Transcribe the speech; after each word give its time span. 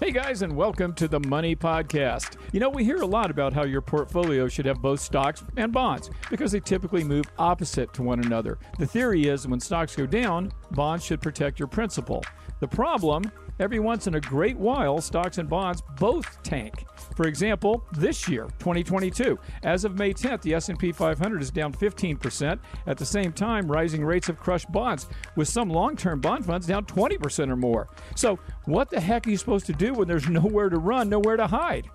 Hey 0.00 0.12
guys, 0.12 0.42
and 0.42 0.54
welcome 0.54 0.92
to 0.94 1.08
the 1.08 1.18
Money 1.18 1.56
Podcast. 1.56 2.36
You 2.52 2.60
know, 2.60 2.68
we 2.68 2.84
hear 2.84 2.98
a 2.98 3.06
lot 3.06 3.32
about 3.32 3.52
how 3.52 3.64
your 3.64 3.80
portfolio 3.80 4.46
should 4.46 4.64
have 4.66 4.80
both 4.80 5.00
stocks 5.00 5.42
and 5.56 5.72
bonds 5.72 6.08
because 6.30 6.52
they 6.52 6.60
typically 6.60 7.02
move 7.02 7.24
opposite 7.36 7.92
to 7.94 8.04
one 8.04 8.20
another. 8.24 8.60
The 8.78 8.86
theory 8.86 9.26
is 9.26 9.48
when 9.48 9.58
stocks 9.58 9.96
go 9.96 10.06
down, 10.06 10.52
bonds 10.70 11.04
should 11.04 11.20
protect 11.20 11.58
your 11.58 11.66
principal. 11.66 12.24
The 12.60 12.68
problem 12.68 13.32
every 13.58 13.78
once 13.78 14.06
in 14.06 14.14
a 14.14 14.20
great 14.20 14.56
while, 14.56 15.00
stocks 15.00 15.38
and 15.38 15.48
bonds 15.48 15.82
both 15.98 16.42
tank. 16.42 16.84
For 17.16 17.26
example, 17.26 17.84
this 17.92 18.28
year, 18.28 18.44
2022, 18.58 19.38
as 19.64 19.84
of 19.84 19.98
May 19.98 20.14
10th, 20.14 20.42
the 20.42 20.54
S&P 20.54 20.92
500 20.92 21.42
is 21.42 21.50
down 21.50 21.72
15%. 21.72 22.58
At 22.86 22.96
the 22.96 23.04
same 23.04 23.32
time, 23.32 23.70
rising 23.70 24.04
rates 24.04 24.28
have 24.28 24.38
crushed 24.38 24.70
bonds, 24.70 25.08
with 25.34 25.48
some 25.48 25.68
long-term 25.68 26.20
bond 26.20 26.46
funds 26.46 26.66
down 26.66 26.84
20% 26.84 27.50
or 27.50 27.56
more. 27.56 27.88
So, 28.14 28.38
what 28.66 28.90
the 28.90 29.00
heck 29.00 29.26
are 29.26 29.30
you 29.30 29.36
supposed 29.36 29.66
to 29.66 29.72
do 29.72 29.94
when 29.94 30.06
there's 30.06 30.28
nowhere 30.28 30.68
to 30.68 30.78
run, 30.78 31.08
nowhere 31.08 31.36
to 31.36 31.46
hide? 31.46 31.90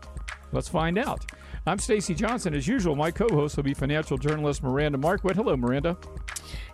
Let's 0.51 0.69
find 0.69 0.97
out. 0.97 1.25
I'm 1.65 1.79
Stacy 1.79 2.13
Johnson. 2.13 2.53
As 2.53 2.67
usual, 2.67 2.95
my 2.95 3.09
co-host 3.09 3.55
will 3.55 3.63
be 3.63 3.73
financial 3.73 4.17
journalist 4.17 4.61
Miranda 4.61 4.97
Marquit. 4.97 5.35
Hello, 5.35 5.55
Miranda. 5.55 5.97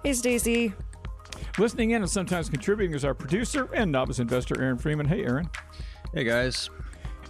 Hey, 0.04 0.14
Stacy. 0.14 0.74
Listening 1.60 1.92
in 1.92 2.02
and 2.02 2.10
sometimes 2.10 2.50
contributing 2.50 2.96
is 2.96 3.04
our 3.04 3.14
producer 3.14 3.68
and 3.74 3.92
novice 3.92 4.20
investor, 4.20 4.62
Aaron 4.62 4.78
Freeman. 4.78 5.06
Hey, 5.06 5.26
Aaron. 5.26 5.50
Hey, 6.14 6.24
guys. 6.24 6.70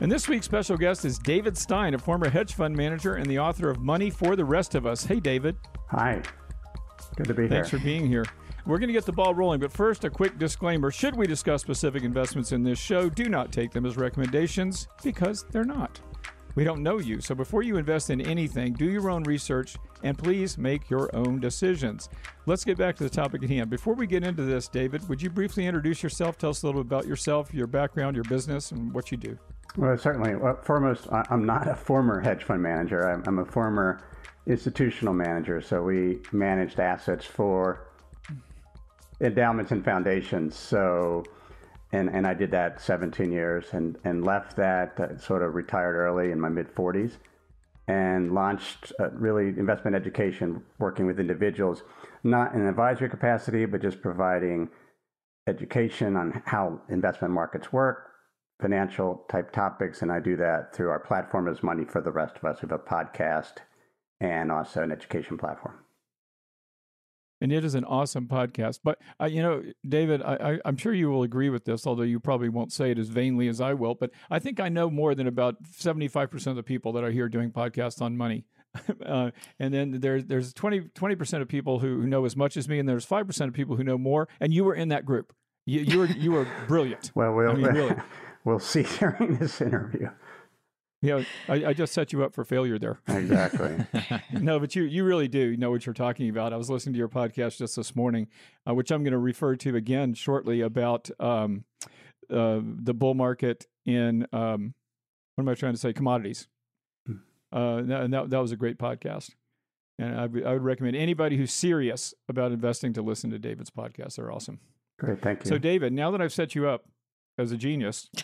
And 0.02 0.12
this 0.12 0.30
week's 0.30 0.46
special 0.46 0.78
guest 0.78 1.04
is 1.04 1.18
David 1.18 1.58
Stein, 1.58 1.96
a 1.96 1.98
former 1.98 2.30
hedge 2.30 2.54
fund 2.54 2.76
manager 2.76 3.16
and 3.16 3.26
the 3.26 3.40
author 3.40 3.72
of 3.72 3.82
Money 3.82 4.12
for 4.12 4.36
the 4.36 4.46
Rest 4.46 4.76
of 4.76 4.86
Us. 4.86 5.04
Hey, 5.04 5.20
David. 5.20 5.58
Hi. 5.90 6.22
Good 7.16 7.26
to 7.26 7.34
be 7.34 7.44
here. 7.44 7.50
Thanks 7.50 7.72
for 7.72 7.80
being 7.80 8.06
here. 8.06 8.24
We're 8.68 8.78
going 8.78 8.90
to 8.90 8.94
get 8.94 9.06
the 9.06 9.12
ball 9.12 9.34
rolling, 9.34 9.62
but 9.62 9.72
first, 9.72 10.04
a 10.04 10.12
quick 10.12 10.38
disclaimer. 10.38 10.92
Should 10.92 11.16
we 11.16 11.26
discuss 11.26 11.62
specific 11.62 12.04
investments 12.04 12.52
in 12.52 12.62
this 12.62 12.78
show, 12.78 13.10
do 13.10 13.30
not 13.30 13.52
take 13.52 13.72
them 13.72 13.88
as 13.88 13.98
recommendations 13.98 14.88
because 15.04 15.44
they're 15.50 15.64
not. 15.66 16.00
We 16.56 16.64
don't 16.64 16.84
know 16.84 17.00
you, 17.00 17.22
so 17.22 17.36
before 17.36 17.64
you 17.64 17.78
invest 17.78 18.10
in 18.10 18.22
anything, 18.22 18.74
do 18.74 18.86
your 18.86 19.10
own 19.10 19.24
research 19.24 19.78
and 20.04 20.18
please 20.18 20.58
make 20.58 20.90
your 20.90 21.16
own 21.16 21.40
decisions. 21.40 22.10
Let's 22.46 22.66
get 22.66 22.78
back 22.78 22.96
to 22.98 23.04
the 23.04 23.10
topic 23.10 23.44
at 23.44 23.50
hand. 23.50 23.70
Before 23.70 23.94
we 23.94 24.08
get 24.08 24.24
into 24.24 24.44
this, 24.44 24.68
David, 24.68 25.08
would 25.08 25.22
you 25.22 25.30
briefly 25.30 25.66
introduce 25.66 26.02
yourself? 26.02 26.38
Tell 26.38 26.50
us 26.50 26.64
a 26.64 26.66
little 26.66 26.84
bit 26.84 26.88
about 26.88 27.08
yourself, 27.08 27.54
your 27.54 27.68
background, 27.68 28.16
your 28.16 28.26
business, 28.26 28.72
and 28.72 28.92
what 28.94 29.12
you 29.12 29.18
do. 29.18 29.38
Well, 29.78 29.98
certainly. 29.98 30.36
Well, 30.36 30.60
foremost, 30.64 31.08
I'm 31.12 31.46
not 31.46 31.68
a 31.68 31.76
former 31.76 32.20
hedge 32.20 32.44
fund 32.44 32.62
manager. 32.62 33.08
I'm, 33.08 33.24
I'm 33.28 33.40
a 33.40 33.46
former 33.46 34.02
institutional 34.48 35.14
manager. 35.14 35.62
So 35.62 35.84
we 35.84 36.20
managed 36.32 36.80
assets 36.80 37.26
for 37.26 37.88
endowments 39.22 39.72
and 39.72 39.86
foundations. 39.86 40.56
So, 40.56 41.24
and, 41.92 42.10
and 42.10 42.28
I 42.28 42.34
did 42.34 42.52
that 42.52 42.82
17 42.82 43.32
years 43.32 43.66
and, 43.72 43.98
and 44.04 44.24
left 44.24 44.56
that, 44.58 45.00
uh, 45.00 45.18
sort 45.18 45.42
of 45.42 45.56
retired 45.56 45.96
early 45.96 46.32
in 46.32 46.40
my 46.40 46.50
mid 46.50 46.74
40s 46.74 47.14
and 47.88 48.34
launched 48.34 48.94
uh, 49.00 49.10
really 49.12 49.48
investment 49.48 49.96
education, 49.96 50.62
working 50.78 51.08
with 51.08 51.20
individuals, 51.20 51.82
not 52.24 52.54
in 52.54 52.62
an 52.62 52.68
advisory 52.68 53.10
capacity, 53.10 53.66
but 53.66 53.82
just 53.82 54.02
providing 54.02 54.70
education 55.48 56.16
on 56.16 56.44
how 56.46 56.80
investment 56.90 57.34
markets 57.34 57.74
work, 57.74 58.12
financial 58.62 59.26
type 59.28 59.52
topics. 59.52 60.04
And 60.04 60.12
I 60.12 60.20
do 60.20 60.36
that 60.38 60.76
through 60.76 60.90
our 60.90 61.00
platform 61.00 61.48
as 61.48 61.64
Money 61.64 61.86
for 61.86 62.02
the 62.02 62.12
Rest 62.12 62.36
of 62.38 62.44
Us. 62.44 62.62
We 62.62 62.70
have 62.70 62.80
a 62.80 62.84
podcast 62.84 63.54
and 64.22 64.52
also 64.52 64.84
an 64.84 64.92
education 64.92 65.40
platform 65.40 65.80
and 67.42 67.52
it 67.52 67.64
is 67.64 67.76
an 67.76 67.86
awesome 67.86 68.28
podcast. 68.28 68.80
But 68.84 69.00
uh, 69.22 69.26
you 69.26 69.42
know, 69.42 69.64
David, 69.88 70.22
I, 70.22 70.60
am 70.66 70.78
sure 70.78 70.94
you 70.94 71.10
will 71.10 71.24
agree 71.24 71.50
with 71.50 71.66
this, 71.66 71.86
although 71.88 72.04
you 72.04 72.20
probably 72.20 72.50
won't 72.50 72.72
say 72.72 72.92
it 72.92 73.00
as 73.00 73.10
vainly 73.10 73.48
as 73.48 73.62
I 73.62 73.74
will. 73.74 73.96
But 73.96 74.12
I 74.30 74.40
think 74.40 74.60
I 74.60 74.70
know 74.70 74.90
more 74.90 75.16
than 75.16 75.28
about 75.28 75.56
75 75.72 76.30
percent 76.30 76.52
of 76.52 76.58
the 76.58 76.64
people 76.64 76.94
that 76.94 77.04
are 77.04 77.12
here 77.12 77.30
doing 77.30 77.52
podcasts 77.52 78.02
on 78.02 78.18
money. 78.18 78.46
uh, 79.06 79.32
and 79.60 79.74
then 79.74 80.00
there's 80.00 80.26
there's 80.26 80.54
20 80.54 80.90
percent 81.16 81.42
of 81.42 81.48
people 81.48 81.80
who, 81.80 82.02
who 82.02 82.08
know 82.08 82.26
as 82.26 82.36
much 82.36 82.58
as 82.58 82.70
me, 82.70 82.80
and 82.80 82.88
there's 82.88 83.06
five 83.06 83.28
percent 83.28 83.48
of 83.48 83.56
people 83.56 83.76
who 83.76 83.84
know 83.84 83.98
more. 83.98 84.28
And 84.40 84.54
you 84.54 84.64
were 84.64 84.76
in 84.76 84.90
that 84.90 85.06
group. 85.06 85.34
You, 85.66 85.82
you 85.82 86.00
were 86.00 86.06
you 86.06 86.32
were 86.32 86.48
brilliant. 86.68 87.12
well, 87.16 87.34
we'll 87.34 87.52
I 87.52 87.54
mean, 87.54 87.66
really. 87.66 87.96
we'll 88.46 88.60
see 88.60 88.84
during 89.00 89.38
this 89.38 89.62
interview. 89.62 90.10
Yeah, 91.02 91.24
I, 91.48 91.68
I, 91.68 91.74
just 91.74 91.94
set 91.94 92.12
you 92.12 92.24
up 92.24 92.34
for 92.34 92.44
failure 92.44 92.78
there. 92.78 93.00
Exactly. 93.08 93.86
no, 94.34 94.60
but 94.60 94.76
you 94.76 94.84
you 94.84 95.06
really 95.06 95.30
do 95.30 95.56
know 95.56 95.72
what 95.72 95.86
you're 95.86 95.94
talking 95.94 96.30
about. 96.30 96.52
I 96.52 96.58
was 96.58 96.70
listening 96.70 96.94
to 96.94 96.98
your 96.98 97.08
podcast 97.08 97.58
just 97.58 97.78
this 97.78 97.96
morning, 97.96 98.28
uh, 98.68 98.74
which 98.74 98.92
I'm 98.92 99.04
going 99.04 99.14
to 99.14 99.18
refer 99.18 99.56
to 99.58 99.76
again 99.78 100.14
shortly 100.14 100.60
about 100.60 101.10
um, 101.20 101.64
uh, 102.30 102.60
the 102.62 102.94
bull 102.94 103.14
market 103.14 103.66
in 103.86 104.28
um, 104.34 104.74
what 105.36 105.44
am 105.44 105.50
I 105.50 105.54
trying 105.56 105.74
to 105.74 105.80
say? 105.80 105.94
Commodities. 105.94 106.48
Hmm. 107.08 107.14
Uh, 107.52 107.82
that, 107.84 108.12
that, 108.12 108.30
that 108.32 108.40
was 108.40 108.52
a 108.52 108.58
great 108.58 108.78
podcast, 108.78 109.32
and 109.98 110.18
I, 110.18 110.24
w- 110.24 110.46
I 110.46 110.52
would 110.52 110.64
recommend 110.64 110.98
anybody 110.98 111.38
who's 111.38 111.54
serious 111.54 112.14
about 112.28 112.52
investing 112.52 112.92
to 112.94 113.02
listen 113.02 113.30
to 113.30 113.40
David's 113.40 113.70
podcast. 113.70 114.16
They're 114.16 114.32
awesome. 114.32 114.60
Great, 115.00 115.22
thank 115.22 115.46
you. 115.46 115.50
So, 115.50 115.58
David, 115.58 115.94
now 115.94 116.12
that 116.12 116.22
I've 116.22 116.34
set 116.34 116.56
you 116.56 116.68
up 116.68 116.86
as 117.38 117.52
a 117.52 117.58
genius. 117.58 118.10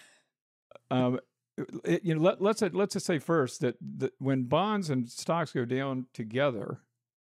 Um, 0.92 1.20
it, 1.84 2.04
you 2.04 2.16
know, 2.16 2.22
let, 2.22 2.42
let's 2.42 2.62
let's 2.62 2.94
just 2.94 3.06
say 3.06 3.20
first 3.20 3.62
that, 3.62 3.76
that 3.98 4.14
when 4.20 4.44
bonds 4.44 4.90
and 4.90 5.10
stocks 5.10 5.54
go 5.54 5.66
down 5.66 6.08
together, 6.14 6.82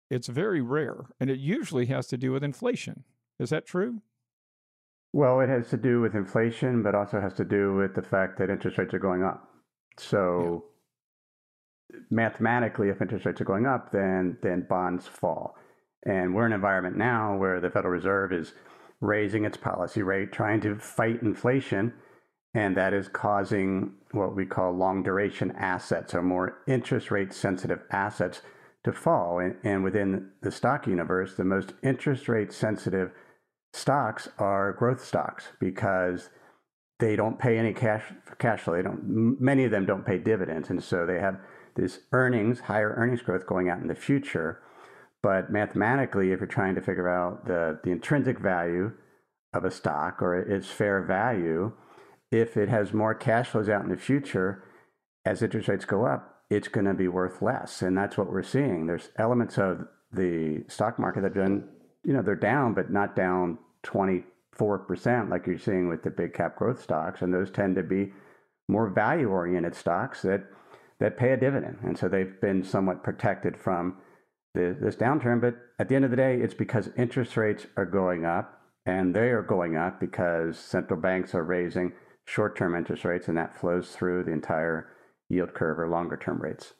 it's 0.09 0.27
very 0.27 0.61
rare, 0.61 1.07
and 1.19 1.29
it 1.29 1.39
usually 1.39 1.85
has 1.87 2.07
to 2.07 2.17
do 2.17 2.31
with 2.31 2.43
inflation. 2.43 3.03
Is 3.39 3.49
that 3.51 3.65
true? 3.65 4.01
Well, 5.13 5.39
it 5.39 5.49
has 5.49 5.69
to 5.69 5.77
do 5.77 6.01
with 6.01 6.15
inflation, 6.15 6.83
but 6.83 6.93
also 6.93 7.21
has 7.21 7.33
to 7.35 7.45
do 7.45 7.75
with 7.75 7.95
the 7.95 8.01
fact 8.01 8.37
that 8.39 8.49
interest 8.49 8.77
rates 8.77 8.93
are 8.93 8.99
going 8.99 9.23
up. 9.23 9.47
So, 9.97 10.65
yeah. 11.91 11.99
mathematically, 12.09 12.89
if 12.89 13.01
interest 13.01 13.25
rates 13.25 13.41
are 13.41 13.45
going 13.45 13.65
up, 13.65 13.91
then 13.91 14.37
then 14.43 14.65
bonds 14.69 15.07
fall. 15.07 15.55
And 16.05 16.35
we're 16.35 16.45
in 16.45 16.51
an 16.51 16.55
environment 16.55 16.97
now 16.97 17.35
where 17.37 17.59
the 17.59 17.69
Federal 17.69 17.93
Reserve 17.93 18.31
is 18.33 18.53
raising 18.99 19.45
its 19.45 19.57
policy 19.57 20.03
rate, 20.03 20.31
trying 20.31 20.61
to 20.61 20.75
fight 20.75 21.21
inflation 21.21 21.93
and 22.57 22.75
that 22.75 22.91
is 22.91 23.07
causing 23.07 23.91
what 24.13 24.35
we 24.35 24.43
call 24.43 24.71
long 24.71 25.03
duration 25.03 25.51
assets 25.51 26.15
or 26.15 26.23
more 26.23 26.57
interest 26.65 27.11
rate 27.11 27.31
sensitive 27.31 27.81
assets 27.91 28.41
to 28.83 28.91
fall. 28.91 29.37
And, 29.37 29.57
and, 29.63 29.83
within 29.83 30.31
the 30.41 30.49
stock 30.49 30.87
universe, 30.87 31.35
the 31.35 31.43
most 31.43 31.73
interest 31.83 32.27
rate 32.27 32.51
sensitive 32.51 33.11
stocks 33.73 34.27
are 34.39 34.73
growth 34.73 35.05
stocks 35.05 35.49
because 35.59 36.29
they 36.99 37.15
don't 37.15 37.37
pay 37.37 37.59
any 37.59 37.73
cash 37.73 38.05
cash 38.39 38.61
flow. 38.61 38.73
They 38.73 38.81
don't. 38.81 39.39
Many 39.39 39.65
of 39.65 39.69
them 39.69 39.85
don't 39.85 40.05
pay 40.05 40.17
dividends, 40.17 40.71
and 40.71 40.83
so 40.83 41.05
they 41.05 41.19
have 41.19 41.39
this 41.75 41.99
earnings, 42.11 42.61
higher 42.61 42.95
earnings 42.97 43.21
growth 43.21 43.45
going 43.45 43.69
out 43.69 43.81
in 43.81 43.87
the 43.87 43.93
future. 43.93 44.63
But 45.21 45.51
mathematically, 45.51 46.31
if 46.31 46.39
you're 46.39 46.47
trying 46.47 46.73
to 46.73 46.81
figure 46.81 47.07
out 47.07 47.45
the 47.45 47.79
the 47.83 47.91
intrinsic 47.91 48.39
value 48.39 48.93
of 49.53 49.63
a 49.63 49.69
stock 49.69 50.23
or 50.23 50.35
its 50.35 50.67
fair 50.71 51.03
value, 51.03 51.73
if 52.31 52.57
it 52.57 52.69
has 52.69 52.93
more 52.93 53.13
cash 53.13 53.49
flows 53.49 53.69
out 53.69 53.83
in 53.83 53.89
the 53.89 53.97
future, 53.97 54.63
as 55.25 55.41
interest 55.41 55.67
rates 55.67 55.85
go 55.85 56.05
up, 56.05 56.43
it's 56.49 56.67
going 56.67 56.85
to 56.85 56.93
be 56.93 57.07
worth 57.07 57.41
less. 57.41 57.81
And 57.81 57.97
that's 57.97 58.17
what 58.17 58.31
we're 58.31 58.43
seeing. 58.43 58.87
There's 58.87 59.09
elements 59.17 59.57
of 59.57 59.87
the 60.11 60.63
stock 60.67 60.97
market 60.97 61.21
that 61.21 61.35
have 61.35 61.45
been, 61.45 61.67
you 62.03 62.13
know, 62.13 62.21
they're 62.21 62.35
down, 62.35 62.73
but 62.73 62.91
not 62.91 63.15
down 63.15 63.57
24% 63.83 65.29
like 65.29 65.45
you're 65.45 65.59
seeing 65.59 65.89
with 65.89 66.03
the 66.03 66.09
big 66.09 66.33
cap 66.33 66.55
growth 66.55 66.81
stocks. 66.81 67.21
And 67.21 67.33
those 67.33 67.51
tend 67.51 67.75
to 67.75 67.83
be 67.83 68.13
more 68.67 68.89
value 68.89 69.29
oriented 69.29 69.75
stocks 69.75 70.21
that, 70.21 70.45
that 70.99 71.17
pay 71.17 71.31
a 71.31 71.37
dividend. 71.37 71.79
And 71.83 71.97
so 71.97 72.07
they've 72.07 72.39
been 72.41 72.63
somewhat 72.63 73.03
protected 73.03 73.57
from 73.57 73.97
the, 74.53 74.75
this 74.79 74.95
downturn. 74.95 75.41
But 75.41 75.55
at 75.79 75.89
the 75.89 75.95
end 75.95 76.05
of 76.05 76.11
the 76.11 76.17
day, 76.17 76.37
it's 76.37 76.53
because 76.53 76.89
interest 76.97 77.35
rates 77.35 77.67
are 77.75 77.85
going 77.85 78.25
up 78.25 78.61
and 78.85 79.13
they 79.13 79.29
are 79.29 79.41
going 79.41 79.75
up 79.75 79.99
because 79.99 80.57
central 80.57 80.99
banks 80.99 81.35
are 81.35 81.43
raising 81.43 81.91
short 82.27 82.57
term 82.57 82.75
interest 82.75 83.05
rates, 83.05 83.27
and 83.27 83.37
that 83.37 83.57
flows 83.57 83.89
through 83.89 84.23
the 84.23 84.31
entire 84.31 84.89
yield 85.29 85.53
curve 85.53 85.79
or 85.79 85.87
longer 85.87 86.17
term 86.17 86.39
rates. 86.39 86.73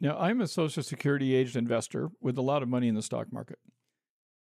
Now, 0.00 0.18
I'm 0.18 0.40
a 0.40 0.46
Social 0.46 0.82
Security 0.82 1.34
aged 1.34 1.56
investor 1.56 2.10
with 2.20 2.36
a 2.36 2.42
lot 2.42 2.62
of 2.62 2.68
money 2.68 2.88
in 2.88 2.94
the 2.94 3.02
stock 3.02 3.32
market. 3.32 3.58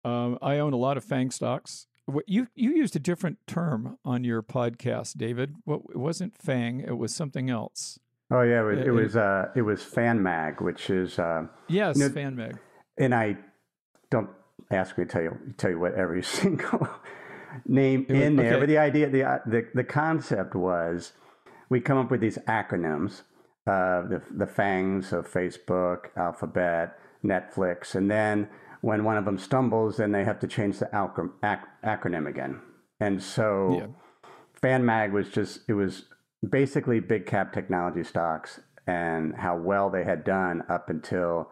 Um, 0.06 0.38
I 0.42 0.60
own 0.60 0.74
a 0.74 0.78
lot 0.78 0.98
of 0.98 1.04
FANG 1.04 1.32
stocks. 1.32 1.88
You 2.28 2.48
you 2.56 2.72
used 2.72 2.96
a 2.96 3.00
different 3.00 3.40
term 3.48 3.98
on 4.06 4.24
your 4.24 4.42
podcast, 4.42 5.18
David. 5.18 5.56
What 5.66 5.82
it 5.90 5.98
wasn't 5.98 6.38
FANG, 6.38 6.82
it 6.82 6.98
was 6.98 7.14
something 7.14 7.50
else. 7.50 8.00
Oh 8.30 8.42
yeah, 8.42 8.62
it 8.62 8.64
was 8.64 8.80
it, 8.80 8.88
it 8.88 8.92
was 8.92 9.16
uh, 9.16 9.46
it 9.56 9.62
was 9.62 9.82
FanMag, 9.82 10.62
which 10.62 10.90
is 10.90 11.20
uh, 11.20 11.48
yes, 11.68 11.98
you 11.98 12.04
know, 12.04 12.10
FanMag. 12.10 12.58
And 12.98 13.16
I 13.16 13.38
don't 14.10 14.30
ask 14.72 14.98
me 14.98 15.06
to 15.06 15.10
tell 15.10 15.22
you 15.22 15.38
tell 15.58 15.72
you 15.72 15.80
what 15.80 15.94
every 15.96 16.24
single 16.40 16.88
name 17.66 18.06
was, 18.10 18.20
in 18.20 18.36
there. 18.36 18.54
Okay. 18.54 18.60
But 18.60 18.68
the 18.68 18.78
idea, 18.78 19.10
the, 19.10 19.24
uh, 19.24 19.40
the, 19.46 19.68
the 19.74 19.84
concept 19.84 20.56
was 20.56 21.14
we 21.70 21.80
come 21.80 21.98
up 21.98 22.12
with 22.12 22.22
these 22.22 22.38
acronyms, 22.48 23.22
uh, 23.68 24.02
the, 24.08 24.22
the 24.32 24.46
FANGs 24.46 25.14
of 25.14 25.32
Facebook, 25.32 26.08
Alphabet, 26.16 26.98
Netflix, 27.24 27.96
and 27.96 28.10
then 28.10 28.48
when 28.82 29.04
one 29.04 29.18
of 29.18 29.26
them 29.26 29.38
stumbles, 29.38 29.98
then 29.98 30.12
they 30.12 30.24
have 30.24 30.40
to 30.40 30.48
change 30.48 30.80
the 30.80 30.88
ac- 30.88 31.66
acronym 31.84 32.28
again. 32.28 32.60
And 33.00 33.22
so 33.22 33.78
yeah. 33.80 33.88
FanMag 34.62 35.12
was 35.12 35.30
just 35.30 35.62
it 35.68 35.74
was 35.74 36.06
basically 36.48 37.00
big 37.00 37.26
cap 37.26 37.54
technology 37.54 38.04
stocks 38.04 38.60
and 38.88 39.36
how 39.36 39.56
well 39.56 39.90
they 39.90 40.04
had 40.04 40.24
done 40.24 40.64
up 40.70 40.90
until 40.90 41.50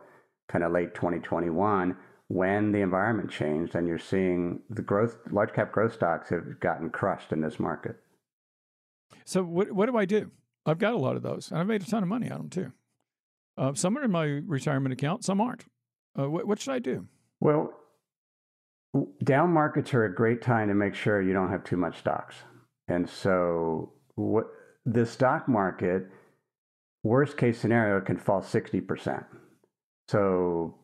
kind 0.48 0.64
of 0.64 0.72
late 0.72 0.96
2021 0.96 1.96
when 2.30 2.72
the 2.72 2.82
environment 2.82 3.30
changed 3.30 3.76
and 3.76 3.88
you're 3.88 4.00
seeing 4.00 4.62
the 4.70 4.82
growth 4.82 5.18
large 5.32 5.52
cap 5.52 5.72
growth 5.72 5.94
stocks 5.94 6.30
have 6.30 6.60
gotten 6.60 6.90
crushed 6.90 7.32
in 7.32 7.42
this 7.42 7.60
market. 7.60 7.98
So 9.26 9.44
what 9.44 9.72
what 9.72 9.88
do 9.88 9.98
I 9.98 10.06
do? 10.06 10.32
I've 10.66 10.78
got 10.78 10.94
a 10.94 10.98
lot 10.98 11.16
of 11.16 11.24
those, 11.24 11.50
and 11.50 11.60
I've 11.60 11.68
made 11.68 11.82
a 11.82 11.86
ton 11.86 12.04
of 12.04 12.10
money 12.10 12.30
on 12.30 12.38
them 12.38 12.50
too. 12.50 12.72
Uh, 13.58 13.74
some 13.74 13.98
are 13.98 14.04
in 14.04 14.12
my 14.12 14.26
retirement 14.26 14.94
account, 14.94 15.26
some 15.26 15.42
aren't. 15.42 15.66
Uh, 16.18 16.30
what, 16.30 16.48
what 16.48 16.60
should 16.62 16.74
I 16.74 16.80
do? 16.80 17.08
Well, 17.40 17.74
down 19.24 19.52
markets 19.52 19.94
are 19.94 20.06
a 20.06 20.14
great 20.14 20.42
time 20.42 20.68
to 20.70 20.74
make 20.74 20.96
sure 20.96 21.22
you 21.22 21.34
don't 21.34 21.50
have 21.50 21.64
too 21.64 21.78
much 21.78 22.00
stocks. 22.00 22.36
And 22.88 23.10
so, 23.10 23.92
what 24.16 24.48
the 24.86 25.06
stock 25.06 25.48
market, 25.48 26.08
worst 27.04 27.38
case 27.38 27.60
scenario, 27.60 28.02
can 28.02 28.18
fall 28.18 28.42
60%. 28.42 29.26
So, 30.08 30.76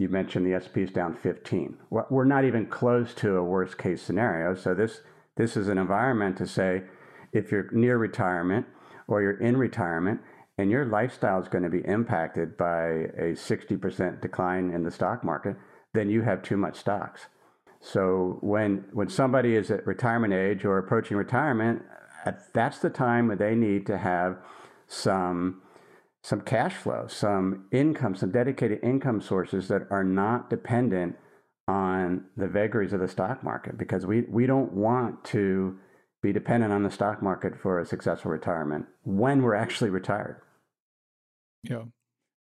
you 0.00 0.08
mentioned 0.08 0.46
the 0.46 0.58
SP 0.58 0.78
is 0.78 0.90
down 0.90 1.14
15. 1.14 1.76
We're 1.90 2.24
not 2.24 2.46
even 2.46 2.64
close 2.64 3.12
to 3.16 3.36
a 3.36 3.44
worst 3.44 3.76
case 3.76 4.00
scenario. 4.00 4.54
So, 4.54 4.72
this, 4.72 5.02
this 5.36 5.58
is 5.58 5.68
an 5.68 5.76
environment 5.76 6.38
to 6.38 6.46
say 6.46 6.84
if 7.32 7.52
you're 7.52 7.70
near 7.70 7.98
retirement 7.98 8.64
or 9.08 9.20
you're 9.20 9.38
in 9.38 9.58
retirement 9.58 10.20
and 10.56 10.70
your 10.70 10.86
lifestyle 10.86 11.40
is 11.42 11.48
going 11.48 11.64
to 11.64 11.70
be 11.70 11.86
impacted 11.86 12.56
by 12.56 12.86
a 13.18 13.34
60% 13.34 14.22
decline 14.22 14.70
in 14.70 14.84
the 14.84 14.90
stock 14.90 15.22
market, 15.22 15.56
then 15.92 16.08
you 16.08 16.22
have 16.22 16.42
too 16.42 16.56
much 16.56 16.78
stocks. 16.78 17.26
So 17.82 18.38
when 18.40 18.86
when 18.92 19.10
somebody 19.10 19.54
is 19.54 19.70
at 19.70 19.86
retirement 19.86 20.32
age 20.32 20.64
or 20.64 20.78
approaching 20.78 21.18
retirement, 21.18 21.82
that's 22.54 22.78
the 22.78 22.90
time 22.90 23.28
when 23.28 23.38
they 23.38 23.54
need 23.54 23.86
to 23.86 23.98
have 23.98 24.38
some 24.86 25.60
some 26.22 26.40
cash 26.42 26.74
flow, 26.74 27.06
some 27.08 27.66
income, 27.72 28.14
some 28.14 28.30
dedicated 28.30 28.80
income 28.82 29.20
sources 29.20 29.68
that 29.68 29.82
are 29.90 30.04
not 30.04 30.50
dependent 30.50 31.16
on 31.66 32.24
the 32.36 32.48
vagaries 32.48 32.92
of 32.92 33.00
the 33.00 33.08
stock 33.08 33.42
market 33.42 33.78
because 33.78 34.04
we, 34.04 34.22
we 34.22 34.46
don't 34.46 34.72
want 34.72 35.24
to 35.24 35.78
be 36.22 36.32
dependent 36.32 36.72
on 36.72 36.82
the 36.82 36.90
stock 36.90 37.22
market 37.22 37.58
for 37.58 37.78
a 37.78 37.86
successful 37.86 38.30
retirement 38.30 38.86
when 39.04 39.42
we're 39.42 39.54
actually 39.54 39.88
retired. 39.88 40.40
Yeah. 41.62 41.84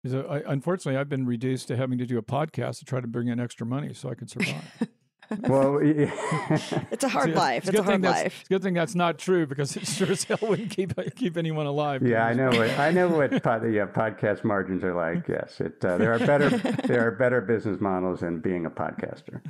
So 0.05 0.25
I, 0.27 0.51
unfortunately, 0.51 0.99
I've 0.99 1.09
been 1.09 1.25
reduced 1.25 1.67
to 1.69 1.77
having 1.77 1.97
to 1.97 2.05
do 2.05 2.17
a 2.17 2.21
podcast 2.21 2.79
to 2.79 2.85
try 2.85 3.01
to 3.01 3.07
bring 3.07 3.27
in 3.27 3.39
extra 3.39 3.65
money 3.65 3.93
so 3.93 4.09
I 4.09 4.15
can 4.15 4.27
survive. 4.27 4.87
well, 5.41 5.79
it's 5.81 7.03
a 7.03 7.09
hard 7.09 7.33
life. 7.33 7.63
It's, 7.63 7.69
it's 7.69 7.79
a 7.79 7.83
hard 7.83 8.01
life. 8.01 8.39
It's 8.41 8.49
a 8.49 8.53
good 8.53 8.63
thing 8.63 8.73
that's 8.73 8.95
not 8.95 9.17
true 9.17 9.45
because 9.45 9.75
it 9.75 9.85
sure 9.87 10.11
as 10.11 10.23
hell 10.23 10.39
wouldn't 10.41 10.71
keep 10.71 10.93
keep 11.15 11.37
anyone 11.37 11.65
alive. 11.65 12.01
Yeah, 12.05 12.25
I 12.25 12.33
know. 12.33 12.49
What, 12.49 12.69
I 12.79 12.91
know 12.91 13.09
what 13.09 13.43
pod, 13.43 13.71
yeah, 13.71 13.85
podcast 13.85 14.43
margins 14.43 14.83
are 14.83 14.93
like. 14.93 15.27
Yes, 15.27 15.59
it, 15.61 15.83
uh, 15.83 15.97
there 15.97 16.13
are 16.13 16.19
better 16.19 16.49
there 16.87 17.07
are 17.07 17.11
better 17.11 17.41
business 17.41 17.79
models 17.79 18.21
than 18.21 18.39
being 18.39 18.65
a 18.65 18.71
podcaster. 18.71 19.41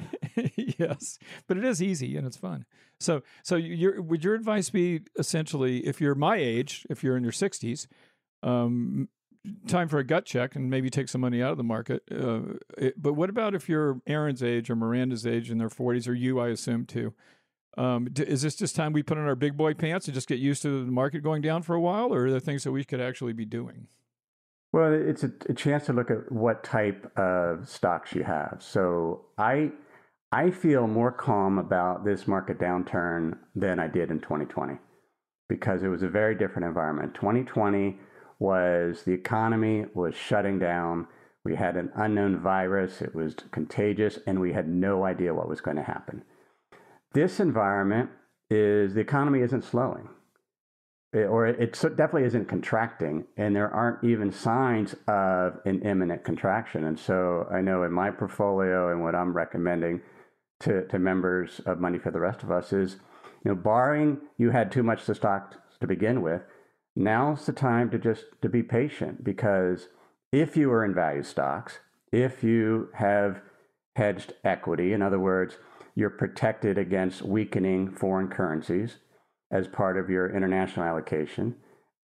yes, 0.77 1.17
but 1.47 1.57
it 1.57 1.63
is 1.63 1.81
easy 1.81 2.17
and 2.17 2.27
it's 2.27 2.37
fun. 2.37 2.65
So, 2.99 3.23
so 3.43 3.55
your 3.55 4.01
would 4.01 4.23
your 4.23 4.35
advice 4.35 4.69
be 4.69 5.01
essentially 5.17 5.87
if 5.87 6.01
you're 6.01 6.15
my 6.15 6.35
age, 6.37 6.85
if 6.89 7.03
you're 7.03 7.15
in 7.15 7.23
your 7.23 7.31
sixties, 7.31 7.87
um, 8.43 9.07
time 9.67 9.87
for 9.87 9.99
a 9.99 10.03
gut 10.03 10.25
check 10.25 10.55
and 10.55 10.69
maybe 10.69 10.89
take 10.89 11.09
some 11.09 11.21
money 11.21 11.41
out 11.41 11.51
of 11.51 11.57
the 11.57 11.63
market. 11.63 12.03
Uh, 12.11 12.57
it, 12.77 13.01
but 13.01 13.13
what 13.13 13.29
about 13.29 13.55
if 13.55 13.69
you're 13.69 14.01
Aaron's 14.07 14.43
age 14.43 14.69
or 14.69 14.75
Miranda's 14.75 15.25
age 15.25 15.49
in 15.49 15.57
their 15.57 15.69
40s, 15.69 16.07
or 16.07 16.13
you, 16.13 16.39
I 16.39 16.49
assume, 16.49 16.85
too? 16.85 17.13
Um, 17.77 18.07
is 18.17 18.41
this 18.41 18.55
just 18.55 18.75
time 18.75 18.93
we 18.93 19.03
put 19.03 19.17
on 19.17 19.25
our 19.25 19.35
big 19.35 19.55
boy 19.55 19.73
pants 19.73 20.07
and 20.07 20.13
just 20.13 20.27
get 20.27 20.39
used 20.39 20.61
to 20.63 20.85
the 20.85 20.91
market 20.91 21.23
going 21.23 21.41
down 21.41 21.61
for 21.61 21.75
a 21.75 21.79
while, 21.79 22.13
or 22.13 22.25
are 22.25 22.31
there 22.31 22.39
things 22.39 22.63
that 22.63 22.71
we 22.71 22.83
could 22.83 22.99
actually 22.99 23.33
be 23.33 23.45
doing? 23.45 23.87
Well, 24.73 24.93
it's 24.93 25.23
a, 25.23 25.31
a 25.47 25.53
chance 25.53 25.85
to 25.85 25.93
look 25.93 26.11
at 26.11 26.31
what 26.31 26.63
type 26.63 27.11
of 27.17 27.67
stocks 27.67 28.13
you 28.13 28.23
have. 28.23 28.57
So 28.59 29.25
I 29.37 29.71
I 30.31 30.51
feel 30.51 30.85
more 30.87 31.11
calm 31.11 31.57
about 31.57 32.05
this 32.05 32.27
market 32.27 32.59
downturn 32.59 33.37
than 33.55 33.79
I 33.79 33.87
did 33.87 34.11
in 34.11 34.19
2020 34.19 34.77
because 35.47 35.81
it 35.81 35.87
was 35.87 36.03
a 36.03 36.07
very 36.07 36.35
different 36.35 36.67
environment. 36.67 37.15
2020 37.15 37.97
was 38.39 39.03
the 39.03 39.13
economy 39.13 39.85
was 39.93 40.15
shutting 40.15 40.57
down. 40.57 41.07
We 41.43 41.55
had 41.55 41.77
an 41.77 41.91
unknown 41.95 42.39
virus, 42.39 43.01
it 43.01 43.13
was 43.13 43.35
contagious, 43.51 44.19
and 44.25 44.39
we 44.39 44.53
had 44.53 44.67
no 44.67 45.03
idea 45.05 45.33
what 45.33 45.49
was 45.49 45.61
going 45.61 45.77
to 45.77 45.83
happen. 45.83 46.23
This 47.13 47.39
environment 47.39 48.09
is 48.49 48.93
the 48.93 49.01
economy 49.01 49.41
isn't 49.41 49.63
slowing, 49.63 50.09
or 51.13 51.47
it 51.47 51.73
definitely 51.73 52.25
isn't 52.25 52.47
contracting, 52.47 53.25
and 53.37 53.55
there 53.55 53.73
aren't 53.73 54.03
even 54.03 54.31
signs 54.31 54.95
of 55.07 55.59
an 55.65 55.81
imminent 55.81 56.23
contraction. 56.23 56.85
And 56.85 56.99
so 56.99 57.47
I 57.51 57.61
know 57.61 57.83
in 57.83 57.91
my 57.91 58.11
portfolio 58.11 58.91
and 58.91 59.01
what 59.01 59.15
I'm 59.15 59.33
recommending 59.33 60.01
to, 60.61 60.85
to 60.87 60.99
members 60.99 61.61
of 61.65 61.79
Money 61.79 61.99
for 61.99 62.11
the 62.11 62.19
Rest 62.19 62.43
of 62.43 62.51
Us 62.51 62.73
is, 62.73 62.97
you 63.43 63.51
know, 63.51 63.55
barring 63.55 64.19
you 64.37 64.51
had 64.51 64.71
too 64.71 64.83
much 64.83 65.05
to 65.05 65.15
stock 65.15 65.55
to 65.79 65.87
begin 65.87 66.21
with, 66.21 66.41
now's 66.99 67.45
the 67.45 67.53
time 67.53 67.89
to 67.89 67.97
just 67.97 68.25
to 68.41 68.49
be 68.49 68.61
patient 68.61 69.23
because 69.23 69.87
if 70.31 70.57
you 70.57 70.69
are 70.71 70.83
in 70.83 70.93
value 70.93 71.23
stocks, 71.23 71.79
if 72.11 72.43
you 72.43 72.89
have 72.95 73.41
hedged 73.95 74.33
equity, 74.43 74.93
in 74.93 75.01
other 75.01 75.19
words, 75.19 75.57
you're 75.95 76.09
protected 76.09 76.77
against 76.77 77.21
weakening 77.21 77.91
foreign 77.91 78.27
currencies 78.27 78.97
as 79.49 79.67
part 79.67 79.97
of 79.97 80.09
your 80.09 80.35
international 80.35 80.85
allocation, 80.85 81.55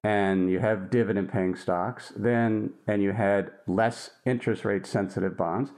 and 0.04 0.50
you 0.50 0.60
have 0.60 0.90
dividend 0.90 1.32
paying 1.32 1.56
stocks, 1.56 2.14
then 2.16 2.72
and 2.88 3.04
you 3.04 3.12
had 3.12 3.52
less 3.68 4.12
interest 4.26 4.66
rate 4.66 4.86
sensitive 4.86 5.38
bonds, 5.38 5.72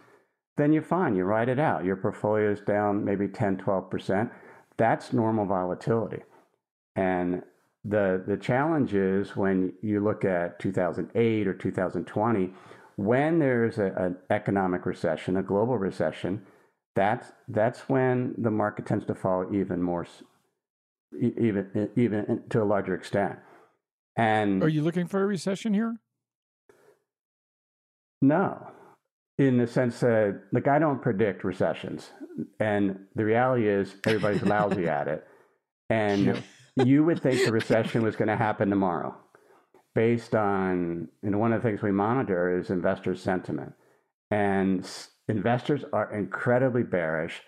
then 0.58 0.72
you're 0.72 0.84
fine. 0.84 1.16
You 1.16 1.24
ride 1.24 1.50
it 1.50 1.60
out. 1.60 1.86
Your 1.86 1.96
portfolio 1.96 2.52
is 2.52 2.62
down 2.62 3.04
maybe 3.04 3.28
10, 3.28 3.58
12%. 3.58 4.32
That's 4.78 5.12
normal 5.12 5.46
volatility. 5.46 6.24
And 6.96 7.44
the 7.88 8.24
the 8.28 8.38
challenge 8.38 8.94
is 8.94 9.36
when 9.36 9.74
you 9.82 10.00
look 10.00 10.26
at 10.26 10.60
2008 10.60 11.48
or 11.48 11.54
2020 11.54 12.54
when 12.96 13.40
there's 13.40 13.78
a, 13.78 13.94
an 13.98 14.18
economic 14.30 14.86
recession 14.86 15.38
a 15.38 15.44
global 15.44 15.78
recession 15.78 16.42
that's 16.98 17.32
that's 17.48 17.88
when 17.88 18.34
the 18.40 18.50
market 18.50 18.88
tends 18.88 19.06
to 19.06 19.14
fall 19.14 19.46
even 19.54 19.82
more 19.82 20.08
even 21.20 21.90
even 21.96 22.44
to 22.50 22.62
a 22.62 22.66
larger 22.66 22.96
extent. 22.96 23.38
And 24.16 24.64
are 24.64 24.68
you 24.68 24.82
looking 24.82 25.08
for 25.08 25.22
a 25.22 25.28
recession 25.28 25.74
here? 25.76 25.98
No. 28.22 28.72
In 29.38 29.58
the 29.58 29.68
sense 29.68 30.00
that 30.00 30.42
like 30.52 30.68
i 30.68 30.80
don't 30.80 31.02
predict 31.02 31.44
recessions. 31.44 32.10
And 32.60 33.06
the 33.16 33.26
reality 33.26 33.68
is 33.68 33.96
everybody's 34.06 34.42
lousy 34.44 34.88
at 34.88 35.08
it. 35.08 35.28
And 35.90 36.42
you 36.86 37.04
would 37.04 37.22
think 37.22 37.44
the 37.44 37.52
recession 37.52 38.04
was 38.04 38.16
going 38.16 38.28
to 38.28 38.36
happen 38.36 38.70
tomorrow 38.70 39.16
based 39.96 40.36
on, 40.36 41.08
know, 41.32 41.38
one 41.40 41.52
of 41.52 41.62
the 41.62 41.68
things 41.68 41.82
we 41.82 41.92
monitor 41.92 42.58
is 42.60 42.70
investor 42.70 43.16
sentiment. 43.16 43.74
And 44.30 44.88
investors 45.28 45.84
are 45.92 46.14
incredibly 46.14 46.84
bearish, 46.84 47.42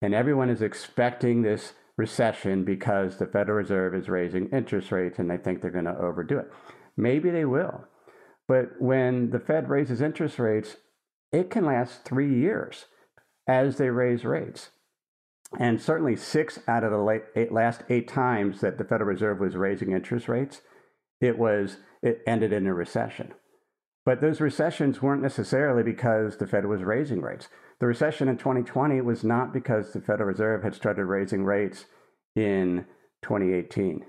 and 0.00 0.14
everyone 0.14 0.48
is 0.48 0.62
expecting 0.62 1.42
this 1.42 1.74
recession 1.96 2.64
because 2.64 3.18
the 3.18 3.26
Federal 3.26 3.58
Reserve 3.58 3.94
is 3.94 4.08
raising 4.08 4.48
interest 4.48 4.90
rates 4.90 5.18
and 5.18 5.30
they 5.30 5.36
think 5.36 5.60
they're 5.60 5.70
going 5.70 5.84
to 5.84 5.98
overdo 5.98 6.38
it. 6.38 6.50
Maybe 6.96 7.30
they 7.30 7.44
will. 7.44 7.84
But 8.48 8.80
when 8.80 9.30
the 9.30 9.38
Fed 9.38 9.68
raises 9.68 10.00
interest 10.00 10.38
rates, 10.38 10.76
it 11.30 11.50
can 11.50 11.66
last 11.66 12.04
three 12.04 12.34
years 12.34 12.86
as 13.46 13.76
they 13.76 13.90
raise 13.90 14.24
rates. 14.24 14.70
And 15.58 15.80
certainly 15.80 16.16
six 16.16 16.60
out 16.68 16.84
of 16.84 16.92
the 16.92 16.98
late, 16.98 17.24
eight, 17.34 17.52
last 17.52 17.82
eight 17.88 18.06
times 18.06 18.60
that 18.60 18.78
the 18.78 18.84
Federal 18.84 19.08
Reserve 19.08 19.40
was 19.40 19.56
raising 19.56 19.92
interest 19.92 20.28
rates, 20.28 20.60
it 21.20 21.38
was 21.38 21.78
it 22.02 22.22
ended 22.26 22.52
in 22.52 22.66
a 22.66 22.74
recession. 22.74 23.34
But 24.06 24.20
those 24.20 24.40
recessions 24.40 25.02
weren't 25.02 25.22
necessarily 25.22 25.82
because 25.82 26.38
the 26.38 26.46
Fed 26.46 26.66
was 26.66 26.82
raising 26.82 27.20
rates. 27.20 27.48
The 27.80 27.86
recession 27.86 28.28
in 28.28 28.38
2020 28.38 29.00
was 29.00 29.24
not 29.24 29.52
because 29.52 29.92
the 29.92 30.00
Federal 30.00 30.28
Reserve 30.28 30.62
had 30.62 30.74
started 30.74 31.04
raising 31.04 31.44
rates 31.44 31.84
in 32.34 32.86
2018. 33.22 34.06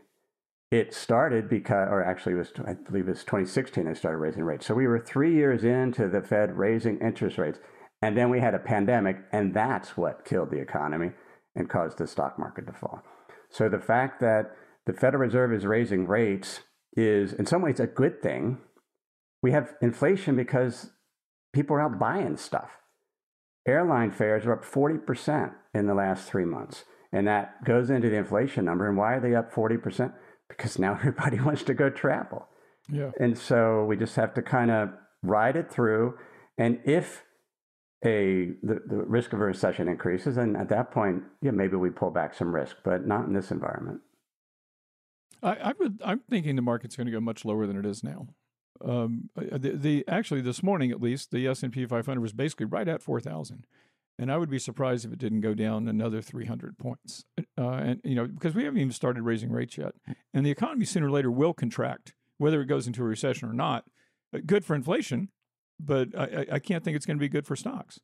It 0.70 0.94
started 0.94 1.50
because, 1.50 1.90
or 1.90 2.04
actually, 2.04 2.34
it 2.34 2.38
was 2.38 2.54
I 2.66 2.74
believe 2.74 3.08
it 3.08 3.12
was 3.12 3.26
2016 3.26 3.86
they 3.86 3.94
started 3.94 4.20
raising 4.20 4.44
rates. 4.44 4.66
So 4.66 4.74
we 4.74 4.88
were 4.88 5.00
three 5.00 5.34
years 5.34 5.66
into 5.66 6.08
the 6.08 6.22
Fed 6.22 6.58
raising 6.58 7.00
interest 7.00 7.38
rates, 7.38 7.60
and 8.02 8.16
then 8.16 8.30
we 8.30 8.40
had 8.40 8.56
a 8.56 8.60
pandemic, 8.60 9.18
and 9.34 9.54
that's 9.54 9.98
what 9.98 10.24
killed 10.24 10.52
the 10.52 10.62
economy 10.62 11.12
and 11.56 11.70
caused 11.70 11.98
the 11.98 12.08
stock 12.08 12.40
market 12.40 12.68
to 12.68 12.74
fall. 12.74 13.04
So 13.50 13.68
the 13.68 13.80
fact 13.80 14.20
that 14.22 14.56
the 14.86 14.94
Federal 14.94 15.22
Reserve 15.22 15.54
is 15.54 15.66
raising 15.66 16.08
rates 16.08 16.62
is, 16.96 17.34
in 17.34 17.46
some 17.46 17.62
ways, 17.62 17.80
a 17.80 17.88
good 17.88 18.22
thing. 18.22 18.58
We 19.42 19.52
have 19.52 19.76
inflation 19.82 20.36
because 20.36 20.92
people 21.54 21.76
are 21.76 21.82
out 21.82 22.00
buying 22.00 22.38
stuff. 22.38 22.72
Airline 23.68 24.12
fares 24.12 24.46
are 24.46 24.54
up 24.54 24.66
40% 24.66 25.54
in 25.74 25.88
the 25.88 25.94
last 25.94 26.28
three 26.28 26.46
months. 26.46 26.86
And 27.12 27.28
that 27.28 27.64
goes 27.66 27.90
into 27.90 28.10
the 28.10 28.16
inflation 28.16 28.66
number. 28.66 28.88
And 28.88 28.98
why 28.98 29.16
are 29.16 29.20
they 29.20 29.36
up 29.36 29.54
40%? 29.54 30.14
Because 30.48 30.80
now 30.80 30.94
everybody 31.00 31.40
wants 31.40 31.64
to 31.64 31.74
go 31.74 31.90
travel. 31.90 32.48
Yeah. 32.92 33.12
And 33.20 33.38
so 33.38 33.86
we 33.86 33.98
just 33.98 34.16
have 34.16 34.34
to 34.36 34.42
kind 34.42 34.72
of 34.72 34.90
ride 35.22 35.56
it 35.56 35.72
through. 35.72 36.18
And 36.58 36.80
if 36.86 37.24
a 38.04 38.52
the, 38.64 38.82
the 38.88 39.04
risk 39.04 39.34
of 39.34 39.42
a 39.42 39.46
recession 39.46 39.88
increases, 39.88 40.38
and 40.38 40.58
at 40.58 40.70
that 40.70 40.92
point, 40.92 41.24
yeah, 41.42 41.52
maybe 41.52 41.76
we 41.76 41.90
pull 41.90 42.10
back 42.10 42.34
some 42.34 42.54
risk, 42.54 42.78
but 42.84 43.06
not 43.06 43.28
in 43.28 43.34
this 43.34 43.52
environment. 43.52 44.02
I, 45.44 45.56
I 45.56 45.74
would, 45.80 46.02
I'm 46.04 46.22
thinking 46.30 46.56
the 46.56 46.62
market's 46.62 46.96
going 46.96 47.06
to 47.06 47.12
go 47.12 47.20
much 47.20 47.46
lower 47.46 47.66
than 47.68 47.78
it 47.78 47.86
is 47.86 48.04
now. 48.04 48.28
Um, 48.84 49.30
the, 49.36 49.74
the 49.76 50.04
actually 50.08 50.42
this 50.42 50.64
morning 50.64 50.90
at 50.90 51.02
least 51.02 51.32
the 51.32 51.48
S 51.48 51.62
and 51.62 51.72
P 51.72 51.86
500 51.86 52.20
was 52.20 52.34
basically 52.34 52.66
right 52.66 52.88
at 52.88 53.04
4,000, 53.04 53.68
and 54.18 54.32
I 54.32 54.38
would 54.38 54.50
be 54.50 54.58
surprised 54.58 55.06
if 55.06 55.14
it 55.14 55.20
didn't 55.20 55.42
go 55.42 55.54
down 55.54 55.88
another 55.88 56.22
300 56.22 56.80
points. 56.80 57.26
Uh, 57.58 57.70
and 57.70 58.02
you 58.04 58.16
know 58.16 58.26
because 58.26 58.56
we 58.56 58.64
haven't 58.64 58.80
even 58.80 58.92
started 58.92 59.22
raising 59.22 59.52
rates 59.52 59.78
yet, 59.78 59.94
and 60.34 60.44
the 60.44 60.52
economy 60.52 60.86
sooner 60.86 61.08
or 61.08 61.12
later 61.12 61.30
will 61.30 61.54
contract, 61.54 62.16
whether 62.40 62.62
it 62.62 62.66
goes 62.66 62.88
into 62.88 63.04
a 63.04 63.08
recession 63.08 63.48
or 63.48 63.54
not. 63.54 63.86
Good 64.46 64.64
for 64.66 64.76
inflation, 64.76 65.30
but 65.86 66.10
I, 66.18 66.46
I 66.54 66.60
can't 66.60 66.84
think 66.84 66.96
it's 66.96 67.06
going 67.06 67.18
to 67.18 67.22
be 67.22 67.30
good 67.30 67.46
for 67.46 67.56
stocks. 67.56 68.00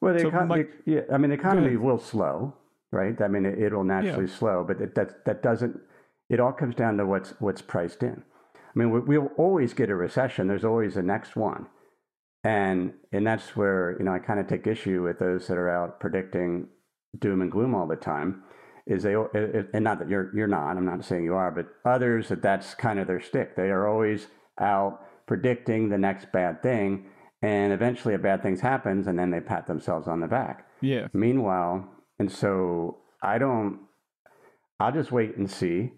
Well, 0.00 0.14
the 0.14 0.20
so 0.20 0.28
economy, 0.28 0.64
my, 0.64 0.92
yeah, 0.92 1.00
I 1.12 1.18
mean, 1.18 1.30
the 1.30 1.36
economy 1.36 1.76
will 1.76 1.98
slow, 1.98 2.54
right? 2.92 3.20
I 3.20 3.28
mean, 3.28 3.46
it, 3.46 3.72
will 3.72 3.84
naturally 3.84 4.26
yeah. 4.26 4.36
slow, 4.36 4.64
but 4.66 4.80
it, 4.80 4.94
that 4.94 5.24
that 5.24 5.42
doesn't. 5.42 5.80
It 6.28 6.40
all 6.40 6.52
comes 6.52 6.74
down 6.74 6.96
to 6.98 7.06
what's 7.06 7.30
what's 7.38 7.62
priced 7.62 8.02
in. 8.02 8.22
I 8.54 8.78
mean, 8.78 8.90
we, 8.90 9.18
will 9.18 9.30
always 9.36 9.72
get 9.72 9.90
a 9.90 9.94
recession. 9.94 10.48
There's 10.48 10.64
always 10.64 10.96
a 10.96 11.02
next 11.02 11.36
one, 11.36 11.66
and 12.42 12.92
and 13.12 13.26
that's 13.26 13.56
where 13.56 13.96
you 13.98 14.04
know 14.04 14.12
I 14.12 14.18
kind 14.18 14.40
of 14.40 14.46
take 14.46 14.66
issue 14.66 15.02
with 15.02 15.18
those 15.18 15.46
that 15.46 15.56
are 15.56 15.70
out 15.70 16.00
predicting 16.00 16.68
doom 17.18 17.40
and 17.40 17.50
gloom 17.50 17.74
all 17.74 17.86
the 17.86 17.96
time. 17.96 18.42
Is 18.86 19.04
they 19.04 19.14
and 19.14 19.84
not 19.84 20.00
that 20.00 20.08
you're 20.08 20.30
you're 20.34 20.46
not. 20.46 20.76
I'm 20.76 20.84
not 20.84 21.04
saying 21.04 21.24
you 21.24 21.34
are, 21.34 21.50
but 21.50 21.66
others 21.90 22.28
that 22.28 22.42
that's 22.42 22.74
kind 22.74 22.98
of 22.98 23.06
their 23.06 23.20
stick. 23.20 23.56
They 23.56 23.70
are 23.70 23.88
always 23.88 24.26
out 24.60 25.00
predicting 25.26 25.88
the 25.88 25.98
next 25.98 26.32
bad 26.32 26.62
thing, 26.62 27.06
and 27.42 27.72
eventually 27.72 28.14
a 28.14 28.18
bad 28.18 28.42
thing 28.42 28.58
happens, 28.58 29.06
and 29.06 29.18
then 29.18 29.30
they 29.30 29.40
pat 29.40 29.66
themselves 29.66 30.08
on 30.08 30.20
the 30.20 30.26
back. 30.26 30.66
Yeah. 30.80 31.08
Meanwhile, 31.12 31.88
and 32.18 32.30
so 32.30 32.98
I 33.22 33.38
don't. 33.38 33.80
I'll 34.80 34.92
just 34.92 35.12
wait 35.12 35.36
and 35.36 35.50
see. 35.50 35.92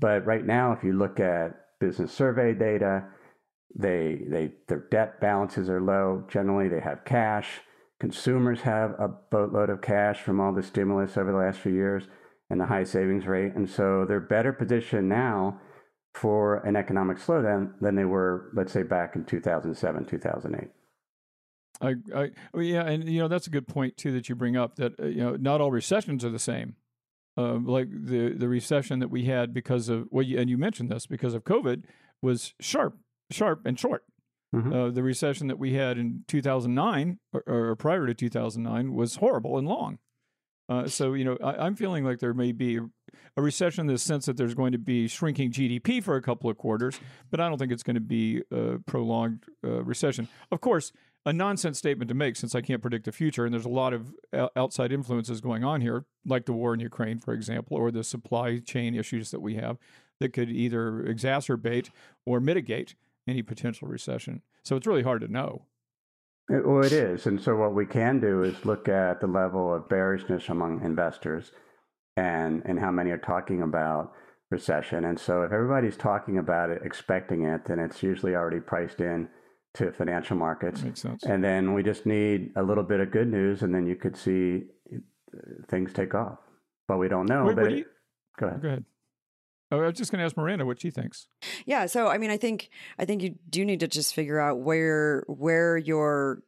But 0.00 0.26
right 0.26 0.44
now, 0.44 0.72
if 0.72 0.82
you 0.82 0.94
look 0.94 1.20
at 1.20 1.62
business 1.82 2.12
survey 2.12 2.54
data. 2.54 3.04
They, 3.74 4.22
they, 4.28 4.52
their 4.68 4.86
debt 4.90 5.20
balances 5.20 5.68
are 5.68 5.80
low. 5.80 6.24
Generally, 6.28 6.68
they 6.68 6.80
have 6.80 7.04
cash. 7.04 7.60
Consumers 7.98 8.60
have 8.60 8.92
a 8.98 9.08
boatload 9.08 9.68
of 9.68 9.82
cash 9.82 10.20
from 10.20 10.40
all 10.40 10.52
the 10.52 10.62
stimulus 10.62 11.16
over 11.16 11.32
the 11.32 11.38
last 11.38 11.58
few 11.58 11.72
years 11.72 12.04
and 12.48 12.60
the 12.60 12.66
high 12.66 12.84
savings 12.84 13.26
rate. 13.26 13.52
And 13.54 13.68
so 13.68 14.04
they're 14.06 14.20
better 14.20 14.52
positioned 14.52 15.08
now 15.08 15.60
for 16.14 16.56
an 16.66 16.76
economic 16.76 17.18
slowdown 17.18 17.72
than 17.80 17.94
they 17.94 18.04
were, 18.04 18.50
let's 18.54 18.72
say, 18.72 18.82
back 18.82 19.16
in 19.16 19.24
2007, 19.24 20.04
2008. 20.04 20.68
I, 21.80 21.94
I, 22.14 22.30
well, 22.52 22.62
yeah, 22.62 22.86
and 22.86 23.08
you 23.08 23.18
know 23.18 23.28
that's 23.28 23.48
a 23.48 23.50
good 23.50 23.66
point 23.66 23.96
too 23.96 24.12
that 24.12 24.28
you 24.28 24.36
bring 24.36 24.56
up 24.56 24.76
that 24.76 25.00
uh, 25.00 25.06
you 25.06 25.22
know 25.22 25.36
not 25.36 25.60
all 25.60 25.72
recessions 25.72 26.24
are 26.24 26.30
the 26.30 26.38
same 26.38 26.76
uh, 27.36 27.54
like 27.54 27.88
the 27.90 28.34
the 28.34 28.48
recession 28.48 28.98
that 28.98 29.08
we 29.08 29.24
had 29.24 29.54
because 29.54 29.88
of 29.88 30.06
well, 30.10 30.24
you, 30.24 30.38
and 30.38 30.50
you 30.50 30.58
mentioned 30.58 30.90
this 30.90 31.06
because 31.06 31.34
of 31.34 31.44
COVID 31.44 31.84
was 32.20 32.54
sharp, 32.60 32.98
sharp 33.30 33.64
and 33.64 33.78
short. 33.78 34.04
Mm-hmm. 34.54 34.72
Uh, 34.72 34.90
the 34.90 35.02
recession 35.02 35.46
that 35.46 35.58
we 35.58 35.72
had 35.72 35.96
in 35.96 36.24
2009 36.28 37.18
or, 37.32 37.42
or, 37.46 37.74
prior 37.74 38.06
to 38.06 38.12
2009 38.12 38.92
was 38.92 39.16
horrible 39.16 39.56
and 39.56 39.66
long. 39.66 39.98
Uh, 40.72 40.88
so 40.88 41.12
you 41.12 41.24
know, 41.24 41.36
I, 41.42 41.66
am 41.66 41.76
feeling 41.76 42.04
like 42.04 42.18
there 42.18 42.32
may 42.32 42.52
be 42.52 42.78
a 43.36 43.42
recession 43.42 43.82
in 43.82 43.86
the 43.88 43.98
sense 43.98 44.24
that 44.26 44.38
there's 44.38 44.54
going 44.54 44.72
to 44.72 44.78
be 44.78 45.06
shrinking 45.06 45.50
GDP 45.50 46.02
for 46.02 46.16
a 46.16 46.22
couple 46.22 46.48
of 46.48 46.56
quarters, 46.56 46.98
but 47.30 47.40
I 47.40 47.48
don't 47.48 47.58
think 47.58 47.72
it's 47.72 47.82
going 47.82 47.94
to 47.94 48.00
be 48.00 48.42
a 48.50 48.78
prolonged 48.86 49.44
uh, 49.62 49.82
recession. 49.82 50.28
Of 50.50 50.62
course, 50.62 50.92
a 51.26 51.32
nonsense 51.32 51.78
statement 51.78 52.08
to 52.08 52.14
make 52.14 52.36
since 52.36 52.54
I 52.54 52.62
can't 52.62 52.80
predict 52.80 53.04
the 53.04 53.12
future. 53.12 53.44
And 53.44 53.52
there's 53.52 53.66
a 53.66 53.70
lot 53.70 53.92
of 53.92 54.14
outside 54.56 54.92
influences 54.92 55.40
going 55.40 55.62
on 55.62 55.82
here, 55.82 56.06
like 56.24 56.46
the 56.46 56.52
war 56.52 56.72
in 56.72 56.80
Ukraine, 56.80 57.18
for 57.18 57.34
example, 57.34 57.76
or 57.76 57.90
the 57.90 58.02
supply 58.02 58.58
chain 58.58 58.94
issues 58.94 59.30
that 59.30 59.40
we 59.40 59.56
have 59.56 59.76
that 60.20 60.32
could 60.32 60.50
either 60.50 61.04
exacerbate 61.06 61.90
or 62.24 62.40
mitigate 62.40 62.94
any 63.28 63.42
potential 63.42 63.88
recession. 63.88 64.42
So 64.64 64.76
it's 64.76 64.86
really 64.86 65.02
hard 65.02 65.20
to 65.20 65.28
know. 65.28 65.66
Well, 66.60 66.84
it 66.84 66.92
is. 66.92 67.26
And 67.26 67.40
so 67.40 67.56
what 67.56 67.74
we 67.74 67.86
can 67.86 68.20
do 68.20 68.42
is 68.42 68.64
look 68.64 68.88
at 68.88 69.20
the 69.20 69.26
level 69.26 69.74
of 69.74 69.88
bearishness 69.88 70.48
among 70.48 70.84
investors 70.84 71.52
and, 72.16 72.62
and 72.66 72.78
how 72.78 72.90
many 72.90 73.10
are 73.10 73.18
talking 73.18 73.62
about 73.62 74.12
recession. 74.50 75.06
And 75.06 75.18
so 75.18 75.42
if 75.42 75.52
everybody's 75.52 75.96
talking 75.96 76.36
about 76.38 76.68
it, 76.68 76.82
expecting 76.84 77.44
it, 77.44 77.64
then 77.66 77.78
it's 77.78 78.02
usually 78.02 78.34
already 78.34 78.60
priced 78.60 79.00
in 79.00 79.28
to 79.74 79.90
financial 79.92 80.36
markets. 80.36 80.82
Makes 80.82 81.00
sense. 81.00 81.24
And 81.24 81.42
then 81.42 81.72
we 81.72 81.82
just 81.82 82.04
need 82.04 82.52
a 82.56 82.62
little 82.62 82.84
bit 82.84 83.00
of 83.00 83.10
good 83.10 83.28
news, 83.28 83.62
and 83.62 83.74
then 83.74 83.86
you 83.86 83.96
could 83.96 84.16
see 84.16 84.64
things 85.68 85.94
take 85.94 86.14
off. 86.14 86.38
But 86.86 86.98
we 86.98 87.08
don't 87.08 87.26
know. 87.26 87.46
Wait, 87.46 87.56
but 87.56 87.70
you, 87.70 87.78
it, 87.78 87.86
go 88.38 88.48
ahead. 88.48 88.62
Go 88.62 88.68
ahead. 88.68 88.84
I 89.80 89.86
was 89.86 89.96
just 89.96 90.10
going 90.10 90.18
to 90.18 90.24
ask 90.24 90.36
Miranda 90.36 90.66
what 90.66 90.80
she 90.80 90.90
thinks. 90.90 91.26
Yeah, 91.64 91.86
so 91.86 92.08
I 92.08 92.18
mean, 92.18 92.30
I 92.30 92.36
think 92.36 92.70
I 92.98 93.04
think 93.04 93.22
you 93.22 93.36
do 93.48 93.64
need 93.64 93.80
to 93.80 93.88
just 93.88 94.14
figure 94.14 94.38
out 94.38 94.60
where 94.60 95.24
where 95.28 95.76
your 95.76 96.42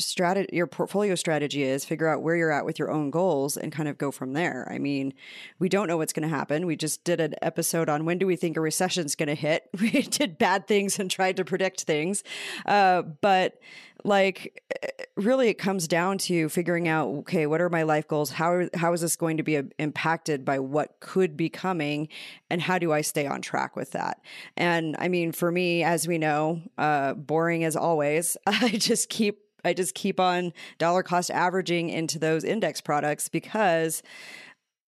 strategy 0.00 0.48
your 0.52 0.66
portfolio 0.66 1.14
strategy 1.14 1.62
is 1.62 1.84
figure 1.84 2.08
out 2.08 2.22
where 2.22 2.36
you're 2.36 2.52
at 2.52 2.64
with 2.64 2.78
your 2.78 2.90
own 2.90 3.10
goals 3.10 3.56
and 3.56 3.72
kind 3.72 3.88
of 3.88 3.98
go 3.98 4.10
from 4.10 4.32
there. 4.32 4.68
I 4.70 4.78
mean 4.78 5.14
we 5.58 5.68
don't 5.68 5.88
know 5.88 5.96
what's 5.96 6.12
going 6.12 6.28
to 6.28 6.34
happen. 6.34 6.66
We 6.66 6.76
just 6.76 7.04
did 7.04 7.20
an 7.20 7.34
episode 7.42 7.88
on 7.88 8.04
when 8.04 8.18
do 8.18 8.26
we 8.26 8.36
think 8.36 8.56
a 8.56 8.60
recession 8.60 9.06
is 9.06 9.14
going 9.14 9.28
to 9.28 9.34
hit. 9.34 9.68
We 9.80 10.02
did 10.02 10.38
bad 10.38 10.68
things 10.68 10.98
and 10.98 11.10
tried 11.10 11.36
to 11.38 11.44
predict 11.44 11.82
things. 11.82 12.22
Uh, 12.64 13.02
but 13.02 13.58
like 14.04 14.62
eh, 14.82 14.88
really 15.16 15.48
it 15.48 15.54
comes 15.58 15.88
down 15.88 16.18
to 16.18 16.48
figuring 16.48 16.88
out 16.88 17.08
okay 17.08 17.46
what 17.46 17.60
are 17.60 17.68
my 17.68 17.82
life 17.82 18.06
goals? 18.08 18.30
How 18.30 18.68
how 18.74 18.92
is 18.92 19.00
this 19.00 19.16
going 19.16 19.36
to 19.36 19.42
be 19.42 19.56
uh, 19.56 19.62
impacted 19.78 20.44
by 20.44 20.58
what 20.58 21.00
could 21.00 21.36
be 21.36 21.48
coming? 21.48 22.08
And 22.48 22.60
how 22.60 22.78
do 22.78 22.92
i 22.92 23.00
stay 23.00 23.26
on 23.26 23.42
track 23.42 23.76
with 23.76 23.92
that? 23.92 24.20
And 24.56 24.96
i 24.98 25.08
mean 25.08 25.32
for 25.32 25.50
me 25.50 25.82
as 25.82 26.06
we 26.06 26.18
know 26.18 26.60
uh, 26.78 27.14
boring 27.14 27.64
as 27.64 27.76
always 27.76 28.36
i 28.46 28.70
just 28.70 29.08
keep 29.08 29.49
I 29.64 29.74
just 29.74 29.94
keep 29.94 30.20
on 30.20 30.52
dollar 30.78 31.02
cost 31.02 31.30
averaging 31.30 31.90
into 31.90 32.18
those 32.18 32.44
index 32.44 32.80
products 32.80 33.28
because 33.28 34.02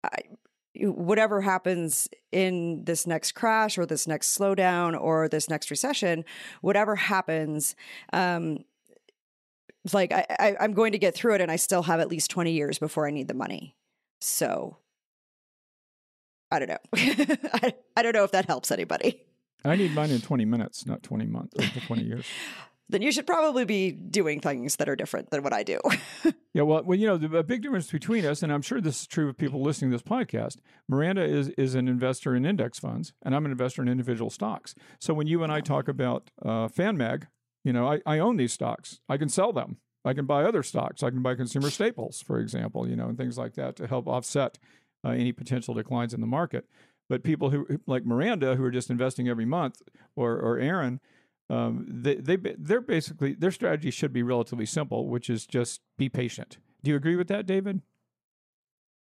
I, 0.05 0.19
whatever 0.81 1.41
happens 1.43 2.09
in 2.31 2.85
this 2.85 3.07
next 3.07 3.33
crash 3.33 3.76
or 3.76 3.87
this 3.87 4.07
next 4.07 4.37
slowdown 4.37 4.99
or 4.99 5.29
this 5.29 5.50
next 5.50 5.71
recession, 5.71 6.25
whatever 6.61 6.97
happens, 6.97 7.76
um, 8.12 8.64
like 9.93 10.12
I, 10.12 10.26
I, 10.38 10.57
I'm 10.61 10.73
going 10.73 10.93
to 10.93 10.99
get 10.99 11.14
through 11.14 11.35
it, 11.35 11.41
and 11.41 11.50
I 11.50 11.57
still 11.57 11.83
have 11.83 12.00
at 12.00 12.09
least 12.09 12.31
20 12.31 12.52
years 12.52 12.79
before 12.79 13.07
I 13.07 13.11
need 13.11 13.29
the 13.29 13.35
money. 13.35 13.75
So 14.21 14.79
I 16.50 16.59
don't 16.59 16.69
know. 16.69 16.79
I, 16.95 17.75
I 17.97 18.02
don't 18.02 18.14
know 18.14 18.25
if 18.25 18.33
that 18.33 18.47
helps 18.47 18.71
anybody. 18.71 19.23
I 19.64 19.76
need 19.76 19.95
mine 19.95 20.11
in 20.11 20.21
20 20.21 20.45
minutes, 20.45 20.87
not 20.87 21.02
20 21.02 21.26
months 21.26 21.55
or 21.76 21.81
20 21.81 22.02
years 22.02 22.26
then 22.93 23.03
you 23.03 23.11
should 23.11 23.27
probably 23.27 23.65
be 23.65 23.91
doing 23.91 24.41
things 24.41 24.77
that 24.77 24.89
are 24.89 24.95
different 24.95 25.31
than 25.31 25.43
what 25.43 25.53
I 25.53 25.63
do. 25.63 25.81
yeah, 26.55 26.63
well, 26.63 26.83
well, 26.85 26.99
you 26.99 27.07
know, 27.07 27.17
the 27.17 27.43
big 27.43 27.63
difference 27.63 27.91
between 27.91 28.25
us, 28.25 28.43
and 28.43 28.53
I'm 28.53 28.63
sure 28.63 28.81
this 28.81 29.01
is 29.01 29.07
true 29.07 29.29
of 29.29 29.37
people 29.37 29.63
listening 29.63 29.91
to 29.91 29.97
this 29.97 30.03
podcast. 30.03 30.59
Miranda 30.89 31.25
is 31.25 31.49
is 31.51 31.75
an 31.75 31.89
investor 31.89 32.37
in 32.37 32.45
index 32.45 32.79
funds, 32.79 33.15
and 33.23 33.35
I'm 33.35 33.45
an 33.47 33.51
investor 33.51 33.83
in 33.83 33.89
individual 33.89 34.31
stocks. 34.31 34.75
So 35.01 35.15
when 35.15 35.27
you 35.27 35.43
and 35.43 35.51
I 35.51 35.61
talk 35.61 35.89
about 35.89 36.31
uh, 36.43 36.69
FanMag, 36.69 37.27
you 37.65 37.73
know, 37.73 37.91
I, 37.91 38.01
I 38.05 38.19
own 38.19 38.37
these 38.37 38.53
stocks. 38.53 39.01
I 39.09 39.17
can 39.17 39.29
sell 39.29 39.53
them. 39.53 39.79
I 40.05 40.15
can 40.15 40.27
buy 40.27 40.45
other 40.45 40.63
stocks. 40.63 41.03
I 41.03 41.11
can 41.11 41.23
buy 41.23 41.35
consumer 41.35 41.71
staples, 41.71 42.23
for 42.23 42.39
example, 42.39 42.89
you 42.89 42.97
know, 42.97 43.07
and 43.07 43.17
things 43.17 43.39
like 43.39 43.55
that 43.55 43.77
to 43.77 43.87
help 43.87 44.09
offset 44.09 44.59
uh, 45.05 45.11
any 45.11 45.33
potential 45.33 45.75
declines 45.75 46.13
in 46.13 46.21
the 46.21 46.27
market. 46.27 46.67
But 47.09 47.23
people 47.23 47.51
who 47.51 47.81
like 47.87 48.05
Miranda, 48.05 48.57
who 48.57 48.65
are 48.65 48.71
just 48.71 48.91
investing 48.91 49.29
every 49.29 49.47
month, 49.47 49.81
or 50.17 50.39
or 50.39 50.59
Aaron 50.59 51.01
um, 51.51 51.87
they, 51.89 52.17
they 52.17 52.37
they're 52.59 52.81
basically 52.81 53.35
their 53.35 53.51
strategy 53.51 53.91
should 53.91 54.13
be 54.13 54.23
relatively 54.23 54.67
simple, 54.67 55.09
which 55.09 55.29
is 55.29 55.47
just 55.47 55.81
be 55.99 56.09
patient. 56.09 56.59
Do 56.83 56.91
you 56.91 56.97
agree 56.97 57.17
with 57.17 57.29
that, 57.29 57.47
David? 57.47 57.83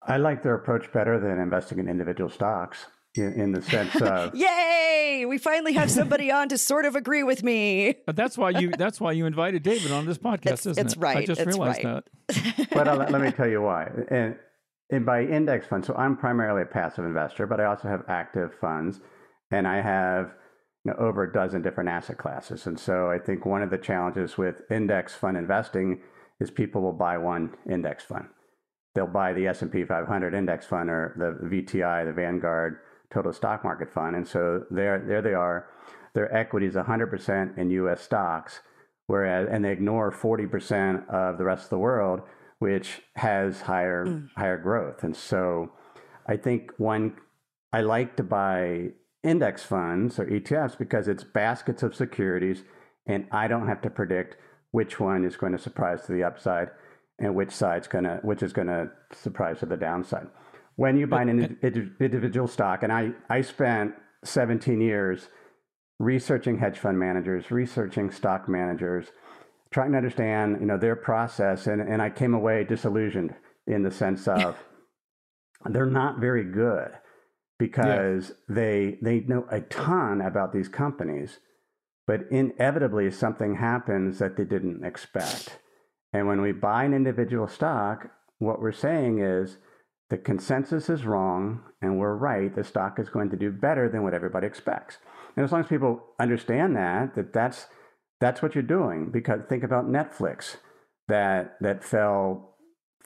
I 0.05 0.17
like 0.17 0.43
their 0.43 0.55
approach 0.55 0.93
better 0.93 1.21
than 1.21 1.39
investing 1.39 1.79
in 1.79 1.89
individual 1.89 2.29
stocks 2.29 2.87
in, 3.15 3.33
in 3.35 3.53
the 3.53 3.63
sense 3.63 3.95
of 4.01 4.35
yay 4.35 5.25
we 5.29 5.39
finally 5.39 5.73
have 5.75 5.91
somebody 5.91 6.31
on 6.31 6.49
to 6.49 6.59
sort 6.59 6.85
of 6.85 6.97
agree 6.97 7.23
with 7.23 7.43
me 7.43 7.95
but 8.07 8.17
that's 8.17 8.39
why 8.39 8.51
you 8.51 8.71
that's 8.71 9.01
why 9.01 9.13
you 9.13 9.27
invited 9.27 9.63
david 9.63 9.93
on 9.93 10.07
this 10.07 10.19
podcast 10.19 10.53
it's, 10.53 10.67
isn't 10.67 10.87
it's 10.87 10.95
it 10.95 11.01
right 11.01 11.17
i 11.19 11.25
just 11.25 11.41
it's 11.41 11.47
realized 11.47 11.85
right. 11.85 12.05
that 12.29 12.69
but 12.73 12.89
uh, 12.89 13.07
let 13.11 13.21
me 13.21 13.31
tell 13.37 13.49
you 13.49 13.61
why 13.61 13.89
and, 14.09 14.37
and 14.91 15.05
by 15.05 15.23
index 15.23 15.67
funds 15.67 15.87
so 15.87 15.95
i'm 15.95 16.17
primarily 16.17 16.63
a 16.63 16.67
passive 16.67 17.05
investor 17.05 17.47
but 17.47 17.61
i 17.61 17.65
also 17.65 17.89
have 17.89 18.03
active 18.09 18.51
funds 18.61 19.01
and 19.51 19.69
i 19.69 19.81
have 19.81 20.33
you 20.85 20.91
know, 20.91 20.97
over 20.99 21.23
a 21.25 21.33
dozen 21.33 21.63
different 21.63 21.89
asset 21.89 22.19
classes. 22.19 22.67
And 22.67 22.79
so 22.79 23.11
I 23.11 23.19
think 23.19 23.47
one 23.47 23.63
of 23.63 23.71
the 23.71 23.79
challenges 23.79 24.37
with 24.37 24.63
index 24.71 25.15
fund 25.15 25.37
investing 25.37 26.01
is 26.41 26.51
people 26.51 26.83
will 26.83 26.93
buy 26.93 27.19
one 27.19 27.55
index 27.71 28.05
fund. 28.05 28.27
they'll 28.95 29.07
buy 29.07 29.33
the 29.33 29.47
S&P 29.47 29.85
500 29.85 30.35
index 30.35 30.67
fund 30.67 30.91
or 30.91 31.15
the 31.17 31.49
VTI, 31.49 32.05
the 32.05 32.13
Vanguard 32.13 32.79
Total 33.11 33.33
Stock 33.33 33.65
Market 33.65 33.93
Fund. 33.93 34.17
And 34.17 34.27
so 34.27 34.65
there, 34.71 35.03
there 35.07 35.23
they 35.23 35.35
are. 35.35 35.69
Their 36.15 36.35
equity 36.35 36.67
is 36.67 36.75
100% 36.75 37.57
in 37.57 37.71
U.S. 37.71 38.03
stocks, 38.03 38.61
whereas 39.07 39.49
and 39.51 39.65
they 39.65 39.73
ignore 39.73 40.13
40% 40.13 41.09
of 41.09 41.39
the 41.39 41.45
rest 41.45 41.65
of 41.65 41.71
the 41.71 41.79
world, 41.79 42.21
which 42.59 43.01
has 43.17 43.63
higher 43.63 44.07
mm. 44.07 44.29
higher 44.37 44.59
growth. 44.59 45.05
And 45.05 45.17
so, 45.17 45.73
I 46.27 46.37
think 46.37 46.71
one 46.77 47.17
I 47.73 47.81
like 47.81 48.17
to 48.17 48.23
buy 48.23 48.91
index 49.23 49.63
funds 49.63 50.19
or 50.19 50.27
ETFs 50.27 50.77
because 50.77 51.09
it's 51.09 51.25
baskets 51.25 51.83
of 51.83 51.95
securities, 51.95 52.65
and 53.07 53.27
I 53.31 53.49
don't 53.49 53.69
have 53.69 53.81
to 53.83 53.91
predict 53.91 54.37
which 54.71 54.99
one 54.99 55.25
is 55.25 55.37
going 55.37 55.53
to 55.53 55.59
surprise 55.59 56.03
to 56.07 56.13
the 56.13 56.25
upside 56.25 56.71
and 57.19 57.35
which 57.35 57.53
side's 57.53 57.87
gonna 57.87 58.19
which 58.23 58.43
is 58.43 58.53
gonna 58.53 58.91
surprise 59.13 59.61
to 59.61 59.67
the 59.67 59.77
downside. 59.77 60.27
When 60.77 60.97
you 60.97 61.07
buy 61.07 61.23
an 61.23 61.59
individual 61.63 62.49
stock, 62.49 62.83
and 62.83 62.93
I 62.93 63.13
I 63.29 63.43
spent 63.43 63.95
17 64.25 64.81
years 64.81 65.29
researching 65.99 66.59
hedge 66.59 66.79
fund 66.79 66.99
managers, 66.99 67.51
researching 67.51 68.11
stock 68.11 68.49
managers, 68.49 69.09
trying 69.71 69.93
to 69.93 69.99
understand 69.99 70.59
you 70.61 70.67
know 70.67 70.79
their 70.79 70.97
process, 70.97 71.67
and 71.67 71.81
and 71.81 72.03
I 72.03 72.11
came 72.11 72.35
away 72.35 72.65
disillusioned 72.65 73.35
in 73.67 73.83
the 73.83 73.91
sense 73.91 74.27
of 74.27 74.57
they're 75.67 75.87
not 75.87 76.19
very 76.19 76.45
good 76.45 76.91
because 77.63 78.31
yeah. 78.31 78.55
they 78.57 78.99
they 79.01 79.21
know 79.21 79.47
a 79.51 79.61
ton 79.61 80.21
about 80.21 80.53
these 80.53 80.69
companies, 80.69 81.39
but 82.07 82.23
inevitably 82.31 83.11
something 83.11 83.55
happens 83.57 84.19
that 84.19 84.37
they 84.37 84.45
didn't 84.45 84.85
expect. 84.85 85.61
And 86.13 86.27
when 86.27 86.41
we 86.41 86.53
buy 86.53 86.85
an 86.85 86.93
individual 86.93 87.47
stock, 87.47 88.11
what 88.39 88.61
we're 88.61 88.73
saying 88.73 89.21
is 89.21 89.59
the 90.11 90.19
consensus 90.19 90.91
is 90.91 91.05
wrong 91.05 91.63
and 91.81 91.99
we're 91.99 92.17
right. 92.17 92.55
The 92.55 92.65
stock 92.65 92.99
is 92.99 93.09
going 93.09 93.31
to 93.31 93.37
do 93.37 93.53
better 93.53 93.89
than 93.89 94.03
what 94.03 94.13
everybody 94.13 94.47
expects. 94.47 94.99
And 95.37 95.45
as 95.45 95.53
long 95.53 95.63
as 95.63 95.69
people 95.69 96.03
understand 96.19 96.77
that, 96.77 97.15
that 97.15 97.33
that's 97.33 97.67
that's 98.21 98.43
what 98.43 98.57
you're 98.57 98.63
doing. 98.63 99.11
Because 99.13 99.41
think 99.49 99.63
about 99.63 99.87
Netflix 99.87 100.57
that 101.07 101.57
that 101.61 101.85
fell 101.85 102.57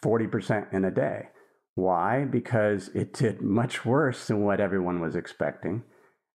40% 0.02 0.72
in 0.72 0.84
a 0.84 0.90
day. 0.90 1.28
Why? 1.76 2.24
Because 2.24 2.88
it 2.94 3.12
did 3.12 3.42
much 3.42 3.84
worse 3.84 4.26
than 4.26 4.42
what 4.42 4.60
everyone 4.60 4.98
was 4.98 5.14
expecting. 5.14 5.84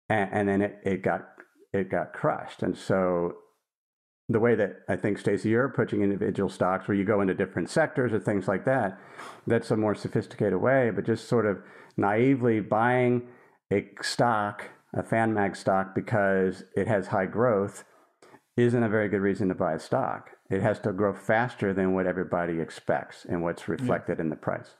And, 0.08 0.28
and 0.32 0.48
then 0.48 0.62
it, 0.62 0.80
it 0.84 1.02
got 1.02 1.28
it 1.72 1.90
got 1.90 2.12
crushed. 2.12 2.62
And 2.62 2.76
so 2.76 3.34
the 4.28 4.40
way 4.40 4.56
that 4.56 4.80
I 4.88 4.96
think 4.96 5.16
Stacy, 5.16 5.50
you're 5.50 5.64
approaching 5.64 6.02
individual 6.02 6.48
stocks 6.48 6.88
where 6.88 6.96
you 6.96 7.04
go 7.04 7.20
into 7.20 7.34
different 7.34 7.70
sectors 7.70 8.12
or 8.12 8.18
things 8.18 8.48
like 8.48 8.64
that, 8.64 8.98
that's 9.46 9.70
a 9.70 9.76
more 9.76 9.94
sophisticated 9.94 10.60
way. 10.60 10.90
But 10.90 11.06
just 11.06 11.28
sort 11.28 11.46
of 11.46 11.58
naively 11.96 12.58
buying 12.58 13.28
a 13.72 13.86
stock, 14.02 14.64
a 14.92 15.04
FanMag 15.04 15.56
stock, 15.56 15.94
because 15.94 16.64
it 16.74 16.88
has 16.88 17.06
high 17.06 17.26
growth 17.26 17.84
isn't 18.56 18.82
a 18.82 18.88
very 18.88 19.08
good 19.08 19.20
reason 19.20 19.46
to 19.48 19.54
buy 19.54 19.74
a 19.74 19.78
stock. 19.78 20.30
It 20.50 20.62
has 20.62 20.80
to 20.80 20.92
grow 20.92 21.14
faster 21.14 21.72
than 21.72 21.94
what 21.94 22.08
everybody 22.08 22.58
expects 22.58 23.24
and 23.24 23.40
what's 23.40 23.68
reflected 23.68 24.18
yeah. 24.18 24.24
in 24.24 24.30
the 24.30 24.36
price. 24.36 24.74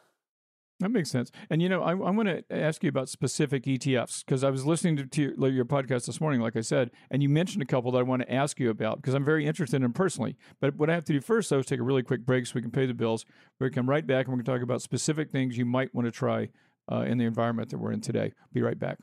That 0.81 0.91
makes 0.91 1.11
sense. 1.11 1.33
And 1.51 1.61
you 1.61 1.69
know, 1.69 1.83
I, 1.83 1.91
I 1.91 2.11
want 2.11 2.29
to 2.29 2.45
ask 2.51 2.85
you 2.85 2.89
about 2.89 3.09
specific 3.09 3.65
ETFs 3.65 4.25
because 4.25 4.45
I 4.45 4.51
was 4.51 4.65
listening 4.65 4.97
to, 4.97 5.07
to 5.07 5.23
your, 5.23 5.49
your, 5.49 5.65
podcast 5.65 6.07
this 6.07 6.21
morning, 6.21 6.41
like 6.41 6.55
I 6.55 6.61
said, 6.61 6.93
and 7.11 7.21
you 7.21 7.29
mentioned 7.29 7.63
a 7.63 7.67
couple 7.67 7.91
that 7.93 7.99
I 7.99 8.03
want 8.03 8.23
to 8.23 8.33
ask 8.33 8.61
you 8.61 8.71
about 8.71 8.99
because 8.99 9.15
I'm 9.15 9.25
very 9.25 9.45
interested 9.45 9.77
in 9.77 9.83
them 9.83 9.93
personally. 9.93 10.37
But 10.61 10.77
what 10.77 10.89
I 10.89 10.95
have 10.95 11.05
to 11.07 11.13
do 11.13 11.21
first, 11.21 11.51
though, 11.51 11.59
is 11.59 11.67
take 11.67 11.81
a 11.81 11.83
really 11.83 12.05
quick 12.05 12.25
break 12.25 12.47
so 12.47 12.53
we 12.55 12.63
can 12.63 12.71
pay 12.71 12.87
the 12.87 12.95
bills. 12.95 13.27
We 13.59 13.71
come 13.71 13.91
right 13.91 14.07
back 14.07 14.27
and 14.27 14.29
we're 14.29 14.43
going 14.43 14.45
to 14.45 14.53
talk 14.53 14.63
about 14.63 14.81
specific 14.81 15.31
things 15.31 15.59
you 15.59 15.65
might 15.65 15.93
want 15.95 16.07
to 16.07 16.13
try 16.13 16.51
uh, 16.91 17.01
in 17.01 17.19
the 17.19 17.25
environment 17.25 17.71
that 17.71 17.79
we're 17.79 17.93
in 17.93 18.01
today. 18.01 18.33
Be 18.53 18.63
right 18.63 18.79
back. 18.79 18.99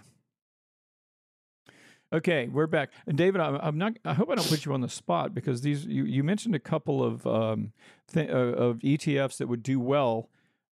Okay, 2.13 2.47
we're 2.47 2.67
back. 2.67 2.91
And 3.05 3.17
David, 3.17 3.41
I'm, 3.41 3.55
I'm, 3.55 3.77
not. 3.77 3.97
I 4.05 4.13
hope 4.13 4.29
I 4.29 4.35
don't 4.35 4.47
put 4.47 4.63
you 4.63 4.73
on 4.73 4.79
the 4.79 4.87
spot 4.87 5.33
because 5.33 5.61
these 5.61 5.85
you, 5.85 6.05
you 6.05 6.23
mentioned 6.23 6.55
a 6.55 6.59
couple 6.59 7.03
of 7.03 7.27
um, 7.27 7.73
th- 8.13 8.29
uh, 8.29 8.33
of 8.33 8.77
ETFs 8.79 9.37
that 9.37 9.47
would 9.47 9.61
do 9.61 9.79
well 9.79 10.29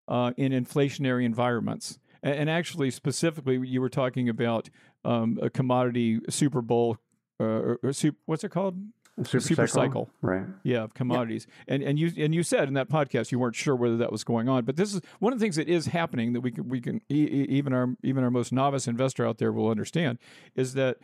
uh, 0.07 0.31
in 0.37 0.51
inflationary 0.51 1.25
environments. 1.25 1.99
And, 2.21 2.35
and, 2.35 2.49
actually, 2.49 2.91
specifically, 2.91 3.59
you 3.67 3.81
were 3.81 3.89
talking 3.89 4.29
about 4.29 4.69
um, 5.05 5.39
a 5.41 5.49
commodity 5.49 6.19
Super 6.29 6.61
Bowl, 6.61 6.97
uh, 7.39 7.43
or, 7.43 7.79
or 7.83 7.93
super, 7.93 8.17
what's 8.25 8.43
it 8.43 8.49
called? 8.49 8.77
Super, 9.23 9.39
super 9.41 9.67
cycle. 9.67 9.83
cycle. 9.83 10.09
right? 10.21 10.45
Yeah, 10.63 10.83
of 10.83 10.95
commodities. 10.95 11.45
Yeah. 11.67 11.75
And 11.75 11.83
and 11.83 11.99
you 11.99 12.11
and 12.17 12.33
you 12.33 12.41
said 12.41 12.67
in 12.67 12.73
that 12.73 12.89
podcast 12.89 13.31
you 13.31 13.37
weren't 13.37 13.55
sure 13.55 13.75
whether 13.75 13.97
that 13.97 14.11
was 14.11 14.23
going 14.23 14.49
on, 14.49 14.65
but 14.65 14.75
this 14.75 14.91
is 14.91 15.01
one 15.19 15.31
of 15.31 15.37
the 15.37 15.43
things 15.43 15.55
that 15.57 15.69
is 15.69 15.85
happening 15.85 16.33
that 16.33 16.41
we 16.41 16.49
can 16.49 16.67
we 16.67 16.81
can 16.81 16.99
even 17.09 17.73
our 17.73 17.95
even 18.01 18.23
our 18.23 18.31
most 18.31 18.51
novice 18.51 18.87
investor 18.87 19.23
out 19.23 19.37
there 19.37 19.51
will 19.51 19.69
understand 19.69 20.17
is 20.55 20.73
that 20.73 20.97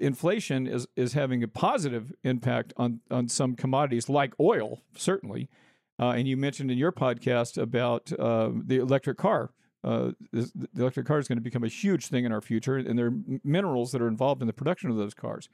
inflation 0.00 0.66
is 0.66 0.88
is 0.96 1.12
having 1.12 1.44
a 1.44 1.48
positive 1.48 2.12
impact 2.24 2.72
on 2.76 3.00
on 3.12 3.28
some 3.28 3.54
commodities 3.54 4.08
like 4.08 4.34
oil 4.40 4.82
certainly 4.96 5.48
uh, 5.98 6.10
and 6.10 6.28
you 6.28 6.36
mentioned 6.36 6.70
in 6.70 6.78
your 6.78 6.92
podcast 6.92 7.60
about 7.60 8.12
uh, 8.18 8.50
the 8.54 8.76
electric 8.76 9.18
car. 9.18 9.52
Uh, 9.84 10.10
the 10.32 10.50
electric 10.76 11.06
car 11.06 11.18
is 11.18 11.28
going 11.28 11.38
to 11.38 11.42
become 11.42 11.62
a 11.62 11.68
huge 11.68 12.08
thing 12.08 12.24
in 12.24 12.32
our 12.32 12.40
future, 12.40 12.76
and 12.76 12.98
there 12.98 13.06
are 13.06 13.14
minerals 13.44 13.92
that 13.92 14.02
are 14.02 14.08
involved 14.08 14.40
in 14.40 14.46
the 14.46 14.52
production 14.52 14.90
of 14.90 14.96
those 14.96 15.14
cars. 15.14 15.48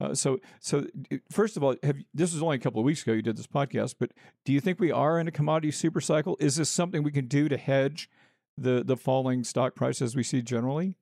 Uh, 0.00 0.12
so, 0.12 0.38
so 0.60 0.86
first 1.30 1.56
of 1.56 1.62
all, 1.62 1.74
have, 1.82 1.96
this 2.12 2.32
was 2.32 2.42
only 2.42 2.56
a 2.56 2.60
couple 2.60 2.80
of 2.80 2.84
weeks 2.84 3.02
ago 3.02 3.12
you 3.12 3.22
did 3.22 3.36
this 3.36 3.46
podcast, 3.46 3.94
but 3.98 4.10
do 4.44 4.52
you 4.52 4.60
think 4.60 4.78
we 4.78 4.92
are 4.92 5.18
in 5.18 5.28
a 5.28 5.30
commodity 5.30 5.70
super 5.70 6.00
cycle? 6.00 6.36
Is 6.40 6.56
this 6.56 6.68
something 6.68 7.02
we 7.02 7.12
can 7.12 7.26
do 7.26 7.48
to 7.48 7.56
hedge 7.56 8.10
the 8.58 8.82
the 8.84 8.96
falling 8.96 9.44
stock 9.44 9.74
prices 9.74 10.16
we 10.16 10.22
see 10.22 10.42
generally? 10.42 10.96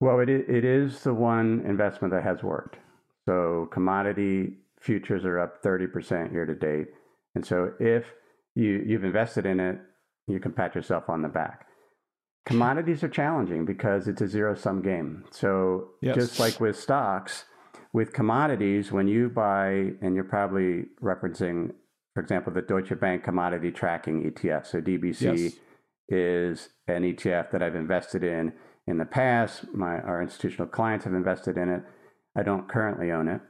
Well, 0.00 0.20
it 0.20 0.28
it 0.28 0.64
is 0.64 1.02
the 1.02 1.14
one 1.14 1.62
investment 1.66 2.12
that 2.14 2.24
has 2.24 2.42
worked. 2.42 2.76
So, 3.26 3.68
commodity 3.72 4.54
futures 4.80 5.24
are 5.24 5.38
up 5.38 5.62
thirty 5.62 5.86
percent 5.86 6.32
year 6.32 6.46
to 6.46 6.54
date. 6.54 6.88
And 7.34 7.44
so 7.44 7.72
if 7.80 8.06
you, 8.54 8.84
you've 8.86 9.04
invested 9.04 9.46
in 9.46 9.60
it, 9.60 9.78
you 10.26 10.40
can 10.40 10.52
pat 10.52 10.74
yourself 10.74 11.08
on 11.08 11.22
the 11.22 11.28
back. 11.28 11.66
Commodities 12.46 13.02
are 13.02 13.08
challenging 13.08 13.64
because 13.64 14.06
it's 14.06 14.20
a 14.20 14.28
zero 14.28 14.54
sum 14.54 14.82
game. 14.82 15.24
So 15.30 15.88
yes. 16.02 16.14
just 16.14 16.40
like 16.40 16.60
with 16.60 16.78
stocks, 16.78 17.44
with 17.92 18.12
commodities, 18.12 18.92
when 18.92 19.08
you 19.08 19.28
buy, 19.30 19.92
and 20.02 20.14
you're 20.14 20.24
probably 20.24 20.86
referencing, 21.02 21.72
for 22.12 22.22
example, 22.22 22.52
the 22.52 22.60
Deutsche 22.60 22.98
Bank 23.00 23.24
commodity 23.24 23.70
tracking 23.70 24.30
ETF. 24.30 24.66
So 24.66 24.80
DBC 24.80 25.44
yes. 25.44 25.52
is 26.08 26.68
an 26.86 27.02
ETF 27.02 27.50
that 27.52 27.62
I've 27.62 27.76
invested 27.76 28.24
in 28.24 28.52
in 28.86 28.98
the 28.98 29.04
past. 29.04 29.72
My 29.72 30.00
our 30.00 30.20
institutional 30.20 30.68
clients 30.68 31.04
have 31.04 31.14
invested 31.14 31.56
in 31.56 31.70
it. 31.70 31.82
I 32.36 32.42
don't 32.42 32.68
currently 32.68 33.10
own 33.10 33.28
it, 33.28 33.40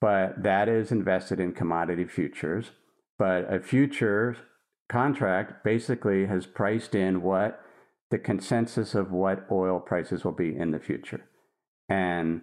but 0.00 0.42
that 0.42 0.68
is 0.68 0.92
invested 0.92 1.40
in 1.40 1.52
commodity 1.52 2.04
futures. 2.04 2.70
But 3.18 3.52
a 3.52 3.60
future 3.60 4.36
contract 4.88 5.64
basically 5.64 6.26
has 6.26 6.46
priced 6.46 6.94
in 6.94 7.22
what 7.22 7.60
the 8.10 8.18
consensus 8.18 8.94
of 8.94 9.10
what 9.10 9.46
oil 9.50 9.80
prices 9.80 10.24
will 10.24 10.32
be 10.32 10.56
in 10.56 10.70
the 10.70 10.78
future. 10.78 11.24
And 11.88 12.42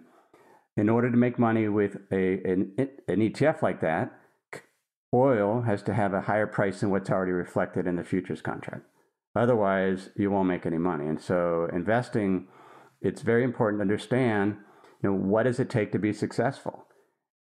in 0.76 0.88
order 0.88 1.10
to 1.10 1.16
make 1.16 1.38
money 1.38 1.68
with 1.68 1.96
a, 2.10 2.42
an, 2.44 2.72
an 2.78 3.20
ETF 3.20 3.62
like 3.62 3.80
that, 3.80 4.12
oil 5.14 5.62
has 5.62 5.82
to 5.84 5.94
have 5.94 6.12
a 6.12 6.22
higher 6.22 6.46
price 6.46 6.80
than 6.80 6.90
what's 6.90 7.10
already 7.10 7.32
reflected 7.32 7.86
in 7.86 7.96
the 7.96 8.04
futures 8.04 8.42
contract. 8.42 8.82
Otherwise, 9.36 10.10
you 10.16 10.30
won't 10.30 10.48
make 10.48 10.66
any 10.66 10.78
money. 10.78 11.06
And 11.06 11.20
so, 11.20 11.68
investing, 11.72 12.48
it's 13.00 13.22
very 13.22 13.44
important 13.44 13.80
to 13.80 13.82
understand, 13.82 14.56
you 15.02 15.10
know, 15.10 15.16
what 15.16 15.44
does 15.44 15.58
it 15.58 15.70
take 15.70 15.92
to 15.92 15.98
be 15.98 16.12
successful? 16.12 16.83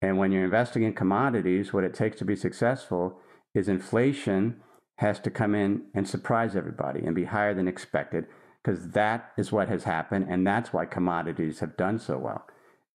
And 0.03 0.19
when 0.19 0.33
you're 0.33 0.45
investing 0.45 0.83
in 0.83 0.95
commodities, 0.95 1.73
what 1.73 1.85
it 1.85 1.95
takes 1.95 2.17
to 2.19 2.25
be 2.25 2.37
successful 2.37 3.19
is 3.55 3.69
inflation 3.69 4.61
has 4.97 5.19
to 5.21 5.31
come 5.31 5.55
in 5.55 5.83
and 5.95 6.09
surprise 6.09 6.57
everybody 6.57 7.01
and 7.01 7.15
be 7.15 7.25
higher 7.25 7.55
than 7.55 7.69
expected 7.69 8.27
because 8.63 8.91
that 8.91 9.33
is 9.37 9.53
what 9.53 9.69
has 9.69 9.85
happened. 9.85 10.27
And 10.29 10.47
that's 10.47 10.73
why 10.73 10.87
commodities 10.87 11.61
have 11.61 11.77
done 11.77 11.99
so 11.99 12.19
well. 12.19 12.47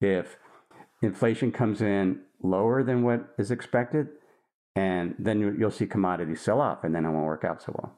If 0.02 0.38
inflation 1.02 1.52
comes 1.52 1.82
in 1.82 2.22
lower 2.42 2.84
than 2.84 3.04
what 3.04 3.34
is 3.38 3.52
expected, 3.52 4.10
and 4.76 5.16
then 5.20 5.40
you'll 5.58 5.72
see 5.72 5.86
commodities 5.86 6.42
sell 6.42 6.60
off 6.60 6.84
and 6.84 6.96
then 6.96 7.06
it 7.06 7.12
won't 7.12 7.26
work 7.26 7.44
out 7.44 7.62
so 7.62 7.74
well. 7.76 7.94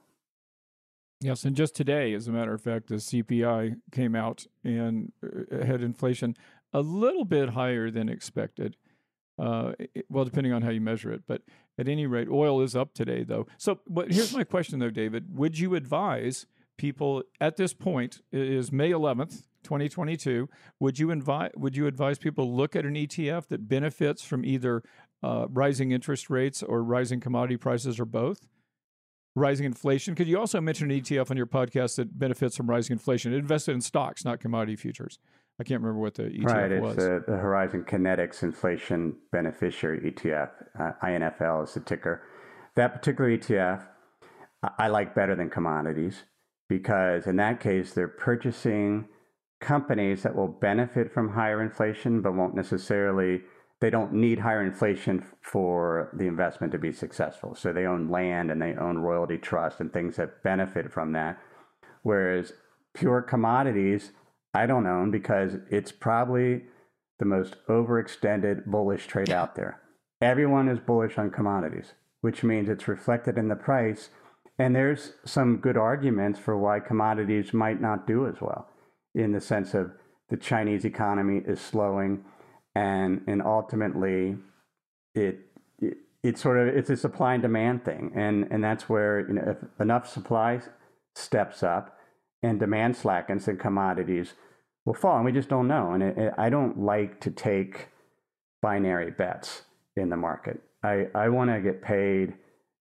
Yes, 1.22 1.46
and 1.46 1.56
just 1.56 1.76
today, 1.76 2.14
as 2.14 2.28
a 2.28 2.32
matter 2.32 2.54
of 2.54 2.62
fact, 2.62 2.88
the 2.88 2.96
CPI 2.96 3.78
came 3.92 4.16
out 4.16 4.46
and 4.64 5.12
uh, 5.24 5.66
had 5.66 5.82
inflation 5.82 6.36
a 6.74 6.82
little 6.82 7.24
bit 7.24 7.52
higher 7.52 7.90
than 7.90 8.10
expected. 8.10 8.76
Uh, 9.38 9.74
well, 10.10 10.24
depending 10.24 10.54
on 10.54 10.62
how 10.62 10.70
you 10.70 10.82
measure 10.82 11.12
it, 11.12 11.24
but 11.28 11.42
at 11.78 11.90
any 11.90 12.06
rate, 12.06 12.30
oil 12.30 12.62
is 12.62 12.76
up 12.76 12.94
today, 12.94 13.24
though. 13.24 13.46
So, 13.58 13.80
but 13.88 14.12
here's 14.12 14.34
my 14.34 14.44
question, 14.44 14.80
though, 14.80 14.90
David: 14.90 15.38
Would 15.38 15.60
you 15.60 15.76
advise 15.76 16.48
people 16.78 17.24
at 17.42 17.58
this 17.58 17.74
point? 17.74 18.22
It 18.32 18.48
is 18.48 18.72
May 18.72 18.92
11th, 18.92 19.44
2022. 19.64 20.48
Would 20.80 21.00
you 21.00 21.12
invite? 21.12 21.58
Would 21.60 21.76
you 21.76 21.88
advise 21.88 22.18
people 22.18 22.56
look 22.56 22.76
at 22.76 22.86
an 22.86 22.96
ETF 22.96 23.48
that 23.48 23.68
benefits 23.68 24.24
from 24.24 24.46
either 24.46 24.84
uh, 25.22 25.48
rising 25.50 25.92
interest 25.92 26.30
rates 26.30 26.64
or 26.64 26.82
rising 26.82 27.20
commodity 27.20 27.58
prices, 27.58 28.00
or 28.00 28.06
both? 28.06 28.48
rising 29.36 29.66
inflation? 29.66 30.14
Because 30.14 30.30
you 30.30 30.40
also 30.40 30.62
mentioned 30.62 30.92
an 30.92 31.02
ETF 31.02 31.30
on 31.30 31.38
your 31.38 31.46
podcast 31.46 31.98
that 31.98 32.18
benefits 32.18 32.56
from 32.56 32.70
rising 32.70 32.94
inflation. 32.94 33.34
It 33.34 33.38
invested 33.38 33.74
in 33.74 33.82
stocks, 33.82 34.24
not 34.24 34.40
commodity 34.40 34.76
futures. 34.78 35.20
I 35.60 35.64
can't 35.64 35.82
remember 35.82 36.02
what 36.02 36.16
the 36.16 36.24
ETF 36.24 36.46
right, 36.46 36.82
was. 36.82 36.98
Right, 36.98 37.18
it's 37.18 37.26
the 37.26 37.38
Horizon 37.38 37.86
Kinetics 37.88 38.44
Inflation 38.44 39.16
Beneficiary 39.32 40.12
ETF. 40.12 40.50
Uh, 40.78 40.92
INFL 41.02 41.64
is 41.64 41.74
the 41.74 41.80
ticker. 41.80 42.24
That 42.76 42.94
particular 42.94 43.38
ETF, 43.38 43.86
I 44.78 44.90
like 44.90 45.16
better 45.16 45.36
than 45.36 45.50
commodities 45.50 46.24
because 46.68 47.26
in 47.26 47.38
that 47.38 47.62
case, 47.62 47.94
they're 47.94 48.08
purchasing 48.10 49.08
companies 49.62 50.24
that 50.24 50.36
will 50.36 50.50
benefit 50.50 51.14
from 51.14 51.30
higher 51.30 51.62
inflation, 51.62 52.22
but 52.22 52.34
won't 52.34 52.56
necessarily, 52.56 53.42
they 53.80 53.90
don't 53.90 54.12
need 54.12 54.40
higher 54.40 54.62
inflation 54.62 55.26
for 55.42 56.10
the 56.18 56.28
investment 56.28 56.74
to 56.74 56.80
be 56.80 56.92
successful. 56.92 57.56
So 57.56 57.72
they 57.72 57.86
own 57.86 58.10
land 58.10 58.52
and 58.52 58.62
they 58.62 58.76
own 58.76 58.98
royalty 58.98 59.38
trust 59.38 59.80
and 59.80 59.94
things 59.94 60.18
that 60.18 60.44
benefit 60.44 60.92
from 60.92 61.14
that. 61.14 61.40
Whereas 62.04 62.52
pure 62.94 63.22
commodities, 63.22 64.12
I 64.56 64.66
don't 64.66 64.88
own 64.88 65.12
because 65.12 65.58
it's 65.70 65.92
probably 65.92 66.64
the 67.20 67.26
most 67.26 67.56
overextended 67.68 68.66
bullish 68.66 69.06
trade 69.06 69.30
out 69.30 69.56
there. 69.56 69.82
Everyone 70.22 70.70
is 70.70 70.80
bullish 70.80 71.18
on 71.18 71.30
commodities, 71.30 71.94
which 72.22 72.42
means 72.44 72.70
it's 72.70 72.88
reflected 72.88 73.38
in 73.38 73.50
the 73.50 73.56
price. 73.56 74.10
And 74.58 74.74
there's 74.74 75.14
some 75.26 75.58
good 75.58 75.76
arguments 75.76 76.40
for 76.40 76.58
why 76.58 76.80
commodities 76.80 77.54
might 77.54 77.82
not 77.82 78.08
do 78.08 78.28
as 78.28 78.36
well, 78.40 78.70
in 79.14 79.34
the 79.34 79.42
sense 79.42 79.74
of 79.74 79.92
the 80.30 80.38
Chinese 80.38 80.86
economy 80.86 81.42
is 81.46 81.60
slowing, 81.60 82.24
and 82.74 83.22
and 83.28 83.42
ultimately, 83.42 84.38
it, 85.14 85.40
it 85.80 85.98
it's 86.24 86.42
sort 86.42 86.58
of 86.58 86.68
it's 86.70 86.90
a 86.90 86.96
supply 86.96 87.34
and 87.34 87.44
demand 87.44 87.84
thing, 87.84 88.12
and 88.16 88.48
and 88.50 88.64
that's 88.64 88.88
where 88.88 89.28
you 89.28 89.34
know 89.34 89.44
if 89.46 89.82
enough 89.82 90.08
supply 90.08 90.62
steps 91.14 91.62
up 91.62 91.98
and 92.42 92.60
demand 92.60 92.96
slackens, 92.96 93.46
then 93.46 93.58
commodities 93.58 94.34
will 94.86 94.94
fall, 94.94 95.18
and 95.18 95.26
we 95.26 95.32
just 95.32 95.50
don't 95.50 95.68
know. 95.68 95.92
And 95.92 96.04
it, 96.04 96.18
it, 96.18 96.34
I 96.38 96.50
don't 96.50 96.80
like 96.80 97.20
to 97.22 97.32
take 97.32 97.90
binary 98.62 99.12
bets 99.12 99.64
in 99.96 100.10
the 100.10 100.18
market. 100.18 100.62
I, 100.84 101.08
I 101.16 101.30
want 101.30 101.50
to 101.50 101.60
get 101.60 101.82
paid 101.82 102.36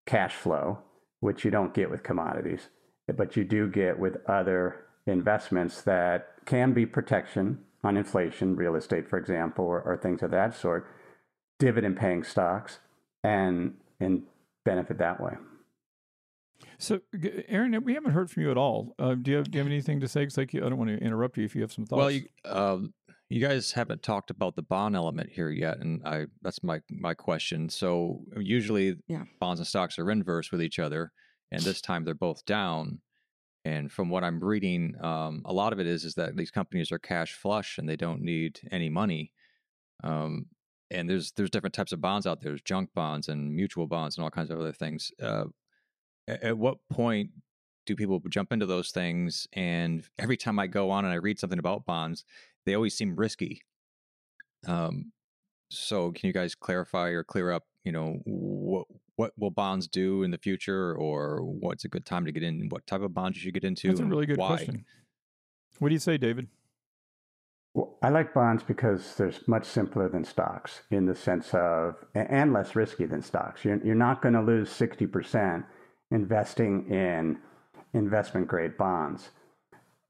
cash 0.06 0.34
flow, 0.34 0.78
which 1.20 1.44
you 1.44 1.50
don't 1.50 1.74
get 1.74 1.90
with 1.90 2.02
commodities, 2.02 2.68
but 3.16 3.36
you 3.36 3.44
do 3.44 3.68
get 3.68 3.98
with 3.98 4.18
other 4.28 4.84
investments 5.06 5.82
that 5.82 6.34
can 6.44 6.72
be 6.72 6.86
protection 6.86 7.60
on 7.82 7.96
inflation, 7.96 8.56
real 8.56 8.76
estate, 8.76 9.08
for 9.08 9.18
example, 9.18 9.64
or, 9.64 9.80
or 9.82 9.96
things 9.96 10.22
of 10.22 10.30
that 10.30 10.56
sort, 10.56 10.86
dividend 11.58 11.96
paying 11.96 12.24
stocks, 12.24 12.78
and 13.22 13.74
and 14.00 14.22
benefit 14.64 14.98
that 14.98 15.20
way. 15.20 15.34
So, 16.78 17.00
Aaron, 17.48 17.82
we 17.84 17.94
haven't 17.94 18.12
heard 18.12 18.30
from 18.30 18.42
you 18.42 18.50
at 18.50 18.56
all. 18.56 18.94
Uh, 18.98 19.14
do 19.14 19.30
you 19.30 19.36
have 19.38 19.50
Do 19.50 19.58
you 19.58 19.64
have 19.64 19.70
anything 19.70 20.00
to 20.00 20.08
say? 20.08 20.22
Because 20.22 20.36
like, 20.36 20.54
I 20.54 20.60
don't 20.60 20.76
want 20.76 20.90
to 20.90 20.98
interrupt 20.98 21.36
you 21.36 21.44
if 21.44 21.54
you 21.54 21.62
have 21.62 21.72
some 21.72 21.86
thoughts. 21.86 21.98
Well, 21.98 22.10
you, 22.10 22.24
um, 22.44 22.94
you 23.28 23.40
guys 23.40 23.72
haven't 23.72 24.02
talked 24.02 24.30
about 24.30 24.54
the 24.54 24.62
bond 24.62 24.94
element 24.96 25.30
here 25.30 25.50
yet, 25.50 25.78
and 25.78 26.02
I 26.04 26.26
that's 26.42 26.62
my 26.62 26.80
my 26.90 27.14
question. 27.14 27.68
So 27.68 28.22
usually, 28.36 28.96
yeah. 29.08 29.24
bonds 29.40 29.60
and 29.60 29.66
stocks 29.66 29.98
are 29.98 30.10
inverse 30.10 30.50
with 30.50 30.62
each 30.62 30.78
other, 30.78 31.12
and 31.50 31.62
this 31.62 31.80
time 31.80 32.04
they're 32.04 32.14
both 32.14 32.44
down. 32.44 33.00
And 33.64 33.90
from 33.90 34.10
what 34.10 34.24
I'm 34.24 34.44
reading, 34.44 34.94
um, 35.00 35.40
a 35.46 35.52
lot 35.52 35.72
of 35.72 35.80
it 35.80 35.86
is 35.86 36.04
is 36.04 36.14
that 36.14 36.36
these 36.36 36.50
companies 36.50 36.92
are 36.92 36.98
cash 36.98 37.32
flush 37.32 37.78
and 37.78 37.88
they 37.88 37.96
don't 37.96 38.20
need 38.20 38.60
any 38.70 38.90
money. 38.90 39.32
Um, 40.02 40.46
and 40.90 41.08
there's 41.08 41.32
there's 41.32 41.50
different 41.50 41.74
types 41.74 41.92
of 41.92 42.00
bonds 42.00 42.26
out 42.26 42.40
there. 42.40 42.50
There's 42.50 42.62
junk 42.62 42.90
bonds 42.94 43.28
and 43.28 43.54
mutual 43.54 43.86
bonds 43.86 44.16
and 44.16 44.24
all 44.24 44.30
kinds 44.30 44.50
of 44.50 44.60
other 44.60 44.72
things. 44.72 45.10
Uh, 45.20 45.44
at 46.26 46.56
what 46.56 46.78
point 46.90 47.30
do 47.86 47.94
people 47.94 48.20
jump 48.28 48.52
into 48.52 48.66
those 48.66 48.90
things? 48.90 49.46
And 49.52 50.04
every 50.18 50.36
time 50.36 50.58
I 50.58 50.66
go 50.66 50.90
on 50.90 51.04
and 51.04 51.12
I 51.12 51.16
read 51.16 51.38
something 51.38 51.58
about 51.58 51.86
bonds, 51.86 52.24
they 52.64 52.74
always 52.74 52.96
seem 52.96 53.16
risky. 53.16 53.62
Um, 54.66 55.12
so 55.70 56.12
can 56.12 56.26
you 56.26 56.32
guys 56.32 56.54
clarify 56.54 57.08
or 57.08 57.24
clear 57.24 57.50
up, 57.50 57.64
you 57.84 57.92
know, 57.92 58.20
what 58.24 58.86
what 59.16 59.32
will 59.38 59.50
bonds 59.50 59.86
do 59.86 60.24
in 60.24 60.32
the 60.32 60.38
future, 60.38 60.94
or 60.94 61.40
what's 61.42 61.84
a 61.84 61.88
good 61.88 62.04
time 62.04 62.24
to 62.26 62.32
get 62.32 62.42
in? 62.42 62.68
What 62.68 62.86
type 62.86 63.02
of 63.02 63.14
bonds 63.14 63.36
you 63.36 63.42
should 63.42 63.54
get 63.54 63.64
into? 63.64 63.88
That's 63.88 64.00
a 64.00 64.04
really 64.04 64.26
good 64.26 64.38
why? 64.38 64.48
question. 64.48 64.84
What 65.78 65.88
do 65.88 65.94
you 65.94 66.00
say, 66.00 66.16
David? 66.16 66.48
Well, 67.74 67.98
I 68.02 68.08
like 68.08 68.32
bonds 68.34 68.62
because 68.62 69.16
they're 69.16 69.32
much 69.48 69.64
simpler 69.64 70.08
than 70.08 70.24
stocks 70.24 70.82
in 70.90 71.06
the 71.06 71.14
sense 71.14 71.52
of, 71.54 71.96
and 72.14 72.52
less 72.52 72.76
risky 72.76 73.04
than 73.04 73.20
stocks. 73.20 73.64
You're, 73.64 73.84
you're 73.84 73.96
not 73.96 74.22
going 74.22 74.34
to 74.34 74.42
lose 74.42 74.70
60% 74.70 75.64
investing 76.14 76.88
in 76.90 77.38
investment 77.92 78.46
grade 78.46 78.76
bonds. 78.78 79.30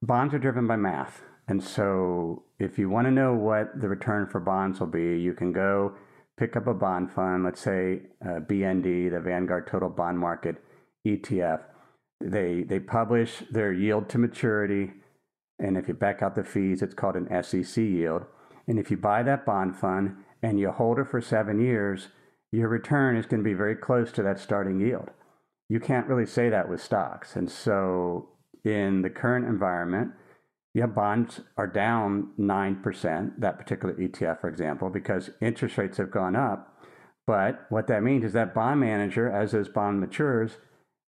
Bonds 0.03 0.35
are 0.35 0.39
driven 0.39 0.67
by 0.67 0.77
math. 0.77 1.23
And 1.49 1.63
so, 1.63 2.45
if 2.59 2.79
you 2.79 2.89
want 2.89 3.07
to 3.07 3.11
know 3.11 3.35
what 3.35 3.81
the 3.81 3.89
return 3.89 4.27
for 4.27 4.41
bonds 4.41 4.81
will 4.81 4.87
be, 4.87 5.19
you 5.19 5.35
can 5.35 5.53
go 5.53 5.95
pick 6.39 6.57
up 6.57 6.67
a 6.67 6.75
bond 6.75 7.11
fund, 7.13 7.45
let's 7.45 7.61
say 7.61 8.03
uh, 8.23 8.41
BND, 8.41 9.11
the 9.11 9.21
Vanguard 9.21 9.67
Total 9.67 9.89
Bond 9.89 10.19
Market 10.19 10.57
ETF. 11.07 11.61
They, 12.21 12.63
they 12.63 12.81
publish 12.81 13.43
their 13.51 13.73
yield 13.73 14.09
to 14.11 14.19
maturity. 14.19 14.93
And 15.59 15.77
if 15.77 15.87
you 15.87 15.95
back 15.95 16.23
out 16.23 16.35
the 16.35 16.45
fees, 16.45 16.81
it's 16.81 16.95
called 16.95 17.17
an 17.17 17.43
SEC 17.43 17.77
yield. 17.77 18.25
And 18.67 18.79
if 18.79 18.91
you 18.91 18.97
buy 18.97 19.23
that 19.23 19.45
bond 19.45 19.77
fund 19.77 20.17
and 20.43 20.59
you 20.59 20.71
hold 20.71 20.99
it 20.99 21.09
for 21.09 21.21
seven 21.21 21.61
years, 21.61 22.09
your 22.51 22.69
return 22.69 23.17
is 23.17 23.27
going 23.27 23.43
to 23.43 23.49
be 23.49 23.55
very 23.55 23.77
close 23.77 24.11
to 24.13 24.23
that 24.23 24.41
starting 24.41 24.81
yield 24.81 25.11
you 25.69 25.81
can't 25.81 26.07
really 26.07 26.27
say 26.27 26.49
that 26.51 26.69
with 26.69 26.83
stocks. 26.83 27.37
And 27.37 27.51
so 27.51 28.29
in 28.65 29.03
the 29.03 29.11
current 29.11 29.47
environment, 29.47 30.13
yeah, 30.75 30.87
bonds 30.87 31.41
are 31.57 31.69
down 31.69 32.31
9%, 32.39 33.33
that 33.39 33.59
particular 33.59 33.95
ETF, 33.95 34.41
for 34.41 34.49
example, 34.49 34.91
because 34.91 35.31
interest 35.41 35.79
rates 35.79 35.99
have 35.99 36.11
gone 36.11 36.35
up. 36.35 36.77
But 37.27 37.67
what 37.69 37.87
that 37.87 38.03
means 38.03 38.25
is 38.25 38.33
that 38.33 38.55
bond 38.55 38.81
manager, 38.81 39.31
as 39.31 39.53
those 39.53 39.69
bond 39.69 40.01
matures, 40.01 40.59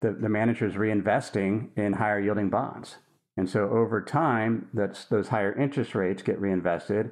the, 0.01 0.11
the 0.11 0.29
manager 0.29 0.65
is 0.65 0.73
reinvesting 0.73 1.69
in 1.77 1.93
higher 1.93 2.19
yielding 2.19 2.49
bonds. 2.49 2.97
And 3.37 3.49
so 3.49 3.69
over 3.69 4.01
time, 4.01 4.67
that's 4.73 5.05
those 5.05 5.29
higher 5.29 5.53
interest 5.57 5.95
rates 5.95 6.23
get 6.23 6.41
reinvested, 6.41 7.11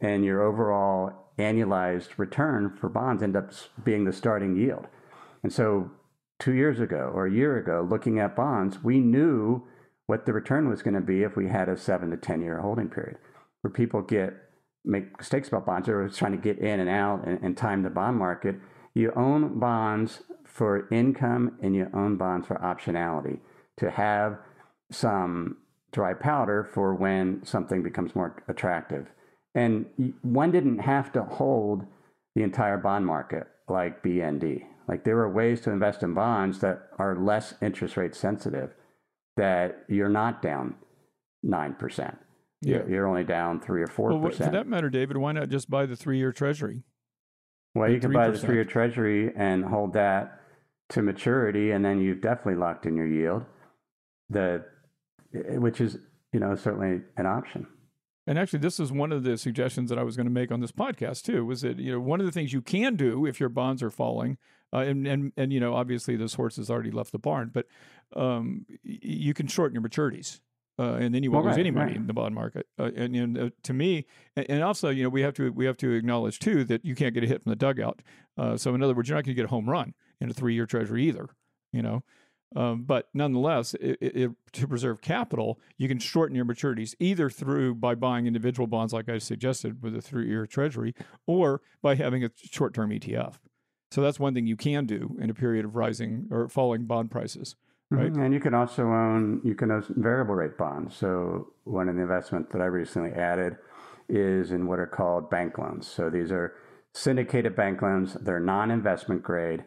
and 0.00 0.24
your 0.24 0.40
overall 0.42 1.32
annualized 1.38 2.16
return 2.16 2.76
for 2.80 2.88
bonds 2.88 3.22
end 3.22 3.36
up 3.36 3.52
being 3.84 4.04
the 4.04 4.12
starting 4.12 4.56
yield. 4.56 4.86
And 5.42 5.52
so 5.52 5.90
two 6.38 6.52
years 6.52 6.80
ago 6.80 7.10
or 7.14 7.26
a 7.26 7.32
year 7.32 7.56
ago 7.56 7.86
looking 7.88 8.18
at 8.18 8.36
bonds, 8.36 8.82
we 8.82 9.00
knew 9.00 9.62
what 10.06 10.24
the 10.24 10.32
return 10.32 10.68
was 10.68 10.82
going 10.82 10.94
to 10.94 11.00
be 11.00 11.22
if 11.22 11.36
we 11.36 11.48
had 11.48 11.68
a 11.68 11.76
seven 11.76 12.10
to 12.10 12.16
10 12.16 12.40
year 12.40 12.60
holding 12.60 12.88
period 12.88 13.18
where 13.60 13.70
people 13.70 14.02
get 14.02 14.34
make 14.84 15.16
mistakes 15.18 15.48
about 15.48 15.66
bonds. 15.66 15.86
They're 15.86 16.08
trying 16.08 16.32
to 16.32 16.38
get 16.38 16.58
in 16.58 16.80
and 16.80 16.88
out 16.88 17.26
and, 17.26 17.40
and 17.42 17.56
time 17.56 17.82
the 17.82 17.90
bond 17.90 18.16
market. 18.16 18.56
You 18.94 19.12
own 19.14 19.58
bonds 19.58 20.22
for 20.44 20.88
income 20.90 21.58
and 21.62 21.74
you 21.74 21.90
own 21.92 22.16
bonds 22.16 22.46
for 22.46 22.56
optionality 22.56 23.38
to 23.76 23.90
have 23.90 24.38
some 24.90 25.58
dry 25.92 26.14
powder 26.14 26.68
for 26.72 26.94
when 26.94 27.44
something 27.44 27.82
becomes 27.82 28.14
more 28.14 28.42
attractive. 28.48 29.08
And 29.54 29.86
one 30.22 30.50
didn't 30.50 30.78
have 30.78 31.12
to 31.12 31.22
hold 31.22 31.86
the 32.34 32.42
entire 32.42 32.76
bond 32.76 33.06
market 33.06 33.46
like 33.68 34.02
BND. 34.02 34.64
Like 34.88 35.04
there 35.04 35.18
are 35.18 35.30
ways 35.30 35.60
to 35.62 35.70
invest 35.70 36.02
in 36.02 36.14
bonds 36.14 36.60
that 36.60 36.88
are 36.98 37.14
less 37.14 37.54
interest 37.60 37.96
rate 37.96 38.14
sensitive 38.14 38.74
that 39.36 39.84
you're 39.88 40.08
not 40.08 40.40
down 40.42 40.74
9%. 41.44 42.16
Yeah. 42.60 42.82
You're, 42.88 43.06
only 43.06 43.22
down 43.22 43.60
3 43.60 43.82
or 43.82 43.86
4%. 43.86 44.20
Well, 44.20 44.32
for 44.32 44.50
that 44.50 44.66
matter, 44.66 44.90
David, 44.90 45.18
why 45.18 45.32
not 45.32 45.48
just 45.48 45.70
buy 45.70 45.86
the 45.86 45.94
three 45.94 46.18
year 46.18 46.32
treasury? 46.32 46.82
Well, 47.74 47.90
you 47.90 48.00
can 48.00 48.10
3%. 48.10 48.14
buy 48.14 48.30
the 48.30 48.38
three 48.38 48.54
year 48.56 48.64
treasury 48.64 49.32
and 49.36 49.64
hold 49.64 49.92
that 49.92 50.40
to 50.88 51.02
maturity, 51.02 51.70
and 51.70 51.84
then 51.84 52.00
you've 52.00 52.22
definitely 52.22 52.56
locked 52.56 52.86
in 52.86 52.96
your 52.96 53.06
yield, 53.06 53.44
the, 54.30 54.64
eh, 55.34 55.58
which 55.58 55.80
is, 55.80 55.98
you 56.32 56.40
know, 56.40 56.56
certainly 56.56 57.02
an 57.16 57.26
option. 57.26 57.66
And 58.28 58.38
actually, 58.38 58.58
this 58.58 58.78
is 58.78 58.92
one 58.92 59.10
of 59.10 59.22
the 59.22 59.38
suggestions 59.38 59.88
that 59.88 59.98
I 59.98 60.02
was 60.02 60.14
going 60.14 60.26
to 60.26 60.32
make 60.32 60.52
on 60.52 60.60
this 60.60 60.70
podcast 60.70 61.22
too. 61.22 61.46
Was 61.46 61.62
that 61.62 61.78
you 61.78 61.90
know 61.90 61.98
one 61.98 62.20
of 62.20 62.26
the 62.26 62.32
things 62.32 62.52
you 62.52 62.60
can 62.60 62.94
do 62.94 63.24
if 63.24 63.40
your 63.40 63.48
bonds 63.48 63.82
are 63.82 63.90
falling, 63.90 64.36
uh, 64.70 64.80
and 64.80 65.06
and 65.06 65.32
and 65.38 65.50
you 65.50 65.58
know 65.58 65.74
obviously 65.74 66.14
this 66.14 66.34
horse 66.34 66.56
has 66.56 66.68
already 66.68 66.90
left 66.90 67.10
the 67.10 67.18
barn, 67.18 67.50
but 67.54 67.64
um, 68.14 68.66
you 68.82 69.32
can 69.32 69.46
shorten 69.46 69.74
your 69.74 69.82
maturities. 69.82 70.40
Uh, 70.78 70.92
and 71.00 71.12
then 71.12 71.22
you 71.24 71.30
won't 71.32 71.44
well, 71.44 71.54
lose 71.54 71.58
any 71.58 71.70
money 71.72 71.92
right. 71.92 71.96
in 71.96 72.06
the 72.06 72.12
bond 72.12 72.32
market. 72.34 72.68
Uh, 72.78 72.90
and, 72.94 73.16
and 73.16 73.36
uh, 73.36 73.50
to 73.64 73.72
me, 73.72 74.06
and 74.36 74.62
also, 74.62 74.90
you 74.90 75.02
know, 75.02 75.08
we 75.08 75.22
have 75.22 75.34
to 75.34 75.50
we 75.50 75.64
have 75.64 75.78
to 75.78 75.90
acknowledge 75.92 76.38
too 76.38 76.64
that 76.64 76.84
you 76.84 76.94
can't 76.94 77.14
get 77.14 77.24
a 77.24 77.26
hit 77.26 77.42
from 77.42 77.50
the 77.50 77.56
dugout. 77.56 78.00
Uh, 78.36 78.56
so 78.58 78.74
in 78.74 78.82
other 78.82 78.94
words, 78.94 79.08
you're 79.08 79.16
not 79.16 79.24
going 79.24 79.34
to 79.34 79.40
get 79.42 79.46
a 79.46 79.48
home 79.48 79.68
run 79.68 79.94
in 80.20 80.30
a 80.30 80.34
three 80.34 80.54
year 80.54 80.66
treasury 80.66 81.04
either. 81.08 81.30
You 81.72 81.82
know, 81.82 82.04
um, 82.56 82.84
but 82.84 83.08
nonetheless, 83.12 83.74
it, 83.74 83.98
it, 84.00 84.30
to 84.52 84.66
preserve 84.66 85.02
capital, 85.02 85.60
you 85.76 85.88
can 85.88 85.98
shorten 85.98 86.34
your 86.34 86.46
maturities 86.46 86.94
either 86.98 87.28
through 87.28 87.74
by 87.74 87.94
buying 87.94 88.26
individual 88.26 88.66
bonds, 88.66 88.92
like 88.92 89.08
I 89.08 89.18
suggested 89.18 89.82
with 89.82 89.94
a 89.94 90.00
three-year 90.00 90.46
Treasury, 90.46 90.94
or 91.26 91.60
by 91.82 91.94
having 91.94 92.24
a 92.24 92.30
short-term 92.36 92.90
ETF. 92.90 93.34
So 93.90 94.00
that's 94.00 94.18
one 94.18 94.34
thing 94.34 94.46
you 94.46 94.56
can 94.56 94.86
do 94.86 95.16
in 95.20 95.30
a 95.30 95.34
period 95.34 95.64
of 95.64 95.76
rising 95.76 96.28
or 96.30 96.48
falling 96.48 96.84
bond 96.84 97.10
prices. 97.10 97.56
Right. 97.90 98.12
Mm-hmm. 98.12 98.22
And 98.22 98.34
you 98.34 98.40
can 98.40 98.52
also 98.52 98.82
own 98.82 99.40
you 99.44 99.54
can 99.54 99.70
own 99.70 99.82
variable 99.96 100.34
rate 100.34 100.58
bonds. 100.58 100.94
So 100.94 101.54
one 101.64 101.88
of 101.88 101.96
the 101.96 102.02
investments 102.02 102.52
that 102.52 102.60
I 102.60 102.66
recently 102.66 103.12
added 103.12 103.56
is 104.10 104.52
in 104.52 104.66
what 104.66 104.78
are 104.78 104.86
called 104.86 105.30
bank 105.30 105.56
loans. 105.56 105.86
So 105.86 106.10
these 106.10 106.30
are 106.30 106.54
syndicated 106.92 107.56
bank 107.56 107.80
loans. 107.80 108.14
They're 108.20 108.40
non-investment 108.40 109.22
grade, 109.22 109.64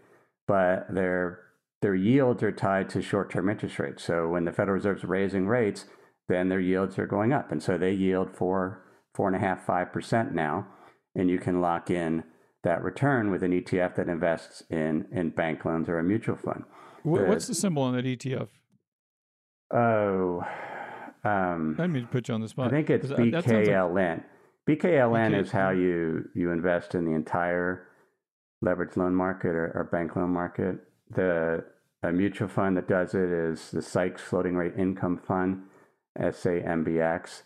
but 0.47 0.85
their 0.93 1.39
their 1.81 1.95
yields 1.95 2.43
are 2.43 2.51
tied 2.51 2.89
to 2.89 3.01
short-term 3.01 3.49
interest 3.49 3.79
rates. 3.79 4.03
So 4.03 4.27
when 4.27 4.45
the 4.45 4.51
Federal 4.51 4.75
Reserve's 4.75 5.03
raising 5.03 5.47
rates, 5.47 5.85
then 6.29 6.49
their 6.49 6.59
yields 6.59 6.97
are 6.99 7.07
going 7.07 7.33
up, 7.33 7.51
and 7.51 7.61
so 7.61 7.77
they 7.77 7.91
yield 7.91 8.35
four 8.35 8.83
four 9.13 9.27
and 9.27 9.35
a 9.35 9.39
half 9.39 9.65
five 9.65 9.91
percent 9.91 10.33
now, 10.33 10.67
and 11.15 11.29
you 11.29 11.37
can 11.37 11.59
lock 11.59 11.89
in 11.89 12.23
that 12.63 12.83
return 12.83 13.31
with 13.31 13.43
an 13.43 13.51
ETF 13.51 13.95
that 13.95 14.07
invests 14.07 14.63
in 14.69 15.07
in 15.11 15.31
bank 15.31 15.65
loans 15.65 15.89
or 15.89 15.99
a 15.99 16.03
mutual 16.03 16.37
fund. 16.37 16.63
What's 17.03 17.47
the 17.47 17.55
symbol 17.55 17.83
on 17.83 17.95
that 17.95 18.05
ETF? 18.05 18.47
Oh, 19.73 20.43
um, 21.23 21.75
I 21.79 21.87
mean 21.87 22.03
to 22.03 22.07
put 22.09 22.27
you 22.27 22.35
on 22.35 22.41
the 22.41 22.47
spot. 22.47 22.67
I 22.67 22.69
think 22.69 22.89
it's 22.89 23.07
BKLN. 23.07 24.23
Like... 24.67 24.79
BKLN 24.79 25.31
BK... 25.31 25.41
is 25.41 25.51
how 25.51 25.71
you 25.71 26.29
you 26.35 26.51
invest 26.51 26.95
in 26.95 27.05
the 27.05 27.11
entire 27.11 27.87
leveraged 28.63 28.95
loan 28.95 29.15
market 29.15 29.49
or, 29.49 29.71
or 29.75 29.89
bank 29.91 30.15
loan 30.15 30.29
market. 30.29 30.77
The 31.13 31.65
mutual 32.11 32.47
fund 32.47 32.77
that 32.77 32.87
does 32.87 33.13
it 33.13 33.29
is 33.29 33.71
the 33.71 33.81
Seix 33.81 34.19
Floating 34.19 34.55
Rate 34.55 34.73
Income 34.77 35.21
Fund, 35.25 35.63
SAMBX. 36.17 37.43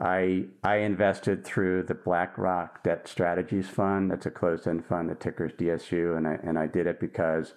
I 0.00 0.44
I 0.62 0.76
invested 0.76 1.44
through 1.44 1.82
the 1.82 1.94
BlackRock 1.94 2.84
Debt 2.84 3.08
Strategies 3.08 3.68
Fund. 3.68 4.10
That's 4.10 4.26
a 4.26 4.30
closed-end 4.30 4.86
fund. 4.86 5.10
The 5.10 5.16
ticker's 5.16 5.52
DSU, 5.52 6.16
and 6.16 6.28
I 6.28 6.38
and 6.42 6.58
I 6.58 6.66
did 6.66 6.86
it 6.86 7.00
because 7.00 7.54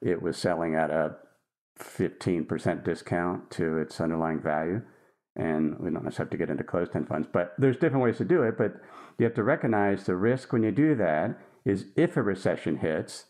it 0.00 0.22
was 0.22 0.36
selling 0.36 0.74
at 0.76 0.90
a 0.90 1.16
15% 1.78 2.84
discount 2.84 3.50
to 3.52 3.78
its 3.78 4.00
underlying 4.00 4.40
value. 4.40 4.82
And 5.34 5.78
we 5.80 5.90
don't 5.90 6.04
necessarily 6.04 6.28
have 6.28 6.30
to 6.30 6.36
get 6.36 6.50
into 6.50 6.64
closed-end 6.64 7.08
funds, 7.08 7.26
but 7.32 7.54
there's 7.58 7.78
different 7.78 8.04
ways 8.04 8.18
to 8.18 8.24
do 8.24 8.42
it. 8.42 8.58
But 8.58 8.74
you 9.18 9.24
have 9.24 9.34
to 9.34 9.42
recognize 9.42 10.04
the 10.04 10.16
risk 10.16 10.52
when 10.52 10.62
you 10.62 10.70
do 10.70 10.94
that 10.96 11.38
is 11.64 11.86
if 11.96 12.16
a 12.16 12.22
recession 12.22 12.76
hits, 12.76 13.24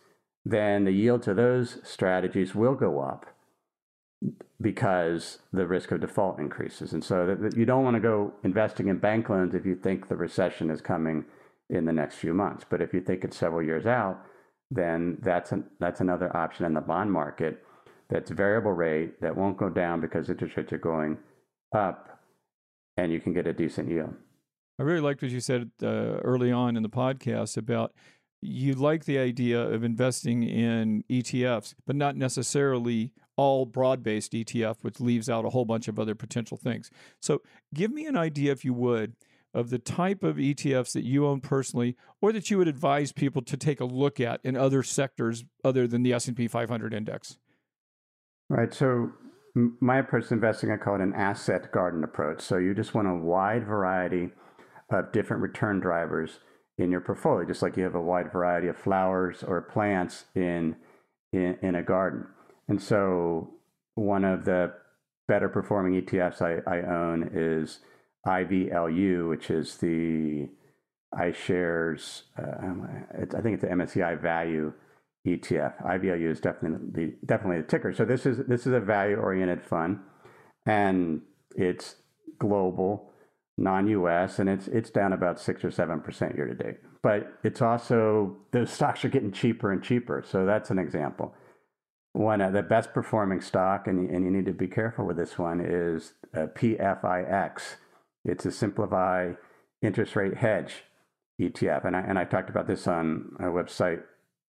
then 0.44 0.84
the 0.84 0.92
yield 0.92 1.22
to 1.22 1.34
those 1.34 1.78
strategies 1.84 2.54
will 2.54 2.74
go 2.74 3.00
up 3.00 3.26
because 4.60 5.38
the 5.52 5.66
risk 5.66 5.90
of 5.90 6.00
default 6.00 6.38
increases. 6.38 6.92
And 6.92 7.02
so 7.02 7.36
you 7.56 7.64
don't 7.64 7.84
want 7.84 7.96
to 7.96 8.00
go 8.00 8.32
investing 8.44 8.88
in 8.88 8.98
bank 8.98 9.28
loans 9.28 9.54
if 9.54 9.66
you 9.66 9.74
think 9.74 10.08
the 10.08 10.16
recession 10.16 10.70
is 10.70 10.80
coming 10.80 11.24
in 11.70 11.84
the 11.84 11.92
next 11.92 12.16
few 12.16 12.34
months. 12.34 12.64
But 12.68 12.80
if 12.80 12.92
you 12.94 13.00
think 13.00 13.24
it's 13.24 13.36
several 13.36 13.62
years 13.62 13.86
out, 13.86 14.20
then 14.70 15.18
that's 15.20 15.52
an, 15.52 15.64
that's 15.80 16.00
another 16.00 16.34
option 16.36 16.64
in 16.64 16.74
the 16.74 16.80
bond 16.80 17.12
market 17.12 17.64
that's 18.08 18.30
variable 18.30 18.72
rate 18.72 19.20
that 19.20 19.36
won't 19.36 19.56
go 19.56 19.68
down 19.68 20.00
because 20.00 20.28
interest 20.28 20.56
rates 20.56 20.72
are 20.72 20.78
going 20.78 21.18
up 21.74 22.20
and 22.96 23.12
you 23.12 23.20
can 23.20 23.32
get 23.32 23.46
a 23.46 23.52
decent 23.52 23.88
yield. 23.88 24.14
I 24.78 24.82
really 24.82 25.00
liked 25.00 25.22
what 25.22 25.30
you 25.30 25.40
said 25.40 25.70
uh, 25.82 25.86
early 25.86 26.52
on 26.52 26.76
in 26.76 26.82
the 26.82 26.88
podcast 26.88 27.56
about 27.56 27.92
you 28.42 28.74
like 28.74 29.04
the 29.04 29.18
idea 29.18 29.60
of 29.60 29.84
investing 29.84 30.42
in 30.42 31.04
ETFs, 31.08 31.74
but 31.86 31.94
not 31.94 32.16
necessarily 32.16 33.12
all 33.36 33.64
broad 33.64 34.02
based 34.02 34.32
ETF, 34.32 34.78
which 34.82 35.00
leaves 35.00 35.30
out 35.30 35.44
a 35.44 35.50
whole 35.50 35.64
bunch 35.64 35.88
of 35.88 35.98
other 35.98 36.14
potential 36.14 36.56
things. 36.56 36.90
So, 37.20 37.40
give 37.72 37.92
me 37.92 38.04
an 38.06 38.16
idea, 38.16 38.52
if 38.52 38.64
you 38.64 38.74
would, 38.74 39.14
of 39.54 39.70
the 39.70 39.78
type 39.78 40.24
of 40.24 40.36
ETFs 40.36 40.92
that 40.92 41.04
you 41.04 41.26
own 41.26 41.40
personally, 41.40 41.96
or 42.20 42.32
that 42.32 42.50
you 42.50 42.58
would 42.58 42.68
advise 42.68 43.12
people 43.12 43.42
to 43.42 43.56
take 43.56 43.80
a 43.80 43.84
look 43.84 44.18
at 44.18 44.40
in 44.42 44.56
other 44.56 44.82
sectors 44.82 45.44
other 45.64 45.86
than 45.86 46.02
the 46.02 46.12
S 46.12 46.26
and 46.26 46.36
P 46.36 46.48
500 46.48 46.92
index. 46.92 47.38
Right. 48.50 48.74
So, 48.74 49.12
my 49.54 49.98
approach 49.98 50.28
to 50.28 50.34
investing, 50.34 50.72
I 50.72 50.76
call 50.76 50.96
it 50.96 51.00
an 51.00 51.14
asset 51.14 51.70
garden 51.70 52.02
approach. 52.02 52.42
So, 52.42 52.58
you 52.58 52.74
just 52.74 52.92
want 52.92 53.06
a 53.06 53.14
wide 53.14 53.64
variety 53.64 54.30
of 54.90 55.12
different 55.12 55.42
return 55.42 55.78
drivers 55.78 56.40
in 56.82 56.90
your 56.90 57.00
portfolio, 57.00 57.46
just 57.46 57.62
like 57.62 57.76
you 57.76 57.84
have 57.84 57.94
a 57.94 58.00
wide 58.00 58.32
variety 58.32 58.68
of 58.68 58.76
flowers 58.76 59.42
or 59.42 59.60
plants 59.62 60.24
in, 60.34 60.76
in, 61.32 61.56
in 61.62 61.74
a 61.74 61.82
garden. 61.82 62.26
And 62.68 62.82
so 62.82 63.50
one 63.94 64.24
of 64.24 64.44
the 64.44 64.72
better 65.28 65.48
performing 65.48 66.00
ETFs 66.02 66.42
I, 66.42 66.70
I 66.70 66.82
own 66.82 67.30
is 67.32 67.78
IVLU, 68.26 69.28
which 69.28 69.50
is 69.50 69.76
the 69.76 70.48
iShares, 71.14 72.22
uh, 72.38 73.36
I 73.36 73.40
think 73.42 73.54
it's 73.54 73.62
the 73.62 73.68
MSCI 73.68 74.20
value 74.20 74.72
ETF. 75.26 75.84
IVLU 75.84 76.30
is 76.30 76.40
definitely 76.40 76.88
the, 76.92 77.14
definitely 77.26 77.58
the 77.58 77.68
ticker. 77.68 77.92
So 77.92 78.04
this 78.04 78.26
is 78.26 78.38
this 78.48 78.66
is 78.66 78.72
a 78.72 78.80
value 78.80 79.16
oriented 79.16 79.62
fund, 79.62 80.00
and 80.66 81.20
it's 81.54 81.96
global 82.38 83.11
non-US, 83.58 84.38
and 84.38 84.48
it's 84.48 84.68
it's 84.68 84.90
down 84.90 85.12
about 85.12 85.40
six 85.40 85.64
or 85.64 85.70
seven 85.70 86.00
percent 86.00 86.34
year 86.36 86.46
to 86.46 86.54
date. 86.54 86.78
But 87.02 87.32
it's 87.42 87.60
also 87.62 88.36
those 88.52 88.70
stocks 88.70 89.04
are 89.04 89.08
getting 89.08 89.32
cheaper 89.32 89.72
and 89.72 89.82
cheaper. 89.82 90.24
So 90.26 90.46
that's 90.46 90.70
an 90.70 90.78
example. 90.78 91.34
One 92.12 92.40
of 92.40 92.52
the 92.52 92.62
best 92.62 92.92
performing 92.92 93.40
stock, 93.40 93.86
and 93.86 94.10
and 94.10 94.24
you 94.24 94.30
need 94.30 94.46
to 94.46 94.52
be 94.52 94.68
careful 94.68 95.06
with 95.06 95.16
this 95.16 95.38
one, 95.38 95.60
is 95.60 96.14
uh, 96.34 96.46
PFIX. 96.54 97.62
It's 98.24 98.46
a 98.46 98.52
simplify 98.52 99.32
interest 99.82 100.16
rate 100.16 100.36
hedge 100.36 100.84
ETF, 101.40 101.84
and 101.84 101.96
I 101.96 102.00
and 102.00 102.18
I 102.18 102.24
talked 102.24 102.50
about 102.50 102.66
this 102.66 102.86
on 102.86 103.36
our 103.38 103.50
website 103.50 104.02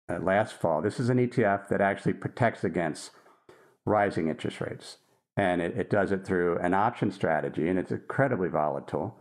uh, 0.09 0.19
last 0.19 0.53
fall. 0.53 0.81
This 0.81 0.99
is 0.99 1.09
an 1.09 1.17
ETF 1.17 1.69
that 1.69 1.81
actually 1.81 2.13
protects 2.13 2.63
against 2.63 3.11
rising 3.85 4.27
interest 4.27 4.61
rates 4.61 4.97
and 5.37 5.61
it, 5.61 5.77
it 5.77 5.89
does 5.89 6.11
it 6.11 6.25
through 6.25 6.57
an 6.59 6.73
option 6.73 7.11
strategy, 7.11 7.67
and 7.67 7.79
it's 7.79 7.91
incredibly 7.91 8.49
volatile 8.49 9.15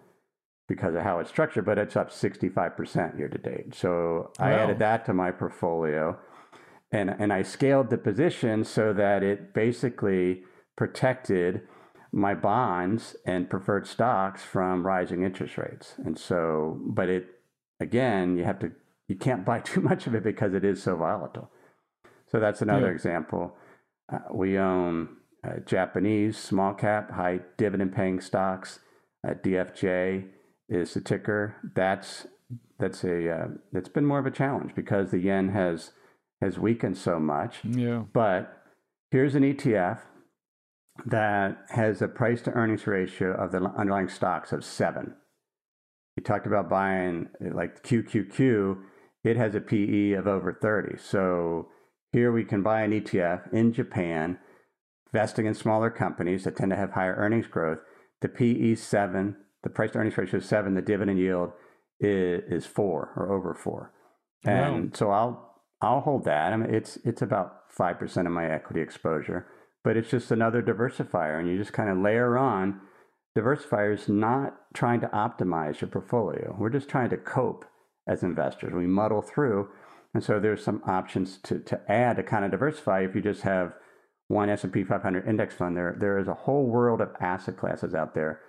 because 0.69 0.95
of 0.95 1.03
how 1.03 1.19
it's 1.19 1.31
structured, 1.31 1.65
but 1.65 1.79
it's 1.79 1.97
up 1.97 2.11
65% 2.11 3.19
year 3.19 3.29
to 3.29 3.39
date. 3.39 3.75
So 3.75 4.31
wow. 4.39 4.47
I 4.47 4.53
added 4.53 4.79
that 4.79 5.05
to 5.07 5.13
my 5.13 5.33
portfolio 5.33 6.17
and, 6.93 7.11
and 7.11 7.33
I 7.33 7.43
scaled 7.43 7.91
the 7.91 7.99
position 7.99 8.65
so 8.65 8.93
that 8.93 9.23
it 9.23 9.55
basically 9.55 10.43
protected 10.77 11.63
my 12.13 12.35
bonds 12.35 13.17
and 13.25 13.51
preferred 13.51 13.87
stocks 13.87 14.43
from 14.43 14.87
rising 14.87 15.23
interest 15.23 15.57
rates. 15.57 15.95
And 15.99 16.19
so, 16.19 16.79
but 16.83 17.09
it, 17.09 17.27
again, 17.79 18.37
you 18.37 18.45
have 18.45 18.59
to, 18.61 18.73
you 19.07 19.15
can't 19.15 19.45
buy 19.45 19.61
too 19.65 19.81
much 19.81 20.07
of 20.07 20.15
it 20.15 20.25
because 20.25 20.55
it 20.55 20.65
is 20.65 20.83
so 20.83 20.97
volatile. 20.97 21.51
So 22.31 22.41
that's 22.41 22.63
another 22.63 22.87
yeah. 22.87 22.93
example. 22.93 23.57
Uh, 24.13 24.19
we 24.33 24.59
own 24.59 25.17
uh, 25.45 25.61
Japanese 25.65 26.39
small 26.39 26.75
cap, 26.75 27.13
high 27.13 27.41
dividend 27.57 27.95
paying 27.95 28.21
stocks. 28.21 28.81
Uh, 29.27 29.35
DFJ 29.35 30.29
is 30.69 30.95
the 30.95 31.01
ticker. 31.01 31.57
That's 31.75 32.27
that's 32.79 33.05
a 33.05 33.31
uh, 33.31 33.49
that's 33.73 33.89
been 33.89 34.07
more 34.07 34.19
of 34.19 34.27
a 34.27 34.31
challenge 34.31 34.75
because 34.75 35.11
the 35.11 35.19
yen 35.19 35.51
has 35.51 35.93
has 36.41 36.59
weakened 36.59 36.97
so 36.97 37.19
much. 37.19 37.59
Yeah. 37.65 38.05
But 38.13 38.63
here's 39.11 39.35
an 39.35 39.43
ETF 39.43 40.01
that 41.07 41.59
has 41.71 42.03
a 42.03 42.09
price 42.09 42.43
to 42.43 42.53
earnings 42.53 42.87
ratio 42.87 43.33
of 43.33 43.53
the 43.53 43.63
underlying 43.77 44.09
stocks 44.09 44.53
of 44.53 44.65
seven. 44.65 45.15
You 46.17 46.23
talked 46.23 46.47
about 46.47 46.69
buying 46.69 47.29
like 47.41 47.83
QQQ. 47.83 48.79
It 49.25 49.37
has 49.37 49.55
a 49.55 49.61
PE 49.61 50.13
of 50.13 50.27
over 50.27 50.53
30. 50.53 50.99
So 50.99 51.69
here 52.13 52.33
we 52.33 52.45
can 52.45 52.63
buy 52.63 52.83
an 52.83 52.93
ETF 52.93 53.53
in 53.53 53.73
Japan 53.73 54.39
investing 55.13 55.47
in 55.47 55.55
smaller 55.55 55.91
companies 55.91 56.45
that 56.45 56.57
tend 56.57 56.71
to 56.71 56.77
have 56.77 56.93
higher 56.93 57.15
earnings 57.17 57.47
growth, 57.47 57.79
the 58.21 58.29
PE 58.29 58.75
seven, 58.77 59.37
the 59.63 59.71
price 59.71 59.91
to 59.93 59.99
earnings 59.99 60.17
ratio 60.17 60.39
is 60.39 60.47
seven, 60.47 60.75
the 60.75 60.83
dividend 60.83 61.19
yield 61.19 61.53
is, 61.99 62.43
is 62.49 62.67
four 62.67 63.13
or 63.17 63.33
over 63.33 63.55
four. 63.55 63.93
And 64.45 64.85
wow. 64.85 64.91
so 64.95 65.11
I'll 65.11 65.51
I'll 65.83 66.01
hold 66.01 66.25
that. 66.25 66.53
I 66.53 66.57
mean 66.57 66.75
it's 66.75 66.99
it's 67.05 67.23
about 67.23 67.71
five 67.71 67.99
percent 67.99 68.27
of 68.27 68.33
my 68.33 68.51
equity 68.51 68.81
exposure, 68.81 69.47
but 69.85 69.97
it's 69.97 70.11
just 70.11 70.31
another 70.31 70.63
diversifier, 70.63 71.39
and 71.39 71.49
you 71.49 71.59
just 71.59 71.73
kind 71.73 71.91
of 71.91 71.99
layer 71.99 72.39
on. 72.39 72.81
Diversifiers 73.39 74.09
not 74.09 74.57
trying 74.75 75.01
to 75.01 75.07
optimize 75.09 75.81
your 75.81 75.89
portfolio. 75.89 76.57
We're 76.59 76.69
just 76.69 76.89
trying 76.89 77.11
to 77.11 77.17
cope 77.17 77.65
as 78.09 78.25
investors. 78.25 78.73
We 78.75 78.89
muddle 78.89 79.23
through, 79.23 79.69
and 80.13 80.25
so 80.25 80.41
there's 80.41 80.65
some 80.65 80.83
options 80.87 81.39
to 81.45 81.61
to 81.61 81.81
add 81.91 82.17
to 82.17 82.23
kind 82.23 82.45
of 82.45 82.51
diversify 82.51 83.03
if 83.03 83.15
you 83.15 83.21
just 83.21 83.43
have 83.43 83.75
one 84.31 84.49
S&P 84.49 84.85
500 84.85 85.29
index 85.29 85.57
fund, 85.57 85.77
there 85.77 85.97
there 85.99 86.17
is 86.19 86.29
a 86.29 86.35
whole 86.35 86.65
world 86.65 87.01
of 87.01 87.11
asset 87.21 87.57
classes 87.57 87.95
out 87.95 88.15
there 88.15 88.41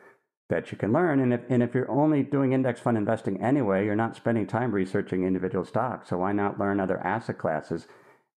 that 0.50 0.72
you 0.72 0.78
can 0.78 0.94
learn. 0.94 1.20
And 1.20 1.34
if 1.34 1.42
and 1.50 1.64
if 1.64 1.74
you're 1.74 1.90
only 1.90 2.22
doing 2.22 2.54
index 2.54 2.80
fund 2.80 2.98
investing 2.98 3.42
anyway, 3.42 3.84
you're 3.84 3.96
not 3.96 4.16
spending 4.16 4.46
time 4.46 4.72
researching 4.72 5.26
individual 5.26 5.66
stocks. 5.66 6.10
So 6.10 6.20
why 6.20 6.34
not 6.34 6.60
learn 6.60 6.80
other 6.80 7.00
asset 7.00 7.40
classes 7.40 7.88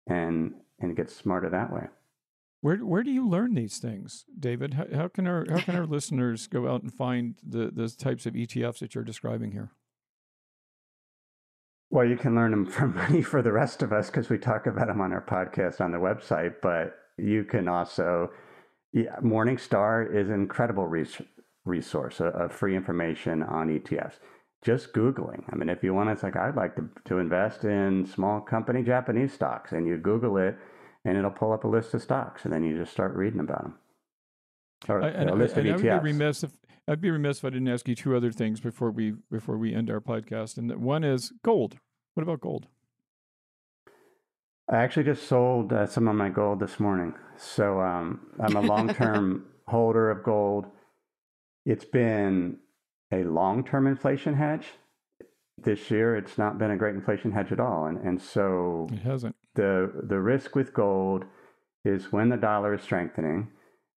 and 0.07 0.55
and 0.81 0.97
get 0.97 1.11
smarter 1.11 1.51
that 1.51 1.71
way? 1.71 1.89
Where 2.63 2.79
where 2.79 3.03
do 3.03 3.11
you 3.11 3.29
learn 3.29 3.53
these 3.53 3.77
things, 3.77 4.25
David? 4.41 4.73
How, 4.73 4.87
how 4.95 5.09
can 5.09 5.27
our 5.27 5.45
how 5.51 5.59
can 5.59 5.77
our 5.77 5.87
listeners 5.97 6.47
go 6.47 6.67
out 6.67 6.83
and 6.83 6.93
find 6.93 7.35
the 7.47 7.71
the 7.71 7.91
types 7.91 8.25
of 8.25 8.33
ETFs 8.33 8.79
that 8.79 8.95
you're 8.95 9.05
describing 9.05 9.53
here? 9.53 9.71
Well, 11.91 12.07
you 12.07 12.17
can 12.17 12.35
learn 12.35 12.53
them 12.53 12.65
for 12.75 12.87
money 12.87 13.21
for 13.21 13.43
the 13.43 13.53
rest 13.53 13.83
of 13.83 13.93
us 13.93 14.09
because 14.09 14.31
we 14.31 14.39
talk 14.39 14.67
about 14.67 14.87
them 14.87 15.03
on 15.03 15.13
our 15.13 15.21
podcast 15.21 15.83
on 15.83 15.93
the 15.93 15.99
website. 15.99 16.55
But 16.63 16.97
you 17.17 17.45
can 17.45 17.69
also, 17.69 18.31
yeah, 18.93 19.17
Morningstar 19.23 20.15
is 20.15 20.29
an 20.29 20.35
incredible 20.35 20.87
res- 20.87 21.23
resource 21.65 22.21
of 22.21 22.53
free 22.53 22.77
information 22.77 23.43
on 23.43 23.69
ETFs. 23.69 24.15
Just 24.63 24.93
Googling. 24.93 25.45
I 25.53 25.57
mean, 25.57 25.69
if 25.69 25.83
you 25.83 25.93
want, 25.93 26.11
it's 26.11 26.23
like, 26.23 26.37
I'd 26.37 26.57
like 26.57 26.75
to, 26.77 26.89
to 27.07 27.19
invest 27.19 27.65
in 27.65 28.07
small 28.07 28.41
company 28.41 28.83
Japanese 28.83 29.33
stocks. 29.33 29.73
And 29.73 29.87
you 29.87 29.99
Google 29.99 30.39
it 30.39 30.57
and 31.05 31.19
it'll 31.19 31.31
pull 31.31 31.53
up 31.53 31.65
a 31.65 31.69
list 31.69 31.93
of 31.93 32.03
stocks. 32.03 32.45
And 32.45 32.53
then 32.53 32.65
you 32.65 32.77
just 32.77 32.93
start 32.93 33.15
reading 33.15 33.41
about 33.41 33.63
them. 33.63 33.75
Or 34.89 35.03
I, 35.03 35.09
and, 35.09 35.31
a 35.31 35.35
list 35.35 35.57
of 35.57 35.65
ETFs. 35.65 35.91
I 35.91 35.95
would 35.95 36.03
be 36.03 36.13
remiss 36.13 36.45
if 36.45 36.53
I'd 36.87 37.01
be 37.01 37.11
remiss 37.11 37.39
if 37.39 37.45
I 37.47 37.51
didn't 37.51 37.69
ask 37.69 37.89
you 37.89 37.95
two 37.95 38.17
other 38.17 38.31
things 38.31 38.61
before 38.61 38.91
we 38.91 39.15
before 39.31 39.57
we 39.57 39.75
end 39.75 39.91
our 39.91 40.01
podcast. 40.01 40.59
And 40.59 40.75
one 40.77 41.05
is 41.05 41.33
gold. 41.43 41.79
What 42.15 42.23
about 42.23 42.41
gold? 42.41 42.67
I 44.71 44.77
actually 44.77 45.05
just 45.05 45.29
sold 45.29 45.73
uh, 45.73 45.87
some 45.87 46.09
of 46.09 46.17
my 46.17 46.31
gold 46.31 46.61
this 46.61 46.81
morning. 46.81 47.15
So 47.37 47.81
um, 47.81 48.21
I'm 48.41 48.57
a 48.57 48.63
long 48.63 48.93
term 48.95 49.47
holder 49.69 50.11
of 50.11 50.23
gold. 50.23 50.67
It's 51.67 51.85
been 51.85 52.59
a 53.13 53.25
long 53.25 53.65
term 53.65 53.87
inflation 53.87 54.35
hedge. 54.35 54.67
This 55.59 55.91
year, 55.91 56.17
it's 56.17 56.37
not 56.39 56.59
been 56.59 56.71
a 56.71 56.77
great 56.77 56.95
inflation 56.95 57.31
hedge 57.33 57.53
at 57.53 57.61
all. 57.61 57.87
And, 57.87 57.99
and 57.99 58.21
so 58.21 58.89
it 58.93 59.03
hasn't. 59.03 59.37
The, 59.55 59.93
the 60.09 60.19
risk 60.19 60.57
with 60.57 60.75
gold 60.75 61.25
is 61.85 62.11
when 62.11 62.31
the 62.31 62.37
dollar 62.37 62.75
is 62.75 62.83
strengthening 62.83 63.49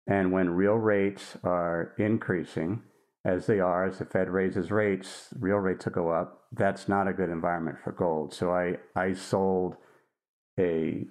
and 0.06 0.32
when 0.32 0.50
real 0.50 0.74
rates 0.74 1.36
are 1.42 1.94
increasing, 1.98 2.82
as 3.24 3.46
they 3.46 3.58
are, 3.58 3.86
as 3.86 3.98
the 3.98 4.04
Fed 4.04 4.28
raises 4.28 4.70
rates, 4.70 5.28
real 5.38 5.56
rates 5.56 5.86
will 5.86 5.92
go 5.92 6.10
up. 6.10 6.44
That's 6.52 6.88
not 6.88 7.08
a 7.08 7.12
good 7.12 7.30
environment 7.30 7.78
for 7.82 7.92
gold. 7.92 8.34
So 8.34 8.52
I, 8.52 8.76
I 8.94 9.14
sold 9.14 9.76
a, 10.58 11.06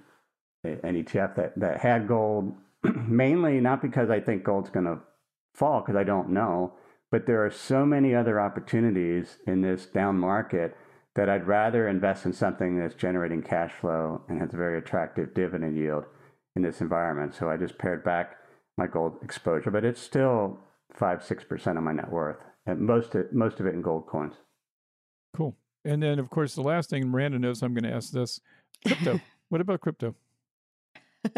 a 0.66 0.70
an 0.86 1.04
ETF 1.04 1.36
that, 1.36 1.54
that 1.58 1.80
had 1.80 2.08
gold, 2.08 2.56
mainly 3.08 3.60
not 3.60 3.82
because 3.82 4.10
I 4.10 4.20
think 4.20 4.44
gold's 4.44 4.70
going 4.70 4.86
to 4.86 5.00
fall, 5.54 5.82
because 5.82 5.96
I 5.96 6.04
don't 6.04 6.30
know, 6.30 6.74
but 7.12 7.26
there 7.26 7.46
are 7.46 7.52
so 7.52 7.86
many 7.86 8.14
other 8.14 8.40
opportunities 8.40 9.38
in 9.48 9.62
this 9.62 9.86
down 9.86 10.18
market 10.18 10.76
that 11.16 11.30
I'd 11.30 11.48
rather 11.48 11.88
invest 11.88 12.26
in 12.26 12.34
something 12.34 12.78
that's 12.78 12.94
generating 12.94 13.42
cash 13.42 13.72
flow 13.72 14.22
and 14.28 14.42
has 14.42 14.54
a 14.54 14.58
very 14.58 14.78
attractive 14.78 15.34
dividend 15.34 15.78
yield 15.78 16.04
in 16.56 16.62
this 16.62 16.82
environment. 16.82 17.34
So 17.34 17.50
I 17.50 17.58
just 17.58 17.78
pared 17.78 18.04
back 18.04 18.36
my 18.78 18.88
gold 18.88 19.18
exposure, 19.22 19.72
but 19.72 19.86
it's 19.86 20.02
still 20.02 20.60
five 20.94 21.24
six 21.24 21.44
percent 21.44 21.78
of 21.78 21.84
my 21.84 21.94
net 21.94 22.12
worth, 22.12 22.38
and 22.66 22.82
most 22.82 23.16
of, 23.16 23.32
most 23.32 23.60
of 23.60 23.66
it 23.66 23.74
in 23.74 23.82
gold 23.82 24.08
coins. 24.08 24.36
Cool. 25.36 25.56
And 25.84 26.02
then, 26.02 26.20
of 26.20 26.30
course, 26.30 26.56
the 26.56 26.62
last 26.62 26.90
thing 26.90 27.08
Miranda 27.08 27.40
knows, 27.40 27.62
I'm 27.62 27.74
going 27.74 27.90
to 27.90 27.96
ask 27.96 28.12
this: 28.12 28.42
crypto. 28.86 29.22
what 29.56 29.62
about 29.62 29.80
crypto? 29.80 30.14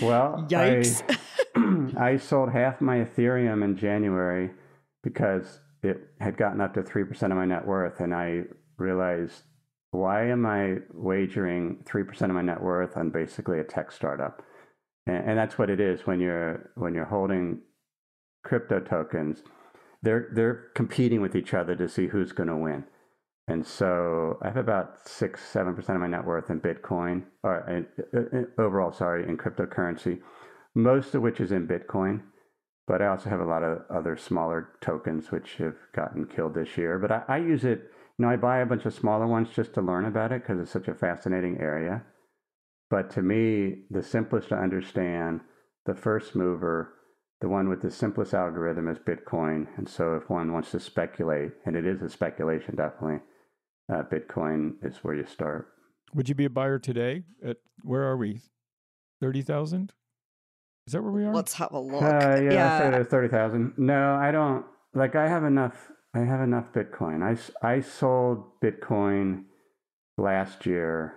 well, 0.00 0.46
yikes! 0.48 1.02
I, 1.96 2.12
I 2.12 2.16
sold 2.16 2.52
half 2.52 2.80
my 2.80 2.98
Ethereum 2.98 3.64
in 3.64 3.76
January 3.76 4.52
because 5.02 5.58
it 5.82 6.10
had 6.20 6.36
gotten 6.36 6.60
up 6.60 6.72
to 6.74 6.84
three 6.84 7.02
percent 7.02 7.32
of 7.32 7.36
my 7.36 7.44
net 7.44 7.66
worth, 7.66 7.98
and 7.98 8.14
I 8.14 8.42
realized 8.78 9.42
why 9.90 10.28
am 10.28 10.46
I 10.46 10.76
wagering 10.94 11.82
three 11.84 12.04
percent 12.04 12.30
of 12.30 12.36
my 12.36 12.42
net 12.42 12.62
worth 12.62 12.96
on 12.96 13.10
basically 13.10 13.58
a 13.58 13.64
tech 13.64 13.90
startup? 13.90 14.44
And, 15.08 15.30
and 15.30 15.36
that's 15.36 15.58
what 15.58 15.68
it 15.68 15.80
is 15.80 16.06
when 16.06 16.20
you're 16.20 16.70
when 16.76 16.94
you're 16.94 17.06
holding 17.06 17.62
crypto 18.44 18.78
tokens. 18.78 19.42
They're 20.00 20.28
they're 20.32 20.68
competing 20.76 21.20
with 21.20 21.34
each 21.34 21.54
other 21.54 21.74
to 21.74 21.88
see 21.88 22.06
who's 22.06 22.30
going 22.30 22.50
to 22.50 22.56
win. 22.56 22.84
And 23.48 23.66
so 23.66 24.38
I 24.40 24.46
have 24.46 24.56
about 24.56 25.08
six, 25.08 25.44
seven 25.44 25.74
percent 25.74 25.96
of 25.96 26.00
my 26.00 26.06
net 26.06 26.24
worth 26.24 26.48
in 26.50 26.60
Bitcoin, 26.60 27.24
or 27.42 27.68
in, 27.68 27.86
in, 28.32 28.46
overall, 28.56 28.92
sorry, 28.92 29.28
in 29.28 29.36
cryptocurrency, 29.36 30.20
most 30.74 31.14
of 31.14 31.22
which 31.22 31.40
is 31.40 31.52
in 31.52 31.66
Bitcoin. 31.66 32.22
But 32.86 33.02
I 33.02 33.08
also 33.08 33.30
have 33.30 33.40
a 33.40 33.44
lot 33.44 33.62
of 33.62 33.82
other 33.90 34.16
smaller 34.16 34.70
tokens 34.80 35.30
which 35.30 35.54
have 35.56 35.76
gotten 35.94 36.26
killed 36.26 36.54
this 36.54 36.76
year. 36.76 36.98
But 36.98 37.12
I, 37.12 37.22
I 37.28 37.36
use 37.38 37.64
it, 37.64 37.90
you 38.18 38.24
know, 38.24 38.28
I 38.28 38.36
buy 38.36 38.58
a 38.58 38.66
bunch 38.66 38.86
of 38.86 38.94
smaller 38.94 39.26
ones 39.26 39.48
just 39.54 39.74
to 39.74 39.82
learn 39.82 40.04
about 40.04 40.32
it 40.32 40.42
because 40.42 40.60
it's 40.60 40.70
such 40.70 40.88
a 40.88 40.94
fascinating 40.94 41.58
area. 41.60 42.04
But 42.90 43.10
to 43.10 43.22
me, 43.22 43.84
the 43.90 44.02
simplest 44.02 44.50
to 44.50 44.56
understand, 44.56 45.40
the 45.86 45.94
first 45.94 46.36
mover, 46.36 46.92
the 47.40 47.48
one 47.48 47.68
with 47.68 47.82
the 47.82 47.90
simplest 47.90 48.34
algorithm 48.34 48.88
is 48.88 48.98
Bitcoin. 48.98 49.66
And 49.76 49.88
so 49.88 50.14
if 50.14 50.30
one 50.30 50.52
wants 50.52 50.70
to 50.72 50.80
speculate, 50.80 51.52
and 51.66 51.74
it 51.74 51.86
is 51.86 52.02
a 52.02 52.08
speculation 52.08 52.76
definitely, 52.76 53.20
uh, 53.90 54.02
Bitcoin 54.02 54.74
is 54.82 54.98
where 54.98 55.14
you 55.14 55.26
start. 55.26 55.68
Would 56.14 56.28
you 56.28 56.34
be 56.34 56.44
a 56.44 56.50
buyer 56.50 56.78
today? 56.78 57.22
At 57.44 57.58
where 57.82 58.02
are 58.02 58.16
we? 58.16 58.40
Thirty 59.20 59.42
thousand? 59.42 59.92
Is 60.86 60.92
that 60.92 61.02
where 61.02 61.12
we 61.12 61.24
are? 61.24 61.34
Let's 61.34 61.54
have 61.54 61.72
a 61.72 61.78
look. 61.78 62.02
Uh, 62.02 62.40
yeah, 62.40 62.52
yeah. 62.52 62.90
I 62.94 63.02
say 63.02 63.04
thirty 63.04 63.28
thousand. 63.28 63.74
No, 63.76 64.14
I 64.14 64.30
don't. 64.30 64.64
Like 64.94 65.14
I 65.16 65.28
have 65.28 65.44
enough. 65.44 65.90
I 66.14 66.20
have 66.20 66.40
enough 66.40 66.72
Bitcoin. 66.72 67.22
I 67.22 67.66
I 67.66 67.80
sold 67.80 68.60
Bitcoin 68.60 69.44
last 70.18 70.66
year 70.66 71.14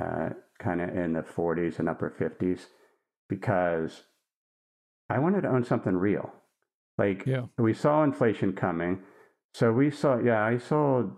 uh, 0.00 0.30
kind 0.58 0.80
of 0.80 0.96
in 0.96 1.12
the 1.12 1.22
40s 1.22 1.78
and 1.78 1.88
upper 1.88 2.10
50s 2.10 2.66
because 3.28 4.04
I 5.10 5.18
wanted 5.18 5.42
to 5.42 5.48
own 5.48 5.64
something 5.64 5.96
real. 5.96 6.32
Like 6.98 7.24
yeah. 7.26 7.46
we 7.58 7.74
saw 7.74 8.04
inflation 8.04 8.52
coming. 8.52 9.02
So 9.54 9.72
we 9.72 9.90
saw, 9.90 10.18
yeah, 10.18 10.44
I 10.44 10.58
sold 10.58 11.12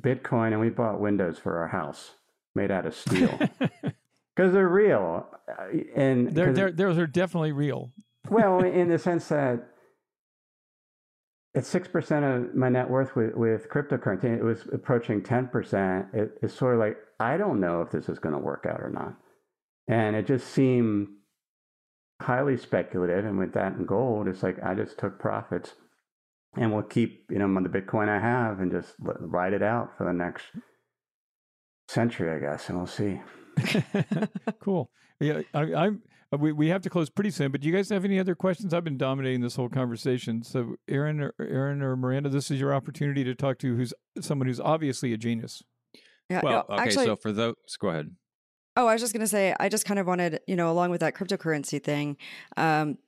Bitcoin 0.00 0.48
and 0.48 0.60
we 0.60 0.68
bought 0.68 1.00
windows 1.00 1.38
for 1.38 1.58
our 1.58 1.68
house 1.68 2.12
made 2.54 2.70
out 2.70 2.86
of 2.86 2.94
steel 2.94 3.38
because 3.60 4.52
they're 4.52 4.68
real. 4.68 5.26
Uh, 5.48 5.78
and 5.94 6.34
they're, 6.34 6.52
they're, 6.52 6.72
those 6.72 6.98
are 6.98 7.06
definitely 7.06 7.52
real. 7.52 7.90
well, 8.30 8.60
in 8.60 8.88
the 8.88 8.98
sense 9.08 9.28
that 9.28 9.68
it's 11.54 11.68
six 11.68 11.88
percent 11.88 12.24
of 12.24 12.54
my 12.54 12.68
net 12.68 12.88
worth 12.88 13.16
with, 13.16 13.34
with 13.34 13.68
cryptocurrency. 13.68 14.24
It 14.24 14.44
was 14.44 14.66
approaching 14.72 15.22
ten 15.22 15.48
percent. 15.48 16.06
It, 16.12 16.38
it's 16.42 16.54
sort 16.54 16.74
of 16.74 16.80
like 16.80 16.98
I 17.18 17.36
don't 17.36 17.60
know 17.60 17.82
if 17.82 17.90
this 17.90 18.08
is 18.08 18.18
going 18.18 18.34
to 18.34 18.40
work 18.40 18.66
out 18.68 18.80
or 18.80 18.90
not, 18.90 19.14
and 19.88 20.14
it 20.14 20.26
just 20.26 20.48
seemed 20.48 21.08
highly 22.20 22.56
speculative. 22.56 23.24
And 23.24 23.38
with 23.38 23.54
that 23.54 23.72
and 23.72 23.88
gold, 23.88 24.28
it's 24.28 24.42
like 24.42 24.62
I 24.62 24.74
just 24.74 24.98
took 24.98 25.18
profits, 25.18 25.72
and 26.56 26.72
we'll 26.72 26.82
keep 26.82 27.26
you 27.30 27.38
know 27.38 27.62
the 27.62 27.68
Bitcoin 27.68 28.08
I 28.08 28.18
have 28.18 28.60
and 28.60 28.70
just 28.72 28.94
ride 28.98 29.52
it 29.52 29.62
out 29.62 29.90
for 29.96 30.04
the 30.04 30.12
next 30.12 30.44
century, 31.88 32.34
I 32.34 32.38
guess, 32.38 32.68
and 32.68 32.78
we'll 32.78 32.86
see. 32.86 33.20
cool. 34.60 34.90
Yeah, 35.20 35.42
I, 35.54 35.74
I'm 35.74 36.02
uh, 36.32 36.36
we, 36.36 36.52
we 36.52 36.68
have 36.68 36.82
to 36.82 36.90
close 36.90 37.08
pretty 37.08 37.30
soon, 37.30 37.50
but 37.50 37.60
do 37.60 37.68
you 37.68 37.74
guys 37.74 37.88
have 37.88 38.04
any 38.04 38.18
other 38.18 38.34
questions? 38.34 38.74
I've 38.74 38.84
been 38.84 38.98
dominating 38.98 39.40
this 39.40 39.56
whole 39.56 39.68
conversation. 39.68 40.42
So, 40.42 40.76
Aaron, 40.86 41.20
or, 41.20 41.34
Aaron 41.40 41.80
or 41.82 41.96
Miranda, 41.96 42.28
this 42.28 42.50
is 42.50 42.60
your 42.60 42.74
opportunity 42.74 43.24
to 43.24 43.34
talk 43.34 43.58
to 43.60 43.76
who's 43.76 43.94
someone 44.20 44.46
who's 44.46 44.60
obviously 44.60 45.12
a 45.12 45.16
genius. 45.16 45.62
Yeah. 46.28 46.40
Well, 46.42 46.66
no, 46.68 46.74
okay. 46.74 46.82
Actually, 46.82 47.06
so 47.06 47.16
for 47.16 47.32
those, 47.32 47.54
go 47.78 47.88
ahead. 47.88 48.10
Oh, 48.76 48.86
I 48.86 48.92
was 48.92 49.00
just 49.00 49.14
going 49.14 49.22
to 49.22 49.28
say, 49.28 49.54
I 49.58 49.68
just 49.68 49.86
kind 49.86 49.98
of 49.98 50.06
wanted, 50.06 50.40
you 50.46 50.54
know, 50.54 50.70
along 50.70 50.90
with 50.90 51.00
that 51.00 51.14
cryptocurrency 51.14 51.82
thing, 51.82 52.16
um, 52.56 52.98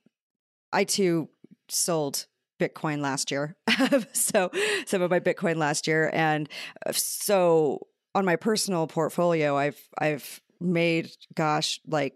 I 0.72 0.85
too 0.85 1.29
sold 1.68 2.26
Bitcoin 2.61 3.01
last 3.01 3.31
year. 3.31 3.57
so 4.12 4.51
some 4.87 5.03
of 5.03 5.11
my 5.11 5.20
Bitcoin 5.20 5.57
last 5.57 5.87
year, 5.87 6.11
and 6.12 6.49
uh, 6.87 6.92
so 6.92 7.87
on 8.14 8.25
my 8.25 8.37
personal 8.37 8.87
portfolio, 8.87 9.57
I've 9.57 9.81
I've 9.99 10.40
made 10.61 11.11
gosh 11.35 11.81
like 11.87 12.14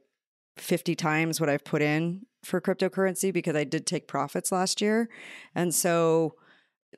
50 0.58 0.94
times 0.94 1.40
what 1.40 1.48
I've 1.48 1.64
put 1.64 1.82
in 1.82 2.26
for 2.44 2.60
cryptocurrency 2.60 3.32
because 3.32 3.56
I 3.56 3.64
did 3.64 3.86
take 3.86 4.06
profits 4.06 4.52
last 4.52 4.80
year. 4.80 5.08
And 5.54 5.74
so 5.74 6.34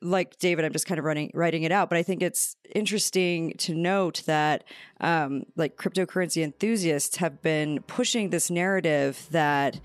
like 0.02 0.38
David, 0.38 0.64
I'm 0.64 0.72
just 0.72 0.87
kind 0.87 0.98
of 0.98 1.04
running 1.04 1.30
writing 1.35 1.62
it 1.62 1.72
out, 1.72 1.88
but 1.88 1.98
I 1.98 2.02
think 2.02 2.22
it's 2.22 2.56
interesting 2.74 3.54
to 3.59 3.74
note 3.74 4.22
that 4.26 4.64
um, 5.00 5.44
like 5.56 5.76
cryptocurrency 5.76 6.42
enthusiasts 6.42 7.16
have 7.16 7.40
been 7.42 7.81
pushing 7.87 8.31
this 8.31 8.50
narrative 8.50 9.27
that 9.31 9.81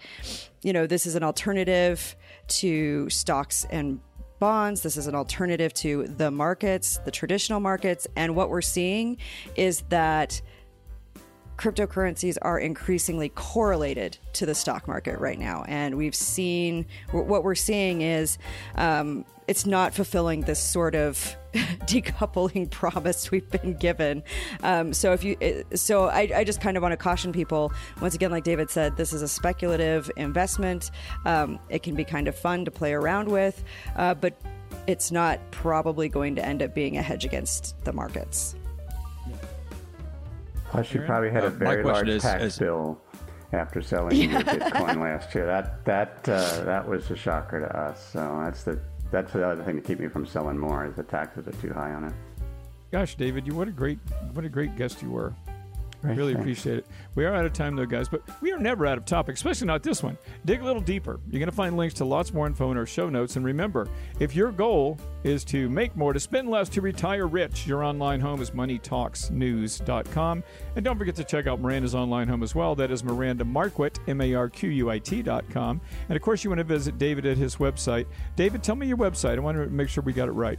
you 0.63 0.73
know 0.73 0.86
this 0.86 1.05
is 1.05 1.15
an 1.15 1.23
alternative 1.23 2.15
to 2.51 3.09
stocks 3.09 3.65
and 3.69 3.99
bonds. 4.39 4.81
This 4.81 4.97
is 4.97 5.07
an 5.07 5.15
alternative 5.15 5.73
to 5.75 6.07
the 6.07 6.31
markets, 6.31 6.99
the 7.05 7.11
traditional 7.11 7.59
markets, 7.59 8.07
and 8.15 8.35
what 8.35 8.49
we're 8.49 8.61
seeing 8.61 9.17
is 9.55 9.83
that 9.89 10.41
cryptocurrencies 11.57 12.37
are 12.41 12.59
increasingly 12.59 13.29
correlated 13.29 14.17
to 14.33 14.45
the 14.45 14.55
stock 14.55 14.87
market 14.87 15.19
right 15.19 15.39
now. 15.39 15.63
And 15.67 15.95
we've 15.95 16.15
seen 16.15 16.85
what 17.11 17.43
we're 17.43 17.55
seeing 17.55 18.01
is 18.01 18.37
um, 18.75 19.25
it's 19.47 19.65
not 19.65 19.93
fulfilling 19.93 20.41
this 20.41 20.59
sort 20.59 20.95
of 20.95 21.35
decoupling 21.53 22.69
promise 22.71 23.31
we've 23.31 23.49
been 23.49 23.73
given. 23.75 24.23
Um, 24.63 24.93
so 24.93 25.13
if 25.13 25.23
you, 25.23 25.65
so 25.75 26.05
I, 26.05 26.31
I 26.35 26.43
just 26.43 26.61
kind 26.61 26.77
of 26.77 26.83
want 26.83 26.93
to 26.93 26.97
caution 26.97 27.31
people 27.31 27.73
once 27.99 28.15
again, 28.15 28.31
like 28.31 28.43
David 28.43 28.69
said, 28.69 28.97
this 28.97 29.13
is 29.13 29.21
a 29.21 29.27
speculative 29.27 30.09
investment. 30.15 30.91
Um, 31.25 31.59
it 31.69 31.83
can 31.83 31.95
be 31.95 32.05
kind 32.05 32.27
of 32.27 32.35
fun 32.35 32.65
to 32.65 32.71
play 32.71 32.93
around 32.93 33.27
with, 33.27 33.63
uh, 33.97 34.13
but 34.13 34.39
it's 34.87 35.11
not 35.11 35.39
probably 35.51 36.09
going 36.09 36.35
to 36.35 36.45
end 36.45 36.63
up 36.63 36.73
being 36.73 36.97
a 36.97 37.01
hedge 37.01 37.25
against 37.25 37.75
the 37.83 37.93
markets. 37.93 38.55
Plus, 40.72 40.93
you 40.93 41.01
probably 41.01 41.30
had 41.32 41.43
a 41.43 41.47
Uh, 41.47 41.51
my 41.51 41.57
very 41.57 41.84
large 41.84 42.07
is- 42.07 42.22
tax 42.24 42.43
is- 42.43 42.59
bill 42.59 42.97
after 43.53 43.82
selling 43.82 44.15
your 44.15 44.39
Bitcoin 44.41 45.01
last 45.01 45.36
year. 45.36 45.45
That 45.45 45.84
that 45.86 46.28
uh, 46.30 46.63
that 46.63 46.88
was 46.88 47.11
a 47.11 47.15
shocker 47.15 47.59
to 47.59 47.78
us. 47.78 48.03
So 48.11 48.39
that's 48.43 48.63
the 48.63 48.80
that's 49.11 49.34
the 49.34 49.45
other 49.47 49.63
thing 49.63 49.76
to 49.76 49.82
keep 49.82 49.99
me 49.99 50.07
from 50.07 50.26
selling 50.26 50.57
more 50.57 50.86
is 50.86 50.95
the 50.95 51.03
taxes 51.03 51.47
are 51.47 51.51
too 51.61 51.74
high 51.74 51.91
on 51.91 52.05
it. 52.05 52.13
Gosh, 52.91 53.15
David, 53.15 53.45
you 53.45 53.53
what 53.53 53.67
a 53.67 53.72
great 53.72 53.99
what 54.34 54.45
a 54.45 54.49
great 54.49 54.76
guest 54.78 55.01
you 55.01 55.09
were. 55.11 55.34
Right, 56.03 56.17
really 56.17 56.33
appreciate 56.33 56.79
it. 56.79 56.87
We 57.13 57.25
are 57.25 57.35
out 57.35 57.45
of 57.45 57.53
time 57.53 57.75
though, 57.75 57.85
guys, 57.85 58.09
but 58.09 58.23
we 58.41 58.51
are 58.51 58.57
never 58.57 58.87
out 58.87 58.97
of 58.97 59.05
topic, 59.05 59.35
especially 59.35 59.67
not 59.67 59.83
this 59.83 60.01
one. 60.01 60.17
Dig 60.45 60.61
a 60.61 60.65
little 60.65 60.81
deeper. 60.81 61.19
You're 61.29 61.39
going 61.39 61.49
to 61.49 61.55
find 61.55 61.77
links 61.77 61.93
to 61.95 62.05
lots 62.05 62.33
more 62.33 62.47
info 62.47 62.71
in 62.71 62.77
our 62.77 62.87
show 62.87 63.07
notes. 63.07 63.35
And 63.35 63.45
remember, 63.45 63.87
if 64.19 64.35
your 64.35 64.51
goal 64.51 64.97
is 65.23 65.43
to 65.45 65.69
make 65.69 65.95
more, 65.95 66.13
to 66.13 66.19
spend 66.19 66.49
less, 66.49 66.69
to 66.69 66.81
retire 66.81 67.27
rich, 67.27 67.67
your 67.67 67.83
online 67.83 68.19
home 68.19 68.41
is 68.41 68.49
moneytalksnews.com. 68.51 70.43
And 70.75 70.85
don't 70.85 70.97
forget 70.97 71.15
to 71.15 71.23
check 71.23 71.45
out 71.45 71.59
Miranda's 71.59 71.93
online 71.93 72.27
home 72.27 72.41
as 72.41 72.55
well. 72.55 72.73
That 72.75 72.89
is 72.89 73.03
Miranda 73.03 73.43
Marquit, 73.43 73.99
M 74.07 74.21
A 74.21 74.33
R 74.33 74.49
Q 74.49 74.69
U 74.69 74.89
I 74.89 74.97
T.com. 74.97 75.81
And 76.09 76.15
of 76.15 76.21
course, 76.23 76.43
you 76.43 76.49
want 76.49 76.59
to 76.59 76.63
visit 76.63 76.97
David 76.97 77.27
at 77.27 77.37
his 77.37 77.57
website. 77.57 78.07
David, 78.35 78.63
tell 78.63 78.75
me 78.75 78.87
your 78.87 78.97
website. 78.97 79.35
I 79.35 79.39
want 79.39 79.57
to 79.57 79.67
make 79.67 79.89
sure 79.89 80.03
we 80.03 80.13
got 80.13 80.29
it 80.29 80.33
right. 80.33 80.57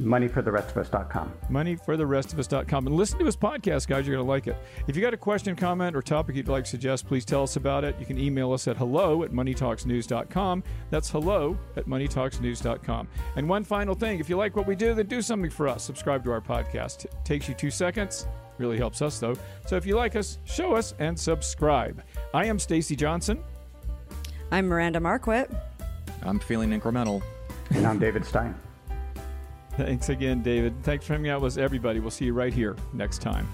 Moneyfortherestofus.com. 0.00 1.32
moneyfortherestofus.com. 1.50 2.86
And 2.86 2.96
listen 2.96 3.18
to 3.18 3.24
his 3.24 3.36
podcast, 3.36 3.86
guys. 3.86 4.06
You're 4.06 4.16
going 4.16 4.26
to 4.26 4.30
like 4.30 4.46
it. 4.46 4.56
If 4.86 4.96
you 4.96 5.02
got 5.02 5.14
a 5.14 5.16
question, 5.18 5.56
comment, 5.56 5.96
or 5.96 6.02
topic 6.02 6.36
you'd 6.36 6.48
like 6.48 6.64
to 6.64 6.70
suggest, 6.70 7.06
please 7.06 7.24
tell 7.24 7.42
us 7.42 7.56
about 7.56 7.84
it. 7.84 7.96
You 7.98 8.06
can 8.06 8.18
email 8.18 8.52
us 8.52 8.68
at 8.68 8.76
hello 8.76 9.22
at 9.22 9.32
moneytalksnews.com. 9.32 10.62
That's 10.90 11.10
hello 11.10 11.56
at 11.76 11.86
moneytalksnews.com. 11.86 13.08
And 13.36 13.48
one 13.48 13.64
final 13.64 13.94
thing 13.94 14.20
if 14.20 14.28
you 14.28 14.36
like 14.36 14.56
what 14.56 14.66
we 14.66 14.74
do, 14.76 14.94
then 14.94 15.06
do 15.06 15.22
something 15.22 15.50
for 15.50 15.68
us. 15.68 15.82
Subscribe 15.84 16.24
to 16.24 16.32
our 16.32 16.40
podcast. 16.40 17.04
It 17.04 17.14
takes 17.24 17.48
you 17.48 17.54
two 17.54 17.70
seconds. 17.70 18.26
Really 18.58 18.78
helps 18.78 19.02
us, 19.02 19.18
though. 19.18 19.34
So 19.66 19.76
if 19.76 19.84
you 19.84 19.96
like 19.96 20.16
us, 20.16 20.38
show 20.44 20.74
us 20.74 20.94
and 20.98 21.18
subscribe. 21.18 22.02
I 22.32 22.46
am 22.46 22.58
Stacy 22.58 22.96
Johnson. 22.96 23.42
I'm 24.50 24.66
Miranda 24.66 25.00
Marquit. 25.00 25.50
I'm 26.22 26.38
feeling 26.38 26.70
incremental. 26.70 27.22
And 27.70 27.86
I'm 27.86 27.98
David 27.98 28.24
Stein. 28.24 28.54
Thanks 29.76 30.08
again, 30.08 30.42
David. 30.42 30.74
Thanks 30.82 31.06
for 31.06 31.12
hanging 31.12 31.30
out 31.30 31.42
with 31.42 31.54
us, 31.54 31.58
everybody. 31.58 32.00
We'll 32.00 32.10
see 32.10 32.24
you 32.24 32.32
right 32.32 32.52
here 32.52 32.76
next 32.94 33.20
time. 33.20 33.46